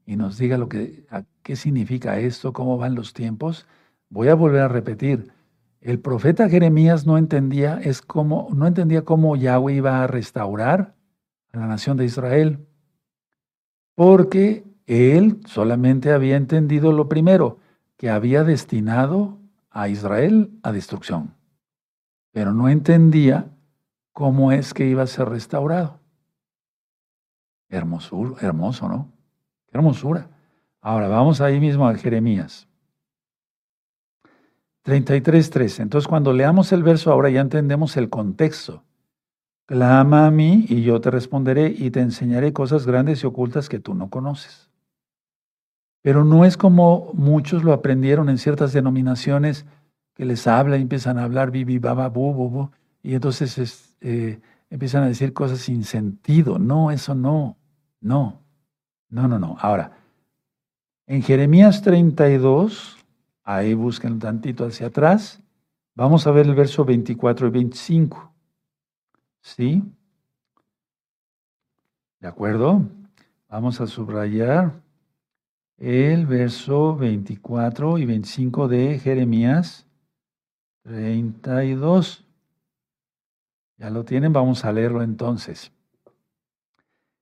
y 0.05 0.17
nos 0.17 0.37
diga 0.37 0.59
lo 0.59 0.69
que, 0.69 1.07
qué 1.41 1.55
significa 1.55 2.19
esto, 2.19 2.53
cómo 2.53 2.77
van 2.77 2.93
los 2.93 3.11
tiempos? 3.11 3.65
Voy 4.07 4.27
a 4.27 4.35
volver 4.35 4.61
a 4.61 4.67
repetir. 4.67 5.33
El 5.81 5.99
profeta 5.99 6.47
Jeremías 6.47 7.07
no 7.07 7.17
entendía, 7.17 7.81
es 7.83 8.03
como, 8.03 8.49
no 8.53 8.67
entendía 8.67 9.03
cómo 9.03 9.35
Yahweh 9.35 9.77
iba 9.77 10.03
a 10.03 10.05
restaurar 10.05 10.93
a 11.53 11.57
la 11.57 11.65
nación 11.65 11.97
de 11.97 12.05
Israel, 12.05 12.67
porque 13.95 14.63
él 14.85 15.39
solamente 15.47 16.11
había 16.11 16.37
entendido 16.37 16.91
lo 16.91 17.09
primero, 17.09 17.57
que 17.97 18.11
había 18.11 18.43
destinado 18.43 19.39
a 19.71 19.89
Israel 19.89 20.51
a 20.61 20.71
destrucción, 20.71 21.33
pero 22.31 22.53
no 22.53 22.69
entendía 22.69 23.49
cómo 24.19 24.51
es 24.51 24.73
que 24.73 24.85
iba 24.85 25.03
a 25.03 25.07
ser 25.07 25.29
restaurado. 25.29 26.01
Hermosura, 27.69 28.35
hermoso, 28.41 28.89
¿no? 28.89 29.13
Qué 29.71 29.77
hermosura. 29.77 30.27
Ahora 30.81 31.07
vamos 31.07 31.39
ahí 31.39 31.57
mismo 31.61 31.87
a 31.87 31.95
Jeremías. 31.95 32.67
33.3. 34.83 35.79
Entonces 35.79 36.05
cuando 36.05 36.33
leamos 36.33 36.73
el 36.73 36.83
verso 36.83 37.13
ahora 37.13 37.29
ya 37.29 37.39
entendemos 37.39 37.95
el 37.95 38.09
contexto. 38.09 38.83
Clama 39.65 40.27
a 40.27 40.31
mí 40.31 40.65
y 40.67 40.83
yo 40.83 40.99
te 40.99 41.11
responderé 41.11 41.73
y 41.77 41.89
te 41.89 42.01
enseñaré 42.01 42.51
cosas 42.51 42.85
grandes 42.85 43.23
y 43.23 43.25
ocultas 43.25 43.69
que 43.69 43.79
tú 43.79 43.93
no 43.93 44.09
conoces. 44.09 44.69
Pero 46.01 46.25
no 46.25 46.43
es 46.43 46.57
como 46.57 47.11
muchos 47.13 47.63
lo 47.63 47.71
aprendieron 47.71 48.27
en 48.27 48.37
ciertas 48.37 48.73
denominaciones 48.73 49.65
que 50.13 50.25
les 50.25 50.45
habla 50.45 50.75
y 50.75 50.81
empiezan 50.81 51.17
a 51.17 51.23
hablar 51.23 51.51
bibi, 51.51 51.79
baba, 51.79 52.09
bu, 52.09 52.33
bu, 52.33 52.71
y 53.01 53.15
entonces 53.15 53.57
eh, 54.01 54.39
empiezan 54.69 55.03
a 55.03 55.07
decir 55.07 55.33
cosas 55.33 55.59
sin 55.59 55.83
sentido. 55.83 56.59
No, 56.59 56.91
eso 56.91 57.15
no, 57.15 57.57
no, 58.01 58.41
no, 59.09 59.27
no, 59.27 59.39
no. 59.39 59.57
Ahora, 59.59 59.97
en 61.07 61.21
Jeremías 61.23 61.81
32, 61.81 62.97
ahí 63.43 63.73
busquen 63.73 64.13
un 64.13 64.19
tantito 64.19 64.65
hacia 64.65 64.87
atrás, 64.87 65.41
vamos 65.95 66.27
a 66.27 66.31
ver 66.31 66.45
el 66.45 66.55
verso 66.55 66.85
24 66.85 67.47
y 67.47 67.49
25. 67.49 68.33
¿Sí? 69.41 69.83
¿De 72.19 72.27
acuerdo? 72.27 72.83
Vamos 73.47 73.81
a 73.81 73.87
subrayar 73.87 74.81
el 75.77 76.27
verso 76.27 76.95
24 76.95 77.97
y 77.97 78.05
25 78.05 78.67
de 78.67 78.99
Jeremías 78.99 79.87
32. 80.83 82.28
Ya 83.79 83.89
lo 83.89 84.03
tienen, 84.03 84.33
vamos 84.33 84.65
a 84.65 84.73
leerlo 84.73 85.01
entonces. 85.01 85.71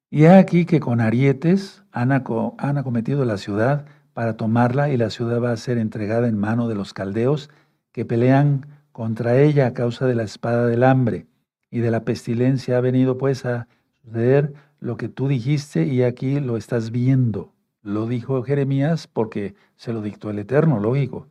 Y 0.10 0.26
aquí 0.26 0.66
que 0.66 0.80
con 0.80 1.00
arietes 1.00 1.84
han 1.92 2.12
acometido 2.12 3.26
la 3.26 3.38
ciudad 3.38 3.86
para 4.14 4.38
tomarla 4.38 4.90
y 4.90 4.98
la 4.98 5.12
ciudad 5.12 5.40
va 5.40 5.52
a 5.52 5.58
ser 5.58 5.78
entregada 5.78 6.28
en 6.28 6.36
mano 6.36 6.68
de 6.68 6.74
los 6.74 6.94
caldeos 6.94 7.52
que 7.92 8.06
pelean 8.06 8.66
contra 8.92 9.40
ella 9.40 9.68
a 9.68 9.74
causa 9.74 10.08
de 10.08 10.16
la 10.16 10.24
espada 10.24 10.66
del 10.66 10.84
hambre 10.84 11.28
y 11.70 11.80
de 11.80 11.92
la 11.92 12.04
pestilencia. 12.04 12.80
Ha 12.80 12.82
venido 12.82 13.20
pues 13.20 13.46
a 13.46 13.68
suceder 14.02 14.54
lo 14.80 14.98
que 14.98 15.10
tú 15.10 15.28
dijiste 15.28 15.86
y 15.86 16.02
aquí 16.02 16.40
lo 16.40 16.58
estás 16.58 16.90
viendo. 16.90 17.54
Lo 17.84 18.08
dijo 18.08 18.42
Jeremías 18.42 19.06
porque 19.06 19.54
se 19.76 19.94
lo 19.94 20.02
dictó 20.02 20.32
el 20.32 20.40
Eterno, 20.40 20.80
lógico. 20.80 21.28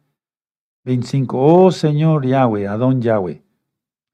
25. 0.85 1.37
Oh 1.37 1.73
Señor 1.73 2.25
Yahweh, 2.25 2.69
Adón 2.69 3.03
Yahweh, 3.03 3.43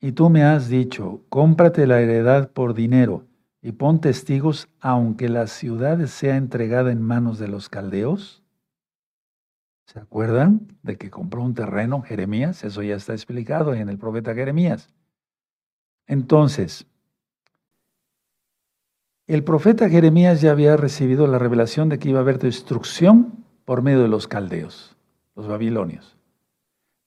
y 0.03 0.13
tú 0.13 0.29
me 0.31 0.43
has 0.43 0.69
dicho, 0.69 1.23
cómprate 1.29 1.87
la 1.87 2.01
heredad 2.01 2.51
por 2.51 2.75
dinero 2.75 3.25
y 3.63 3.71
pon 3.71 4.01
testigos 4.01 4.69
aunque 4.81 5.29
la 5.29 5.47
ciudad 5.47 6.05
sea 6.07 6.37
entregada 6.37 6.91
en 6.91 7.01
manos 7.01 7.39
de 7.39 7.47
los 7.47 7.69
caldeos. 7.69 8.43
¿Se 9.87 10.01
acuerdan 10.01 10.67
de 10.83 10.99
que 10.99 11.09
compró 11.09 11.43
un 11.43 11.55
terreno 11.55 12.03
Jeremías? 12.03 12.65
Eso 12.65 12.83
ya 12.83 12.97
está 12.97 13.13
explicado 13.13 13.75
en 13.75 13.89
el 13.89 13.97
profeta 13.97 14.35
Jeremías. 14.35 14.93
Entonces, 16.09 16.85
el 19.29 19.45
profeta 19.45 19.89
Jeremías 19.89 20.41
ya 20.41 20.51
había 20.51 20.77
recibido 20.77 21.29
la 21.29 21.39
revelación 21.39 21.89
de 21.89 22.01
que 22.01 22.09
iba 22.09 22.19
a 22.19 22.23
haber 22.23 22.41
destrucción 22.41 23.45
por 23.65 23.83
medio 23.83 24.03
de 24.03 24.09
los 24.09 24.27
caldeos, 24.27 24.97
los 25.37 25.47
babilonios. 25.47 26.17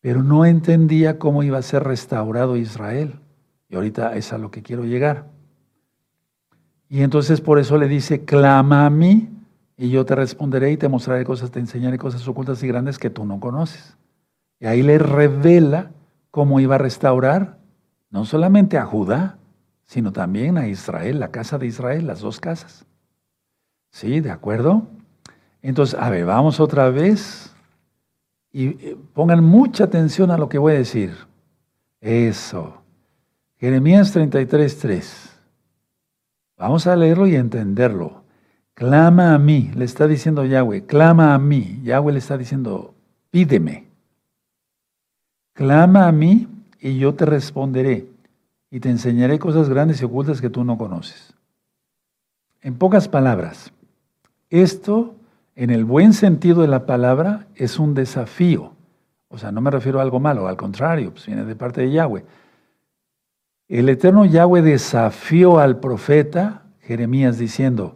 Pero 0.06 0.22
no 0.22 0.46
entendía 0.46 1.18
cómo 1.18 1.42
iba 1.42 1.58
a 1.58 1.64
ser 1.64 1.84
restaurado 1.84 2.58
Israel. 2.58 3.22
Y 3.68 3.76
ahorita 3.76 4.16
es 4.16 4.34
a 4.34 4.38
lo 4.38 4.52
que 4.52 4.62
quiero 4.62 4.86
llegar. 4.86 5.26
Y 6.88 7.02
entonces 7.02 7.42
por 7.42 7.58
eso 7.58 7.76
le 7.80 7.88
dice, 7.88 8.24
clama 8.24 8.86
a 8.86 8.92
mí 8.92 9.32
y 9.76 9.90
yo 9.90 10.06
te 10.06 10.14
responderé 10.14 10.72
y 10.72 10.78
te 10.78 10.90
mostraré 10.90 11.26
cosas, 11.26 11.50
te 11.50 11.60
enseñaré 11.60 11.98
cosas 11.98 12.28
ocultas 12.28 12.62
y 12.62 12.68
grandes 12.68 13.00
que 13.00 13.10
tú 13.10 13.26
no 13.26 13.40
conoces. 13.40 13.98
Y 14.60 14.68
ahí 14.68 14.84
le 14.84 15.00
revela 15.00 15.90
cómo 16.30 16.60
iba 16.60 16.76
a 16.76 16.78
restaurar 16.78 17.58
no 18.12 18.26
solamente 18.26 18.78
a 18.78 18.86
Judá, 18.86 19.40
sino 19.86 20.14
también 20.14 20.60
a 20.60 20.68
Israel, 20.68 21.20
la 21.20 21.32
casa 21.32 21.58
de 21.58 21.66
Israel, 21.66 22.06
las 22.06 22.20
dos 22.20 22.40
casas. 22.40 22.86
¿Sí? 23.90 24.20
¿De 24.20 24.30
acuerdo? 24.30 24.86
Entonces, 25.64 26.00
a 26.00 26.12
ver, 26.12 26.28
vamos 26.28 26.60
otra 26.60 26.92
vez 26.92 27.55
y 28.56 28.68
eh, 28.68 28.98
pongan 29.14 29.44
mucha 29.44 29.84
atención 29.84 30.32
a 30.32 30.38
lo 30.38 30.48
que 30.48 30.58
voy 30.58 30.76
a 30.76 30.78
decir. 30.78 31.14
Eso. 32.00 32.82
Jeremías 33.60 34.14
33, 34.14 34.80
3. 34.80 35.40
Vamos 36.58 36.88
a 36.88 36.96
leerlo 36.96 37.28
y 37.28 37.36
entenderlo. 37.36 38.24
Clama 38.74 39.34
a 39.34 39.40
mí, 39.40 39.72
le 39.76 39.84
está 39.84 40.08
diciendo 40.08 40.46
Yahweh, 40.46 40.86
clama 40.86 41.34
a 41.34 41.38
mí. 41.38 41.82
Yahweh 41.84 42.14
le 42.14 42.20
está 42.20 42.38
diciendo, 42.38 42.94
pídeme. 43.30 43.88
Clama 45.52 46.08
a 46.08 46.14
mí 46.14 46.48
y 46.80 46.98
yo 46.98 47.14
te 47.14 47.26
responderé 47.26 48.08
y 48.72 48.80
te 48.80 48.90
enseñaré 48.90 49.38
cosas 49.38 49.68
grandes 49.68 50.02
y 50.02 50.06
ocultas 50.06 50.40
que 50.40 50.50
tú 50.50 50.64
no 50.64 50.78
conoces. 50.78 51.34
En 52.62 52.78
pocas 52.78 53.10
palabras, 53.10 53.74
esto, 54.50 55.15
en 55.56 55.70
el 55.70 55.86
buen 55.86 56.14
sentido 56.14 56.62
de 56.62 56.68
la 56.68 56.86
palabra, 56.86 57.48
es 57.56 57.80
un 57.80 57.94
desafío. 57.94 58.74
O 59.30 59.38
sea, 59.38 59.52
no 59.52 59.62
me 59.62 59.72
refiero 59.72 60.00
a 60.00 60.02
algo 60.02 60.20
malo, 60.20 60.48
al 60.48 60.58
contrario, 60.58 61.12
pues 61.12 61.26
viene 61.26 61.46
de 61.46 61.56
parte 61.56 61.82
de 61.82 61.92
Yahweh. 61.92 62.26
El 63.68 63.90
eterno 63.90 64.26
Yahweh 64.26 64.62
desafió 64.62 65.60
al 65.60 65.80
profeta 65.80 66.64
Jeremías 66.82 67.38
diciendo, 67.40 67.96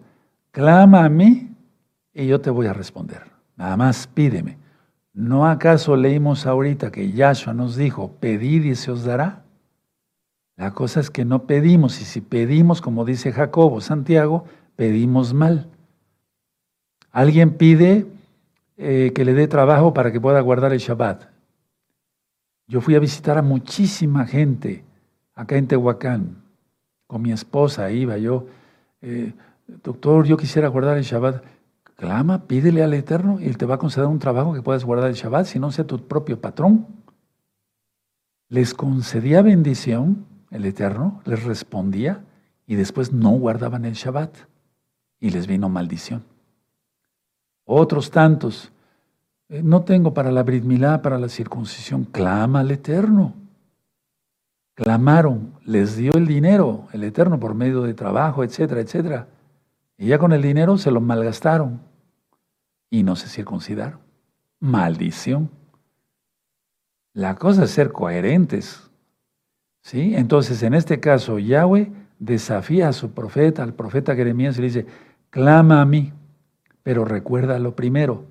clama 0.52 1.06
a 1.06 1.10
mí 1.10 1.56
y 2.14 2.28
yo 2.28 2.42
te 2.42 2.50
voy 2.50 2.66
a 2.66 2.74
responder. 2.74 3.24
Nada 3.56 3.78
más 3.78 4.08
pídeme. 4.08 4.58
¿No 5.14 5.48
acaso 5.48 5.96
leímos 5.96 6.46
ahorita 6.46 6.92
que 6.92 7.12
Yahshua 7.12 7.54
nos 7.54 7.76
dijo, 7.76 8.14
pedid 8.20 8.64
y 8.64 8.76
se 8.76 8.90
os 8.90 9.04
dará? 9.04 9.44
La 10.56 10.72
cosa 10.72 11.00
es 11.00 11.10
que 11.10 11.24
no 11.24 11.44
pedimos 11.44 12.02
y 12.02 12.06
si 12.06 12.22
pedimos, 12.22 12.82
como 12.82 13.06
dice 13.06 13.32
Jacobo, 13.32 13.80
Santiago, 13.80 14.46
pedimos 14.76 15.34
mal. 15.34 15.70
Alguien 17.12 17.52
pide 17.52 18.06
eh, 18.78 19.12
que 19.14 19.26
le 19.26 19.34
dé 19.34 19.48
trabajo 19.48 19.94
para 19.94 20.12
que 20.12 20.22
pueda 20.22 20.42
guardar 20.42 20.74
el 20.74 20.80
Shabbat. 20.80 21.30
Yo 22.68 22.82
fui 22.82 22.96
a 22.96 23.00
visitar 23.00 23.38
a 23.38 23.42
muchísima 23.42 24.26
gente 24.26 24.84
acá 25.34 25.58
en 25.58 25.68
Tehuacán. 25.68 26.44
Con 27.08 27.22
mi 27.22 27.32
esposa 27.32 27.92
iba 27.92 28.18
yo. 28.18 28.46
Eh, 29.02 29.34
doctor, 29.84 30.26
yo 30.26 30.38
quisiera 30.38 30.68
guardar 30.68 30.98
el 30.98 31.04
Shabbat. 31.04 31.44
Clama, 31.96 32.48
pídele 32.48 32.84
al 32.84 32.94
Eterno 32.94 33.40
y 33.40 33.46
Él 33.46 33.58
te 33.58 33.66
va 33.66 33.76
a 33.76 33.80
conceder 33.80 34.08
un 34.08 34.20
trabajo 34.20 34.54
que 34.54 34.62
puedas 34.62 34.86
guardar 34.86 35.10
el 35.10 35.16
Shabbat, 35.16 35.46
si 35.46 35.60
no 35.60 35.72
sea 35.72 35.86
tu 35.86 36.08
propio 36.08 36.40
patrón. 36.40 36.88
Les 38.48 38.74
concedía 38.74 39.42
bendición 39.42 40.26
el 40.52 40.66
Eterno 40.66 41.22
les 41.26 41.44
respondía 41.44 42.24
y 42.66 42.76
después 42.76 43.14
no 43.14 43.32
guardaban 43.32 43.86
el 43.86 43.94
Shabbat 43.94 44.36
y 45.20 45.30
les 45.30 45.48
vino 45.48 45.70
maldición. 45.70 46.24
Otros 47.72 48.10
tantos, 48.10 48.72
eh, 49.48 49.62
no 49.64 49.84
tengo 49.84 50.12
para 50.12 50.32
la 50.32 50.42
Brit 50.42 50.64
Milá, 50.64 51.04
para 51.04 51.20
la 51.20 51.30
circuncisión, 51.30 52.04
clama 52.04 52.62
al 52.62 52.72
Eterno. 52.72 53.36
Clamaron, 54.74 55.54
les 55.66 55.96
dio 55.96 56.14
el 56.14 56.26
dinero, 56.26 56.88
el 56.94 57.04
Eterno, 57.04 57.40
por 57.40 57.54
medio 57.54 57.84
de 57.84 57.94
trabajo, 57.94 58.44
etcétera, 58.44 58.82
etcétera. 58.82 59.28
Y 60.00 60.08
ya 60.08 60.18
con 60.18 60.32
el 60.34 60.42
dinero 60.42 60.80
se 60.80 60.90
lo 60.90 61.00
malgastaron 61.00 61.80
y 62.90 63.04
no 63.04 63.16
se 63.16 63.28
circuncidaron. 63.28 64.00
Maldición. 64.60 65.52
La 67.14 67.36
cosa 67.36 67.66
es 67.66 67.70
ser 67.70 67.92
coherentes 67.92 68.90
¿Sí? 69.84 70.16
Entonces, 70.16 70.64
en 70.64 70.74
este 70.74 71.00
caso, 71.00 71.38
Yahweh 71.38 71.92
desafía 72.18 72.90
a 72.90 72.94
su 72.94 73.12
profeta, 73.12 73.62
al 73.62 73.76
profeta 73.76 74.16
Jeremías, 74.16 74.58
y 74.58 74.62
le 74.62 74.68
dice, 74.68 74.86
clama 75.30 75.82
a 75.82 75.86
mí, 75.86 76.14
pero 76.84 77.06
recuerda 77.06 77.60
lo 77.60 77.76
primero, 77.76 78.26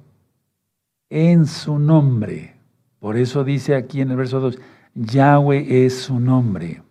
en 1.10 1.46
su 1.46 1.78
nombre. 1.78 2.56
Por 2.98 3.16
eso 3.16 3.44
dice 3.44 3.74
aquí 3.74 4.00
en 4.00 4.10
el 4.10 4.16
verso 4.16 4.40
2, 4.40 4.58
Yahweh 4.94 5.84
es 5.84 6.02
su 6.02 6.18
nombre. 6.18 6.82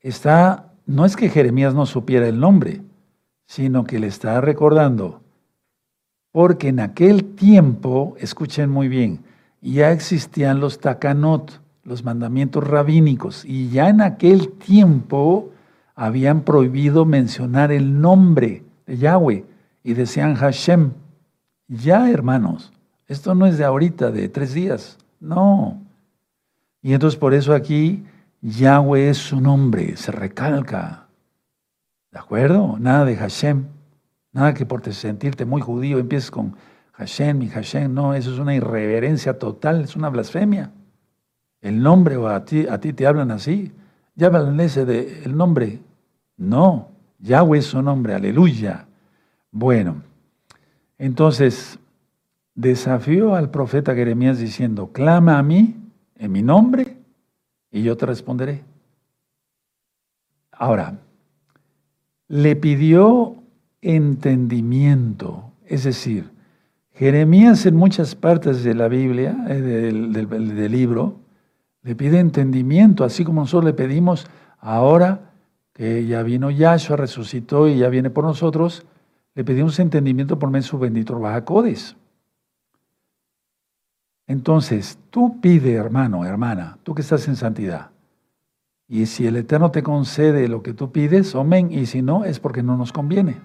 Está, 0.00 0.72
no 0.86 1.04
es 1.04 1.16
que 1.16 1.28
Jeremías 1.28 1.74
no 1.74 1.86
supiera 1.86 2.28
el 2.28 2.38
nombre, 2.38 2.82
sino 3.46 3.84
que 3.84 3.98
le 3.98 4.06
está 4.06 4.40
recordando, 4.40 5.22
porque 6.32 6.68
en 6.68 6.80
aquel 6.80 7.24
tiempo, 7.34 8.14
escuchen 8.18 8.70
muy 8.70 8.88
bien, 8.88 9.24
ya 9.60 9.90
existían 9.90 10.60
los 10.60 10.78
takanot, 10.78 11.60
los 11.82 12.04
mandamientos 12.04 12.66
rabínicos. 12.66 13.44
Y 13.44 13.70
ya 13.70 13.88
en 13.88 14.00
aquel 14.00 14.52
tiempo 14.52 15.50
habían 15.94 16.42
prohibido 16.42 17.04
mencionar 17.04 17.72
el 17.72 18.00
nombre 18.00 18.64
de 18.86 18.98
Yahweh 18.98 19.44
y 19.86 19.94
decían 19.94 20.34
Hashem. 20.34 20.90
Ya, 21.68 22.10
hermanos, 22.10 22.72
esto 23.06 23.36
no 23.36 23.46
es 23.46 23.56
de 23.56 23.64
ahorita, 23.64 24.10
de 24.10 24.28
tres 24.28 24.52
días, 24.52 24.98
no. 25.20 25.80
Y 26.82 26.92
entonces 26.92 27.16
por 27.18 27.34
eso 27.34 27.54
aquí 27.54 28.04
Yahweh 28.42 29.10
es 29.10 29.18
su 29.18 29.40
nombre, 29.40 29.96
se 29.96 30.10
recalca. 30.10 31.06
¿De 32.10 32.18
acuerdo? 32.18 32.76
Nada 32.80 33.04
de 33.04 33.16
Hashem. 33.16 33.66
Nada 34.32 34.54
que 34.54 34.66
por 34.66 34.92
sentirte 34.92 35.44
muy 35.44 35.62
judío 35.62 35.98
empieces 36.00 36.32
con 36.32 36.56
Hashem 36.94 37.42
y 37.42 37.48
Hashem. 37.48 37.94
No, 37.94 38.12
eso 38.14 38.32
es 38.32 38.40
una 38.40 38.56
irreverencia 38.56 39.38
total, 39.38 39.82
es 39.82 39.94
una 39.94 40.08
blasfemia. 40.08 40.72
El 41.60 41.80
nombre, 41.80 42.16
o 42.16 42.26
a 42.26 42.44
ti, 42.44 42.66
a 42.68 42.80
ti 42.80 42.92
te 42.92 43.06
hablan 43.06 43.30
así. 43.30 43.72
Ya 44.16 44.32
ese 44.58 44.84
de 44.84 45.22
el 45.22 45.36
nombre. 45.36 45.78
No, 46.36 46.88
Yahweh 47.20 47.58
es 47.58 47.66
su 47.66 47.80
nombre, 47.80 48.14
aleluya. 48.14 48.86
Bueno, 49.58 50.02
entonces 50.98 51.78
desafío 52.54 53.34
al 53.34 53.50
profeta 53.50 53.94
Jeremías 53.94 54.38
diciendo, 54.38 54.92
clama 54.92 55.38
a 55.38 55.42
mí 55.42 55.76
en 56.16 56.30
mi 56.30 56.42
nombre 56.42 56.98
y 57.70 57.82
yo 57.82 57.96
te 57.96 58.04
responderé. 58.04 58.64
Ahora, 60.52 60.98
le 62.28 62.54
pidió 62.56 63.36
entendimiento, 63.80 65.52
es 65.64 65.84
decir, 65.84 66.28
Jeremías 66.92 67.64
en 67.64 67.76
muchas 67.76 68.14
partes 68.14 68.62
de 68.62 68.74
la 68.74 68.88
Biblia, 68.88 69.46
eh, 69.48 69.54
del, 69.62 70.70
libro, 70.70 71.16
le 71.82 71.96
pide 71.96 72.18
entendimiento, 72.18 73.04
así 73.04 73.24
como 73.24 73.40
nosotros 73.40 73.64
le 73.64 73.72
pedimos 73.72 74.26
ahora 74.58 75.30
que 75.72 76.04
ya 76.04 76.22
vino 76.22 76.50
Yahshua, 76.50 76.98
resucitó 76.98 77.68
y 77.68 77.78
ya 77.78 77.88
viene 77.88 78.10
por 78.10 78.24
nosotros, 78.24 78.84
le 79.36 79.44
pedimos 79.44 79.78
entendimiento 79.78 80.38
por 80.38 80.50
medio 80.50 80.62
de 80.62 80.68
su 80.68 80.78
bendito 80.78 81.20
Bajacodes. 81.20 81.94
Entonces, 84.26 84.98
tú 85.10 85.40
pide, 85.40 85.74
hermano, 85.74 86.24
hermana, 86.24 86.78
tú 86.82 86.94
que 86.94 87.02
estás 87.02 87.28
en 87.28 87.36
santidad. 87.36 87.90
Y 88.88 89.04
si 89.06 89.26
el 89.26 89.36
Eterno 89.36 89.70
te 89.70 89.82
concede 89.82 90.48
lo 90.48 90.62
que 90.62 90.72
tú 90.72 90.90
pides, 90.90 91.34
amén. 91.34 91.70
Y 91.70 91.84
si 91.84 92.00
no, 92.00 92.24
es 92.24 92.40
porque 92.40 92.62
no 92.62 92.78
nos 92.78 92.92
conviene. 92.92 93.40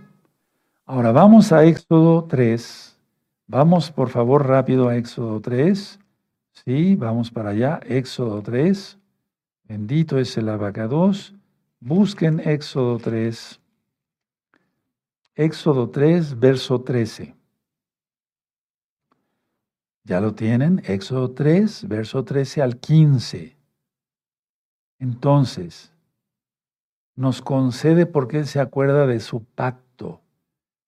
Ahora 0.85 1.11
vamos 1.11 1.51
a 1.51 1.65
Éxodo 1.65 2.23
3. 2.23 2.97
Vamos, 3.47 3.91
por 3.91 4.09
favor, 4.09 4.47
rápido 4.47 4.87
a 4.87 4.95
Éxodo 4.95 5.41
3. 5.41 5.99
Sí, 6.53 6.95
vamos 6.95 7.31
para 7.31 7.49
allá. 7.49 7.81
Éxodo 7.85 8.41
3. 8.41 8.97
Bendito 9.65 10.17
es 10.17 10.37
el 10.37 10.47
abacados. 10.47 11.35
Busquen 11.81 12.39
Éxodo 12.39 12.97
3. 12.97 13.60
Éxodo 15.35 15.89
3, 15.89 16.39
verso 16.39 16.81
13. 16.81 17.35
Ya 20.03 20.19
lo 20.19 20.33
tienen, 20.33 20.81
Éxodo 20.85 21.31
3, 21.31 21.87
verso 21.87 22.23
13 22.23 22.61
al 22.61 22.77
15. 22.77 23.55
Entonces, 24.99 25.91
nos 27.15 27.41
concede 27.41 28.05
porque 28.05 28.39
Él 28.39 28.47
se 28.47 28.59
acuerda 28.59 29.07
de 29.07 29.19
su 29.19 29.43
pacto, 29.43 30.21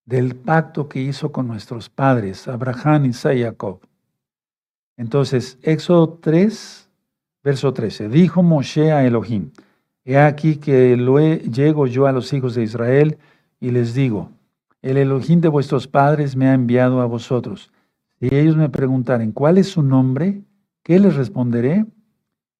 del 0.06 0.36
pacto 0.36 0.90
que 0.90 1.00
hizo 1.00 1.32
con 1.32 1.48
nuestros 1.48 1.90
padres, 1.90 2.48
Abraham, 2.48 3.06
Isaac 3.06 3.38
y 3.38 3.44
Jacob. 3.44 3.80
Entonces, 4.98 5.58
Éxodo 5.62 6.20
3, 6.22 6.90
verso 7.44 7.74
13, 7.74 8.10
dijo 8.10 8.44
Moshe 8.44 8.92
a 8.92 9.06
Elohim, 9.06 9.52
he 10.04 10.18
aquí 10.18 10.58
que 10.58 10.98
lo 10.98 11.18
llego 11.20 11.88
yo 11.88 12.08
a 12.08 12.12
los 12.12 12.34
hijos 12.34 12.56
de 12.56 12.64
Israel 12.64 13.18
y 13.64 13.72
les 13.72 13.94
digo, 13.94 14.30
el 14.82 14.98
Elohim 14.98 15.40
de 15.40 15.48
vuestros 15.48 15.88
padres 15.88 16.36
me 16.36 16.50
ha 16.50 16.54
enviado 16.54 17.00
a 17.00 17.06
vosotros 17.06 17.72
y 18.20 18.36
ellos 18.36 18.58
me 18.58 18.68
preguntaren, 18.68 19.32
¿cuál 19.32 19.58
es 19.58 19.68
su 19.68 19.82
nombre? 19.82 20.44
¿Qué 20.84 21.00
les 21.00 21.16
responderé? 21.16 21.86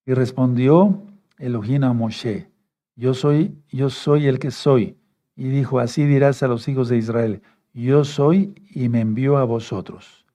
Y 0.06 0.14
respondió 0.14 1.04
Elohim 1.38 1.84
a 1.84 1.92
Moshe, 1.92 2.50
yo 2.96 3.14
soy, 3.14 3.54
yo 3.70 3.90
soy 3.90 4.28
el 4.28 4.40
que 4.40 4.50
soy. 4.50 4.96
Y 5.36 5.50
dijo, 5.50 5.80
así 5.80 6.06
dirás 6.06 6.42
a 6.42 6.48
los 6.48 6.70
hijos 6.70 6.88
de 6.88 6.96
Israel, 6.96 7.42
yo 7.74 8.06
soy 8.06 8.56
y 8.70 8.88
me 8.88 9.02
envió 9.02 9.36
a 9.36 9.44
vosotros. 9.44 10.26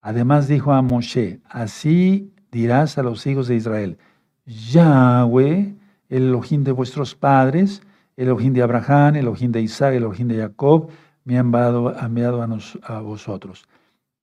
Además 0.00 0.48
dijo 0.48 0.72
a 0.72 0.82
Moshe, 0.82 1.40
así 1.48 2.34
dirás 2.50 2.98
a 2.98 3.04
los 3.04 3.24
hijos 3.28 3.46
de 3.46 3.54
Israel, 3.54 3.98
Yahweh, 4.44 5.76
el 6.08 6.22
Elohim 6.24 6.64
de 6.64 6.72
vuestros 6.72 7.14
padres, 7.14 7.80
Elohim 8.16 8.52
de 8.52 8.62
Abraham, 8.62 9.16
el 9.16 9.22
Elohim 9.22 9.52
de 9.52 9.62
Isaac, 9.62 9.94
el 9.94 10.04
Elohim 10.04 10.28
de 10.28 10.38
Jacob, 10.38 10.90
me 11.24 11.36
ha 11.36 11.40
enviado, 11.40 11.98
enviado 11.98 12.42
a, 12.42 12.48
a 12.82 13.00
vosotros. 13.00 13.64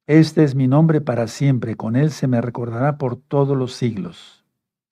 Este 0.08 0.44
es 0.44 0.56
mi 0.56 0.68
nombre 0.68 1.02
para 1.02 1.28
siempre, 1.28 1.76
con 1.76 1.96
él 1.96 2.12
se 2.12 2.28
me 2.28 2.42
recordará 2.42 2.98
por 2.98 3.16
todos 3.16 3.58
los 3.58 3.74
siglos. 3.74 4.44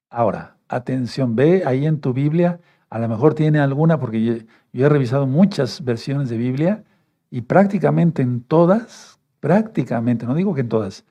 Ahora, 0.10 0.58
atención, 0.68 1.36
ve 1.36 1.64
ahí 1.66 1.86
en 1.86 2.00
tu 2.00 2.14
Biblia, 2.14 2.60
a 2.90 3.00
lo 3.00 3.08
mejor 3.08 3.34
tiene 3.34 3.60
alguna, 3.60 4.00
porque 4.00 4.24
yo, 4.24 4.86
he 4.86 4.90
revisado 4.90 5.28
muchas 5.28 5.84
versiones 5.84 6.30
de 6.30 6.38
Biblia 6.38 6.84
y 7.30 7.42
prácticamente 7.42 8.22
en 8.22 8.42
todas, 8.42 9.20
prácticamente, 9.40 10.26
no 10.26 10.34
digo 10.34 10.56
que 10.56 10.62
en 10.62 10.70
todas, 10.70 11.06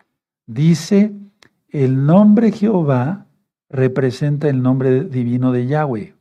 dice 0.46 1.12
el 1.68 2.06
nombre 2.06 2.50
Jehová 2.50 3.26
representa 3.68 4.48
el 4.48 4.62
nombre 4.62 5.04
divino 5.04 5.52
de 5.52 5.66
Yahweh. 5.66 6.14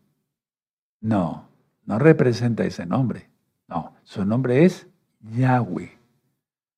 No, 0.99 1.46
no 1.87 1.97
representa 1.97 2.65
ese 2.65 2.85
nombre. 2.85 3.29
No, 3.67 3.95
su 4.03 4.23
nombre 4.23 4.65
es 4.65 4.87
Yahweh. 5.21 5.97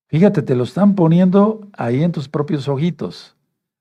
Fíjate, 0.06 0.42
te 0.42 0.54
lo 0.54 0.64
están 0.64 0.94
poniendo 0.94 1.68
ahí 1.76 2.02
en 2.02 2.12
tus 2.12 2.28
propios 2.28 2.68
ojitos. 2.68 3.36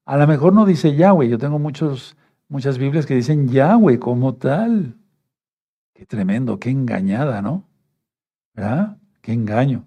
A 0.06 0.18
lo 0.18 0.28
mejor 0.28 0.54
no 0.54 0.66
dice 0.66 0.96
Yahweh. 0.96 1.30
Yo 1.30 1.38
tengo 1.38 1.58
muchos, 1.58 2.18
muchas 2.50 2.78
Biblias 2.78 3.06
que 3.06 3.16
dicen 3.16 3.48
Yahweh 3.48 4.00
como 4.00 4.36
tal. 4.36 4.98
Qué 5.94 6.06
tremendo, 6.06 6.60
qué 6.60 6.72
engañada, 6.72 7.42
¿no? 7.42 7.64
¿Verdad? 8.54 8.98
Qué 9.22 9.32
engaño. 9.34 9.86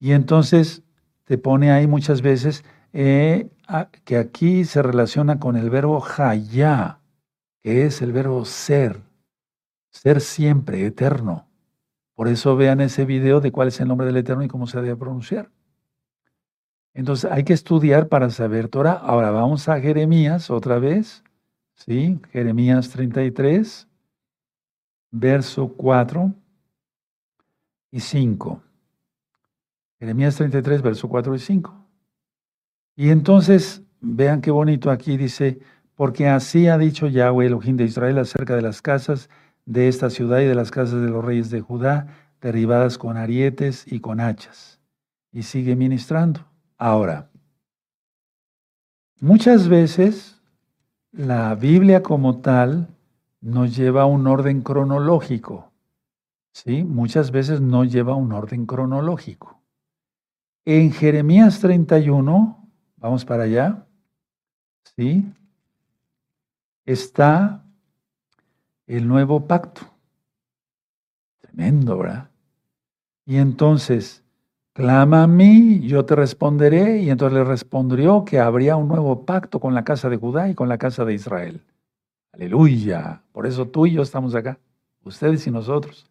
Y 0.00 0.12
entonces 0.12 0.82
te 1.24 1.38
pone 1.38 1.72
ahí 1.72 1.86
muchas 1.86 2.22
veces 2.22 2.64
eh, 2.92 3.50
que 4.04 4.16
aquí 4.16 4.64
se 4.64 4.82
relaciona 4.82 5.38
con 5.38 5.56
el 5.56 5.68
verbo 5.68 6.02
hayá, 6.18 7.00
que 7.62 7.86
es 7.86 8.00
el 8.02 8.12
verbo 8.12 8.44
ser, 8.44 9.00
ser 9.94 10.20
siempre, 10.20 10.84
eterno. 10.84 11.48
Por 12.14 12.28
eso 12.28 12.56
vean 12.56 12.80
ese 12.80 13.04
video 13.04 13.40
de 13.40 13.52
cuál 13.52 13.68
es 13.68 13.80
el 13.80 13.88
nombre 13.88 14.06
del 14.06 14.16
Eterno 14.16 14.42
y 14.42 14.48
cómo 14.48 14.66
se 14.66 14.80
debe 14.80 14.96
pronunciar. 14.96 15.50
Entonces 16.92 17.30
hay 17.30 17.44
que 17.44 17.52
estudiar 17.52 18.08
para 18.08 18.30
saber 18.30 18.68
Torah. 18.68 18.92
Ahora 18.92 19.30
vamos 19.30 19.68
a 19.68 19.80
Jeremías 19.80 20.50
otra 20.50 20.78
vez. 20.78 21.22
¿Sí? 21.74 22.20
Jeremías 22.30 22.90
33, 22.90 23.88
verso 25.10 25.68
4 25.68 26.32
y 27.90 28.00
5. 28.00 28.62
Jeremías 29.98 30.36
33, 30.36 30.82
verso 30.82 31.08
4 31.08 31.34
y 31.34 31.38
5. 31.38 31.86
Y 32.96 33.10
entonces, 33.10 33.82
vean 34.00 34.40
qué 34.40 34.52
bonito 34.52 34.90
aquí 34.90 35.16
dice, 35.16 35.58
porque 35.96 36.28
así 36.28 36.68
ha 36.68 36.78
dicho 36.78 37.08
Yahweh, 37.08 37.46
Elohim 37.46 37.76
de 37.76 37.84
Israel, 37.84 38.18
acerca 38.18 38.54
de 38.54 38.62
las 38.62 38.82
casas 38.82 39.28
de 39.66 39.88
esta 39.88 40.10
ciudad 40.10 40.40
y 40.40 40.44
de 40.44 40.54
las 40.54 40.70
casas 40.70 41.00
de 41.00 41.08
los 41.08 41.24
reyes 41.24 41.50
de 41.50 41.60
Judá, 41.60 42.08
derribadas 42.40 42.98
con 42.98 43.16
arietes 43.16 43.90
y 43.90 44.00
con 44.00 44.20
hachas. 44.20 44.80
Y 45.32 45.42
sigue 45.42 45.76
ministrando. 45.76 46.46
Ahora, 46.76 47.30
muchas 49.20 49.68
veces 49.68 50.40
la 51.12 51.54
Biblia 51.54 52.02
como 52.02 52.40
tal 52.40 52.88
nos 53.40 53.76
lleva 53.76 54.02
a 54.02 54.06
un 54.06 54.26
orden 54.26 54.62
cronológico. 54.62 55.72
¿Sí? 56.52 56.84
Muchas 56.84 57.32
veces 57.32 57.60
no 57.60 57.84
lleva 57.84 58.14
un 58.14 58.32
orden 58.32 58.64
cronológico. 58.64 59.60
En 60.64 60.92
Jeremías 60.92 61.58
31, 61.60 62.70
vamos 62.96 63.24
para 63.24 63.42
allá, 63.42 63.86
¿sí? 64.96 65.30
Está 66.86 67.63
el 68.86 69.08
nuevo 69.08 69.46
pacto. 69.46 69.82
Tremendo, 71.40 71.98
¿verdad? 71.98 72.30
Y 73.26 73.36
entonces, 73.36 74.22
clama 74.72 75.22
a 75.22 75.26
mí, 75.26 75.80
yo 75.80 76.04
te 76.04 76.14
responderé. 76.14 76.98
Y 76.98 77.10
entonces 77.10 77.38
le 77.38 77.44
respondió 77.44 78.24
que 78.24 78.38
habría 78.38 78.76
un 78.76 78.88
nuevo 78.88 79.24
pacto 79.24 79.60
con 79.60 79.74
la 79.74 79.84
casa 79.84 80.08
de 80.08 80.16
Judá 80.16 80.48
y 80.48 80.54
con 80.54 80.68
la 80.68 80.78
casa 80.78 81.04
de 81.04 81.14
Israel. 81.14 81.62
Aleluya. 82.32 83.22
Por 83.32 83.46
eso 83.46 83.66
tú 83.68 83.86
y 83.86 83.92
yo 83.92 84.02
estamos 84.02 84.34
acá, 84.34 84.58
ustedes 85.04 85.46
y 85.46 85.50
nosotros. 85.50 86.10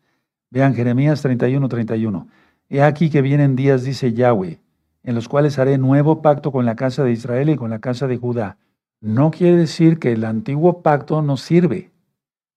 Vean 0.49 0.73
Jeremías 0.73 1.21
31, 1.21 1.67
31. 1.67 2.27
He 2.69 2.81
aquí 2.81 3.09
que 3.09 3.21
vienen 3.21 3.55
días, 3.55 3.83
dice 3.83 4.13
Yahweh, 4.13 4.59
en 5.03 5.15
los 5.15 5.27
cuales 5.27 5.59
haré 5.59 5.77
nuevo 5.77 6.21
pacto 6.21 6.51
con 6.51 6.65
la 6.65 6.75
casa 6.75 7.03
de 7.03 7.11
Israel 7.11 7.49
y 7.49 7.55
con 7.55 7.69
la 7.69 7.79
casa 7.79 8.07
de 8.07 8.17
Judá. 8.17 8.57
No 9.01 9.31
quiere 9.31 9.57
decir 9.57 9.99
que 9.99 10.13
el 10.13 10.23
antiguo 10.23 10.81
pacto 10.81 11.21
no 11.21 11.37
sirve. 11.37 11.92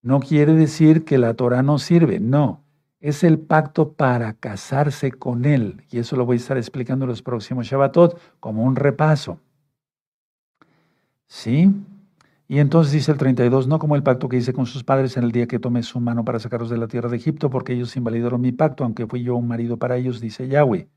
No 0.07 0.21
quiere 0.21 0.53
decir 0.53 1.05
que 1.05 1.19
la 1.19 1.35
Torah 1.35 1.65
no 1.65 1.81
sirve, 1.81 2.21
no. 2.21 2.63
Es 3.01 3.25
el 3.25 3.41
pacto 3.41 3.95
para 3.95 4.35
casarse 4.35 5.11
con 5.11 5.45
Él. 5.45 5.83
Y 5.91 5.99
eso 5.99 6.15
lo 6.15 6.25
voy 6.25 6.37
a 6.37 6.39
estar 6.39 6.57
explicando 6.57 7.07
en 7.07 7.09
los 7.09 7.23
próximos 7.23 7.67
Shabbatot 7.67 8.17
como 8.39 8.63
un 8.63 8.77
repaso. 8.77 9.41
¿Sí? 11.27 11.75
Y 12.47 12.61
entonces 12.61 12.93
dice 12.93 13.11
el 13.11 13.19
32, 13.19 13.67
no 13.67 13.81
como 13.81 13.97
el 13.97 14.05
pacto 14.05 14.29
que 14.29 14.37
hice 14.37 14.53
con 14.53 14.67
sus 14.67 14.85
padres 14.85 15.17
en 15.17 15.25
el 15.25 15.33
día 15.33 15.49
que 15.49 15.59
tomé 15.59 15.83
su 15.83 15.99
mano 15.99 16.25
para 16.25 16.39
sacarlos 16.39 16.71
de 16.71 16.79
la 16.79 16.87
tierra 16.87 17.09
de 17.09 17.17
Egipto, 17.17 17.51
porque 17.51 17.73
ellos 17.73 17.97
invalidaron 17.97 18.41
mi 18.41 18.53
pacto, 18.53 18.85
aunque 18.85 19.09
fui 19.09 19.25
yo 19.25 19.35
un 19.35 19.49
marido 19.49 19.77
para 19.77 19.97
ellos, 19.97 20.21
dice 20.21 20.47
Yahweh. 20.47 20.89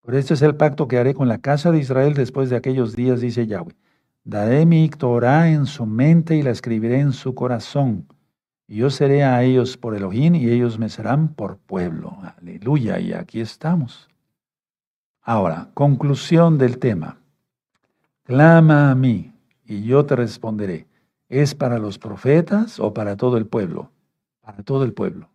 Por 0.00 0.16
este 0.16 0.34
es 0.34 0.42
el 0.42 0.56
pacto 0.56 0.88
que 0.88 0.98
haré 0.98 1.14
con 1.14 1.28
la 1.28 1.38
casa 1.38 1.70
de 1.70 1.78
Israel 1.78 2.14
después 2.14 2.50
de 2.50 2.56
aquellos 2.56 2.96
días, 2.96 3.20
dice 3.20 3.46
Yahweh. 3.46 3.76
Daré 4.24 4.66
mi 4.66 4.88
Torah 4.88 5.52
en 5.52 5.66
su 5.66 5.86
mente 5.86 6.34
y 6.34 6.42
la 6.42 6.50
escribiré 6.50 6.98
en 6.98 7.12
su 7.12 7.32
corazón. 7.36 8.08
Y 8.70 8.76
yo 8.76 8.90
seré 8.90 9.24
a 9.24 9.42
ellos 9.42 9.76
por 9.76 9.96
Elohim 9.96 10.36
y 10.36 10.48
ellos 10.48 10.78
me 10.78 10.88
serán 10.88 11.34
por 11.34 11.58
pueblo. 11.58 12.16
Aleluya, 12.38 13.00
y 13.00 13.12
aquí 13.12 13.40
estamos. 13.40 14.08
Ahora, 15.22 15.70
conclusión 15.74 16.56
del 16.56 16.78
tema. 16.78 17.18
Clama 18.22 18.92
a 18.92 18.94
mí 18.94 19.32
y 19.64 19.82
yo 19.82 20.06
te 20.06 20.14
responderé. 20.14 20.86
¿Es 21.28 21.56
para 21.56 21.80
los 21.80 21.98
profetas 21.98 22.78
o 22.78 22.94
para 22.94 23.16
todo 23.16 23.38
el 23.38 23.46
pueblo? 23.46 23.90
Para 24.40 24.62
todo 24.62 24.84
el 24.84 24.92
pueblo. 24.92 25.28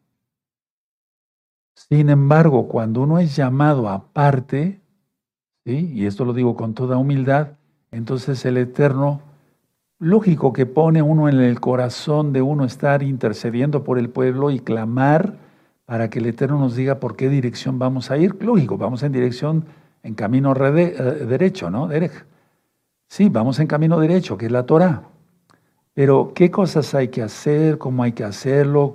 Sin 1.73 2.09
embargo, 2.09 2.69
cuando 2.69 3.01
uno 3.01 3.19
es 3.19 3.36
llamado 3.36 3.89
aparte, 3.89 4.79
¿sí? 5.65 5.91
y 5.93 6.05
esto 6.05 6.23
lo 6.23 6.31
digo 6.31 6.55
con 6.55 6.73
toda 6.73 6.95
humildad, 6.95 7.49
entonces 7.91 8.45
el 8.45 8.55
Eterno, 8.55 9.21
lógico 10.06 10.53
que 10.53 10.68
pone 10.68 11.01
uno 11.01 11.28
en 11.28 11.39
el 11.39 11.60
corazón 11.60 12.32
de 12.32 12.43
uno 12.43 12.64
estar 12.64 13.01
intercediendo 13.01 13.84
por 13.84 13.97
el 13.97 14.10
pueblo 14.10 14.51
y 14.51 14.60
clamar 14.60 15.34
para 15.88 16.12
que 16.12 16.20
el 16.20 16.28
Eterno 16.28 16.60
nos 16.60 16.76
diga 16.76 16.99
por 16.99 17.16
qué 17.16 17.28
dirección 17.28 17.80
vamos 17.80 18.12
a 18.12 18.18
ir. 18.18 18.36
Lógico, 18.39 18.78
vamos 18.78 19.01
en 19.01 19.12
dirección, 19.12 19.66
en 20.03 20.14
camino 20.14 20.53
eh, 20.56 21.26
derecho, 21.28 21.72
¿no? 21.72 21.88
Derech. 21.88 22.24
Sí, 23.08 23.30
vamos 23.30 23.60
en 23.60 23.66
camino 23.66 23.99
derecho, 23.99 24.38
que 24.38 24.45
es 24.45 24.51
la 24.51 24.68
Torah. 24.68 25.01
Pero, 25.95 26.34
¿qué 26.36 26.51
cosas 26.51 26.93
hay 26.93 27.08
que 27.08 27.24
hacer? 27.24 27.80
¿Cómo 27.80 28.03
hay 28.03 28.12
que 28.12 28.26
hacerlo? 28.26 28.93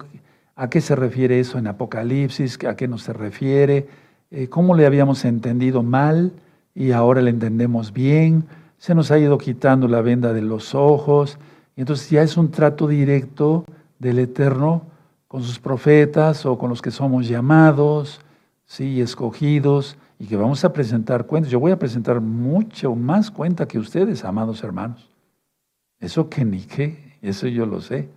¿A 0.54 0.70
qué 0.70 0.80
se 0.80 0.94
refiere 0.94 1.40
eso 1.40 1.58
en 1.58 1.66
Apocalipsis? 1.66 2.56
¿A 2.64 2.76
qué 2.76 2.86
nos 2.86 3.02
se 3.02 3.12
refiere? 3.12 3.88
Eh, 4.30 4.46
¿Cómo 4.48 4.76
le 4.76 4.86
habíamos 4.86 5.24
entendido 5.24 5.82
mal 5.82 6.32
y 6.72 6.92
ahora 6.92 7.20
le 7.20 7.30
entendemos 7.30 7.92
bien? 7.92 8.44
Se 8.80 8.94
nos 8.94 9.10
ha 9.10 9.18
ido 9.18 9.36
quitando 9.36 9.88
la 9.88 10.00
venda 10.00 10.32
de 10.32 10.40
los 10.40 10.74
ojos. 10.74 11.38
Y 11.76 11.82
entonces 11.82 12.08
ya 12.08 12.22
es 12.22 12.38
un 12.38 12.50
trato 12.50 12.88
directo 12.88 13.66
del 13.98 14.18
Eterno 14.18 14.84
con 15.28 15.42
sus 15.42 15.58
profetas 15.58 16.46
o 16.46 16.56
con 16.56 16.70
los 16.70 16.80
que 16.80 16.90
somos 16.90 17.28
llamados, 17.28 18.22
sí, 18.64 19.02
escogidos 19.02 19.98
y 20.18 20.24
que 20.24 20.36
vamos 20.36 20.64
a 20.64 20.72
presentar 20.72 21.26
cuentas. 21.26 21.52
Yo 21.52 21.60
voy 21.60 21.72
a 21.72 21.78
presentar 21.78 22.22
mucho 22.22 22.94
más 22.94 23.30
cuenta 23.30 23.68
que 23.68 23.78
ustedes, 23.78 24.24
amados 24.24 24.64
hermanos. 24.64 25.10
Eso 25.98 26.30
que 26.30 26.46
ni 26.46 26.60
qué, 26.62 27.18
eso 27.20 27.48
yo 27.48 27.66
lo 27.66 27.82
sé. 27.82 28.08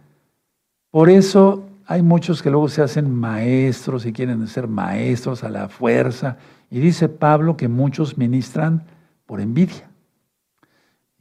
Por 0.92 1.10
eso 1.10 1.66
hay 1.86 2.02
muchos 2.02 2.42
que 2.42 2.50
luego 2.50 2.70
se 2.70 2.82
hacen 2.82 3.14
maestros 3.14 4.06
y 4.06 4.14
quieren 4.14 4.48
ser 4.48 4.70
maestros 4.70 5.44
a 5.44 5.50
la 5.50 5.68
fuerza. 5.68 6.38
Y 6.72 6.80
dice 6.80 7.10
Pablo 7.10 7.58
que 7.58 7.68
muchos 7.68 8.18
ministran 8.18 8.86
por 9.26 9.42
envidia. 9.42 9.90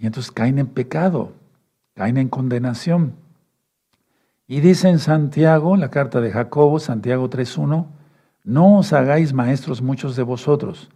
Y 0.02 0.06
entonces 0.06 0.32
caen 0.32 0.58
en 0.58 0.66
pecado, 0.66 1.30
caen 1.94 2.16
en 2.16 2.28
condenación. 2.28 3.14
Y 4.48 4.58
dice 4.58 4.88
en 4.88 4.98
Santiago, 4.98 5.76
la 5.76 5.90
carta 5.90 6.20
de 6.20 6.32
Jacobo, 6.32 6.80
Santiago 6.80 7.30
3.1, 7.30 7.86
no 8.42 8.78
os 8.78 8.92
hagáis 8.92 9.32
maestros 9.32 9.80
muchos 9.80 10.16
de 10.16 10.24
vosotros. 10.24 10.90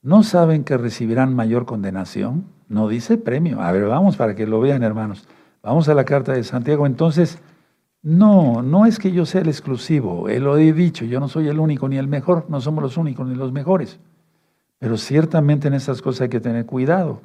¿No 0.00 0.22
saben 0.22 0.64
que 0.64 0.78
recibirán 0.78 1.34
mayor 1.34 1.66
condenación? 1.66 2.46
No 2.66 2.88
dice 2.88 3.18
premio. 3.18 3.60
A 3.60 3.70
ver, 3.72 3.84
vamos 3.84 4.16
para 4.16 4.34
que 4.34 4.46
lo 4.46 4.58
vean, 4.58 4.82
hermanos. 4.82 5.28
Vamos 5.62 5.90
a 5.90 5.94
la 5.94 6.06
carta 6.06 6.32
de 6.32 6.42
Santiago. 6.42 6.86
Entonces, 6.86 7.38
no, 8.00 8.62
no 8.62 8.86
es 8.86 8.98
que 8.98 9.12
yo 9.12 9.26
sea 9.26 9.42
el 9.42 9.48
exclusivo. 9.48 10.30
Él 10.30 10.44
lo 10.44 10.56
he 10.56 10.72
dicho. 10.72 11.04
Yo 11.04 11.20
no 11.20 11.28
soy 11.28 11.48
el 11.48 11.58
único 11.58 11.90
ni 11.90 11.98
el 11.98 12.08
mejor. 12.08 12.46
No 12.48 12.62
somos 12.62 12.82
los 12.82 12.96
únicos 12.96 13.28
ni 13.28 13.34
los 13.34 13.52
mejores. 13.52 14.00
Pero 14.78 14.96
ciertamente 14.96 15.68
en 15.68 15.74
esas 15.74 16.00
cosas 16.00 16.22
hay 16.22 16.28
que 16.30 16.40
tener 16.40 16.64
cuidado. 16.64 17.20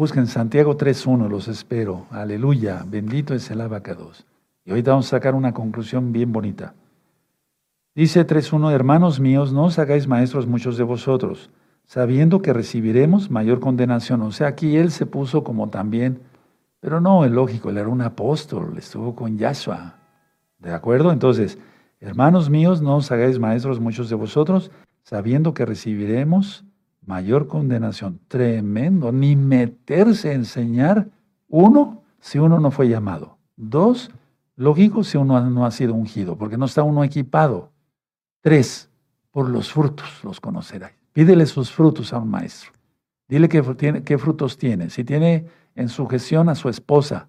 Busquen 0.00 0.28
Santiago 0.28 0.78
3.1, 0.78 1.28
los 1.28 1.46
espero. 1.46 2.06
Aleluya. 2.10 2.82
Bendito 2.86 3.34
es 3.34 3.50
el 3.50 3.60
abacados. 3.60 4.24
Y 4.64 4.70
ahorita 4.70 4.92
vamos 4.92 5.08
a 5.08 5.10
sacar 5.10 5.34
una 5.34 5.52
conclusión 5.52 6.10
bien 6.10 6.32
bonita. 6.32 6.72
Dice 7.94 8.26
3.1, 8.26 8.72
hermanos 8.72 9.20
míos, 9.20 9.52
no 9.52 9.64
os 9.64 9.78
hagáis 9.78 10.06
maestros 10.06 10.46
muchos 10.46 10.78
de 10.78 10.84
vosotros, 10.84 11.50
sabiendo 11.84 12.40
que 12.40 12.54
recibiremos 12.54 13.30
mayor 13.30 13.60
condenación. 13.60 14.22
O 14.22 14.32
sea, 14.32 14.46
aquí 14.46 14.78
él 14.78 14.90
se 14.90 15.04
puso 15.04 15.44
como 15.44 15.68
también, 15.68 16.22
pero 16.80 17.02
no, 17.02 17.26
es 17.26 17.30
lógico, 17.30 17.68
él 17.68 17.76
era 17.76 17.88
un 17.90 18.00
apóstol, 18.00 18.78
estuvo 18.78 19.14
con 19.14 19.36
Yahshua. 19.36 19.96
¿De 20.60 20.72
acuerdo? 20.72 21.12
Entonces, 21.12 21.58
hermanos 22.00 22.48
míos, 22.48 22.80
no 22.80 22.96
os 22.96 23.12
hagáis 23.12 23.38
maestros 23.38 23.80
muchos 23.80 24.08
de 24.08 24.16
vosotros, 24.16 24.70
sabiendo 25.02 25.52
que 25.52 25.66
recibiremos 25.66 26.64
mayor 27.10 27.48
condenación. 27.48 28.20
Tremendo, 28.28 29.10
ni 29.10 29.34
meterse 29.34 30.30
a 30.30 30.34
enseñar, 30.34 31.08
uno, 31.48 32.04
si 32.20 32.38
uno 32.38 32.60
no 32.60 32.70
fue 32.70 32.88
llamado. 32.88 33.36
Dos, 33.56 34.12
lógico, 34.54 35.02
si 35.02 35.18
uno 35.18 35.40
no 35.50 35.66
ha 35.66 35.72
sido 35.72 35.92
ungido, 35.92 36.36
porque 36.36 36.56
no 36.56 36.66
está 36.66 36.84
uno 36.84 37.02
equipado. 37.02 37.72
Tres, 38.40 38.88
por 39.32 39.48
los 39.50 39.72
frutos 39.72 40.08
los 40.22 40.40
conoceráis. 40.40 40.94
Pídele 41.12 41.46
sus 41.46 41.72
frutos 41.72 42.12
a 42.12 42.18
un 42.18 42.30
maestro. 42.30 42.70
Dile 43.28 43.48
qué, 43.48 44.02
qué 44.04 44.16
frutos 44.16 44.56
tiene. 44.56 44.88
Si 44.88 45.02
tiene 45.02 45.46
en 45.74 45.88
sujeción 45.88 46.48
a 46.48 46.54
su 46.54 46.68
esposa, 46.68 47.28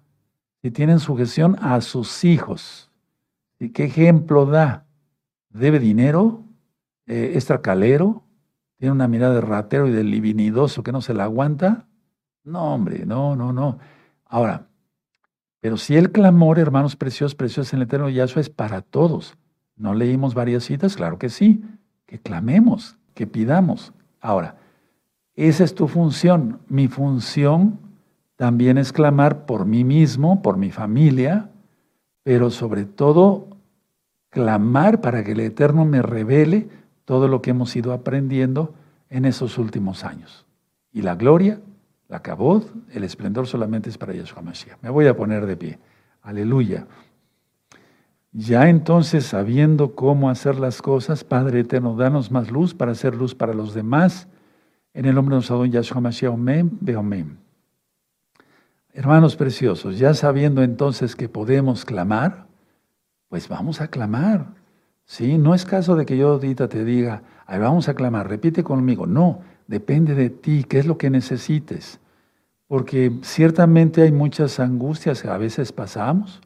si 0.62 0.70
tiene 0.70 0.92
en 0.92 1.00
sujeción 1.00 1.56
a 1.60 1.80
sus 1.80 2.24
hijos, 2.24 2.88
¿y 3.58 3.70
qué 3.70 3.84
ejemplo 3.84 4.46
da? 4.46 4.86
¿Debe 5.50 5.80
dinero? 5.80 6.44
Eh, 7.06 7.32
¿Es 7.34 7.46
tracalero? 7.46 8.22
¿Tiene 8.82 8.94
una 8.94 9.06
mirada 9.06 9.34
de 9.34 9.40
ratero 9.40 9.86
y 9.86 9.92
de 9.92 10.02
livinidoso 10.02 10.82
que 10.82 10.90
no 10.90 11.00
se 11.02 11.14
la 11.14 11.22
aguanta? 11.22 11.86
No, 12.42 12.74
hombre, 12.74 13.06
no, 13.06 13.36
no, 13.36 13.52
no. 13.52 13.78
Ahora, 14.24 14.66
pero 15.60 15.76
si 15.76 15.94
el 15.94 16.10
clamor, 16.10 16.58
hermanos 16.58 16.96
preciosos, 16.96 17.36
preciosos 17.36 17.72
en 17.72 17.78
el 17.78 17.84
eterno 17.84 18.08
Yahshua 18.08 18.40
es 18.40 18.50
para 18.50 18.82
todos. 18.82 19.38
¿No 19.76 19.94
leímos 19.94 20.34
varias 20.34 20.64
citas? 20.64 20.96
Claro 20.96 21.16
que 21.16 21.28
sí. 21.28 21.62
Que 22.06 22.18
clamemos, 22.18 22.96
que 23.14 23.28
pidamos. 23.28 23.92
Ahora, 24.20 24.56
esa 25.36 25.62
es 25.62 25.76
tu 25.76 25.86
función. 25.86 26.58
Mi 26.66 26.88
función 26.88 27.78
también 28.34 28.78
es 28.78 28.92
clamar 28.92 29.46
por 29.46 29.64
mí 29.64 29.84
mismo, 29.84 30.42
por 30.42 30.56
mi 30.56 30.72
familia, 30.72 31.50
pero 32.24 32.50
sobre 32.50 32.84
todo 32.84 33.46
clamar 34.28 35.00
para 35.00 35.22
que 35.22 35.30
el 35.30 35.40
Eterno 35.40 35.84
me 35.84 36.02
revele 36.02 36.81
todo 37.04 37.28
lo 37.28 37.42
que 37.42 37.50
hemos 37.50 37.74
ido 37.76 37.92
aprendiendo 37.92 38.74
en 39.10 39.24
esos 39.24 39.58
últimos 39.58 40.04
años. 40.04 40.46
Y 40.92 41.02
la 41.02 41.14
gloria, 41.14 41.60
la 42.08 42.20
cabod, 42.20 42.64
el 42.92 43.04
esplendor 43.04 43.46
solamente 43.46 43.90
es 43.90 43.98
para 43.98 44.12
Yeshua 44.12 44.42
Mashiach. 44.42 44.78
Me 44.82 44.90
voy 44.90 45.06
a 45.06 45.16
poner 45.16 45.46
de 45.46 45.56
pie. 45.56 45.78
Aleluya. 46.22 46.86
Ya 48.32 48.68
entonces, 48.68 49.26
sabiendo 49.26 49.94
cómo 49.94 50.30
hacer 50.30 50.58
las 50.58 50.80
cosas, 50.80 51.24
Padre 51.24 51.60
eterno, 51.60 51.96
danos 51.96 52.30
más 52.30 52.50
luz 52.50 52.74
para 52.74 52.92
hacer 52.92 53.14
luz 53.14 53.34
para 53.34 53.52
los 53.52 53.74
demás. 53.74 54.28
En 54.94 55.04
el 55.04 55.14
nombre 55.14 55.34
de 55.34 55.36
nuestro 55.36 55.64
Yahshua 55.64 56.00
Mashiach, 56.00 56.32
amén, 56.32 57.38
Hermanos 58.94 59.36
preciosos, 59.36 59.98
ya 59.98 60.12
sabiendo 60.12 60.62
entonces 60.62 61.16
que 61.16 61.28
podemos 61.28 61.86
clamar, 61.86 62.46
pues 63.28 63.48
vamos 63.48 63.80
a 63.80 63.88
clamar. 63.88 64.61
¿Sí? 65.04 65.38
No 65.38 65.54
es 65.54 65.64
caso 65.64 65.96
de 65.96 66.06
que 66.06 66.16
yo 66.16 66.32
ahorita 66.32 66.68
te 66.68 66.84
diga, 66.84 67.22
Ay, 67.52 67.58
vamos 67.58 67.86
a 67.90 67.94
clamar, 67.94 68.30
repite 68.30 68.64
conmigo. 68.64 69.06
No, 69.06 69.40
depende 69.66 70.14
de 70.14 70.30
ti, 70.30 70.64
qué 70.64 70.78
es 70.78 70.86
lo 70.86 70.96
que 70.96 71.10
necesites. 71.10 72.00
Porque 72.66 73.12
ciertamente 73.20 74.00
hay 74.00 74.10
muchas 74.10 74.58
angustias 74.58 75.20
que 75.20 75.28
a 75.28 75.36
veces 75.36 75.70
pasamos, 75.70 76.40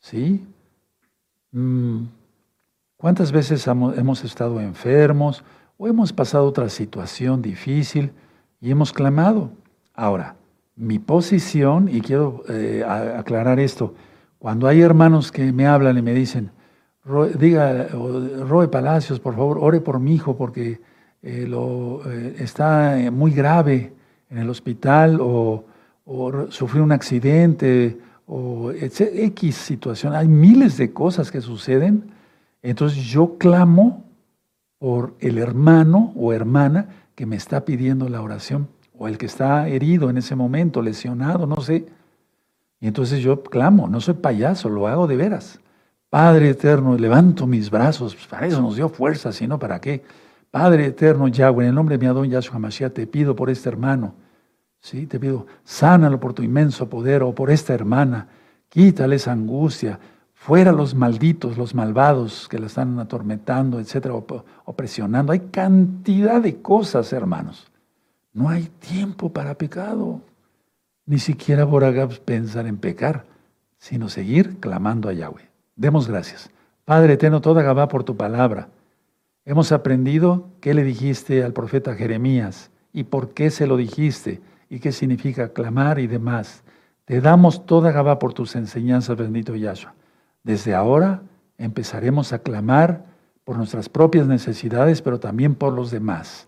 ¿sí? 0.00 0.44
Mm, 1.52 2.06
¿Cuántas 2.96 3.30
veces 3.30 3.64
hemos 3.68 4.24
estado 4.24 4.60
enfermos 4.60 5.44
o 5.78 5.86
hemos 5.86 6.12
pasado 6.12 6.46
otra 6.46 6.68
situación 6.68 7.40
difícil 7.40 8.10
y 8.60 8.72
hemos 8.72 8.92
clamado? 8.92 9.50
Ahora, 9.94 10.34
mi 10.74 10.98
posición, 10.98 11.88
y 11.88 12.00
quiero 12.00 12.42
eh, 12.48 12.84
aclarar 12.84 13.60
esto, 13.60 13.94
cuando 14.40 14.66
hay 14.66 14.80
hermanos 14.80 15.30
que 15.30 15.52
me 15.52 15.68
hablan 15.68 15.96
y 15.96 16.02
me 16.02 16.12
dicen, 16.12 16.50
diga, 17.38 17.88
Roe 17.88 18.68
Palacios, 18.68 19.20
por 19.20 19.34
favor, 19.34 19.58
ore 19.60 19.80
por 19.80 20.00
mi 20.00 20.14
hijo 20.14 20.36
porque 20.36 20.80
eh, 21.22 21.46
lo, 21.46 22.02
eh, 22.10 22.36
está 22.38 22.96
muy 23.12 23.32
grave 23.32 23.92
en 24.30 24.38
el 24.38 24.48
hospital 24.48 25.18
o, 25.20 25.64
o 26.04 26.50
sufrió 26.50 26.82
un 26.82 26.92
accidente 26.92 27.98
o 28.26 28.70
X 28.72 29.56
situación. 29.56 30.14
Hay 30.14 30.28
miles 30.28 30.76
de 30.76 30.92
cosas 30.92 31.30
que 31.30 31.40
suceden. 31.40 32.12
Entonces 32.62 33.02
yo 33.04 33.38
clamo 33.38 34.04
por 34.78 35.14
el 35.20 35.38
hermano 35.38 36.12
o 36.16 36.32
hermana 36.32 36.88
que 37.14 37.26
me 37.26 37.36
está 37.36 37.64
pidiendo 37.64 38.08
la 38.08 38.22
oración, 38.22 38.68
o 38.96 39.08
el 39.08 39.18
que 39.18 39.26
está 39.26 39.68
herido 39.68 40.08
en 40.08 40.16
ese 40.16 40.34
momento, 40.34 40.80
lesionado, 40.80 41.46
no 41.46 41.60
sé. 41.60 41.86
Y 42.80 42.86
entonces 42.86 43.20
yo 43.20 43.42
clamo, 43.42 43.88
no 43.88 44.00
soy 44.00 44.14
payaso, 44.14 44.70
lo 44.70 44.88
hago 44.88 45.06
de 45.06 45.16
veras. 45.16 45.60
Padre 46.10 46.50
eterno, 46.50 46.96
levanto 46.96 47.46
mis 47.46 47.70
brazos, 47.70 48.16
pues 48.16 48.26
para 48.26 48.48
eso 48.48 48.60
nos 48.60 48.74
dio 48.74 48.88
fuerza, 48.88 49.30
si 49.30 49.46
no, 49.46 49.60
¿para 49.60 49.80
qué? 49.80 50.02
Padre 50.50 50.86
eterno 50.86 51.28
Yahweh, 51.28 51.62
en 51.64 51.68
el 51.68 51.74
nombre 51.76 51.96
de 51.96 52.04
mi 52.04 52.10
Adón 52.10 52.28
Yahshua 52.28 52.58
Mashiach, 52.58 52.92
te 52.92 53.06
pido 53.06 53.36
por 53.36 53.48
este 53.48 53.68
hermano, 53.68 54.14
¿sí? 54.80 55.06
te 55.06 55.20
pido, 55.20 55.46
sánalo 55.62 56.18
por 56.18 56.34
tu 56.34 56.42
inmenso 56.42 56.90
poder 56.90 57.22
o 57.22 57.32
por 57.32 57.48
esta 57.48 57.72
hermana, 57.74 58.26
quítale 58.68 59.16
esa 59.16 59.30
angustia, 59.30 60.00
fuera 60.34 60.72
los 60.72 60.96
malditos, 60.96 61.56
los 61.56 61.76
malvados 61.76 62.48
que 62.48 62.58
la 62.58 62.66
están 62.66 62.98
atormentando, 62.98 63.78
etcétera, 63.78 64.14
o, 64.14 64.72
presionando. 64.72 65.32
Hay 65.32 65.40
cantidad 65.52 66.40
de 66.40 66.60
cosas, 66.60 67.12
hermanos. 67.12 67.70
No 68.32 68.48
hay 68.48 68.64
tiempo 68.80 69.30
para 69.30 69.54
pecado. 69.54 70.22
Ni 71.04 71.18
siquiera 71.18 71.68
por 71.68 71.84
pensar 72.20 72.66
en 72.66 72.78
pecar, 72.78 73.26
sino 73.78 74.08
seguir 74.08 74.58
clamando 74.60 75.08
a 75.08 75.12
Yahweh. 75.12 75.49
Demos 75.80 76.08
gracias. 76.08 76.50
Padre 76.84 77.14
eterno, 77.14 77.40
toda 77.40 77.62
Gabá 77.62 77.88
por 77.88 78.04
tu 78.04 78.14
palabra. 78.14 78.68
Hemos 79.46 79.72
aprendido 79.72 80.50
qué 80.60 80.74
le 80.74 80.84
dijiste 80.84 81.42
al 81.42 81.54
profeta 81.54 81.94
Jeremías 81.94 82.70
y 82.92 83.04
por 83.04 83.32
qué 83.32 83.50
se 83.50 83.66
lo 83.66 83.78
dijiste 83.78 84.42
y 84.68 84.80
qué 84.80 84.92
significa 84.92 85.54
clamar 85.54 85.98
y 85.98 86.06
demás. 86.06 86.64
Te 87.06 87.22
damos 87.22 87.64
toda 87.64 87.92
Gabá 87.92 88.18
por 88.18 88.34
tus 88.34 88.56
enseñanzas, 88.56 89.16
bendito 89.16 89.56
Yahshua. 89.56 89.94
Desde 90.44 90.74
ahora 90.74 91.22
empezaremos 91.56 92.34
a 92.34 92.40
clamar 92.40 93.06
por 93.44 93.56
nuestras 93.56 93.88
propias 93.88 94.26
necesidades, 94.26 95.00
pero 95.00 95.18
también 95.18 95.54
por 95.54 95.72
los 95.72 95.90
demás. 95.90 96.46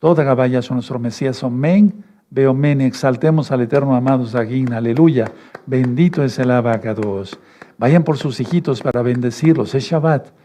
Toda 0.00 0.24
Gabá 0.24 0.48
Yahshua, 0.48 0.74
nuestro 0.74 0.98
Mesías, 0.98 1.44
amén. 1.44 2.04
Veo 2.28 2.52
men, 2.52 2.80
exaltemos 2.80 3.52
al 3.52 3.60
eterno 3.60 3.94
amado 3.94 4.26
Zagin, 4.26 4.72
aleluya. 4.72 5.30
Bendito 5.64 6.24
es 6.24 6.40
el 6.40 6.50
abacados. 6.50 7.38
Vayan 7.78 8.04
por 8.04 8.18
sus 8.18 8.40
hijitos 8.40 8.82
para 8.82 9.02
bendecirlos. 9.02 9.74
Es 9.74 9.84
Shabbat. 9.84 10.43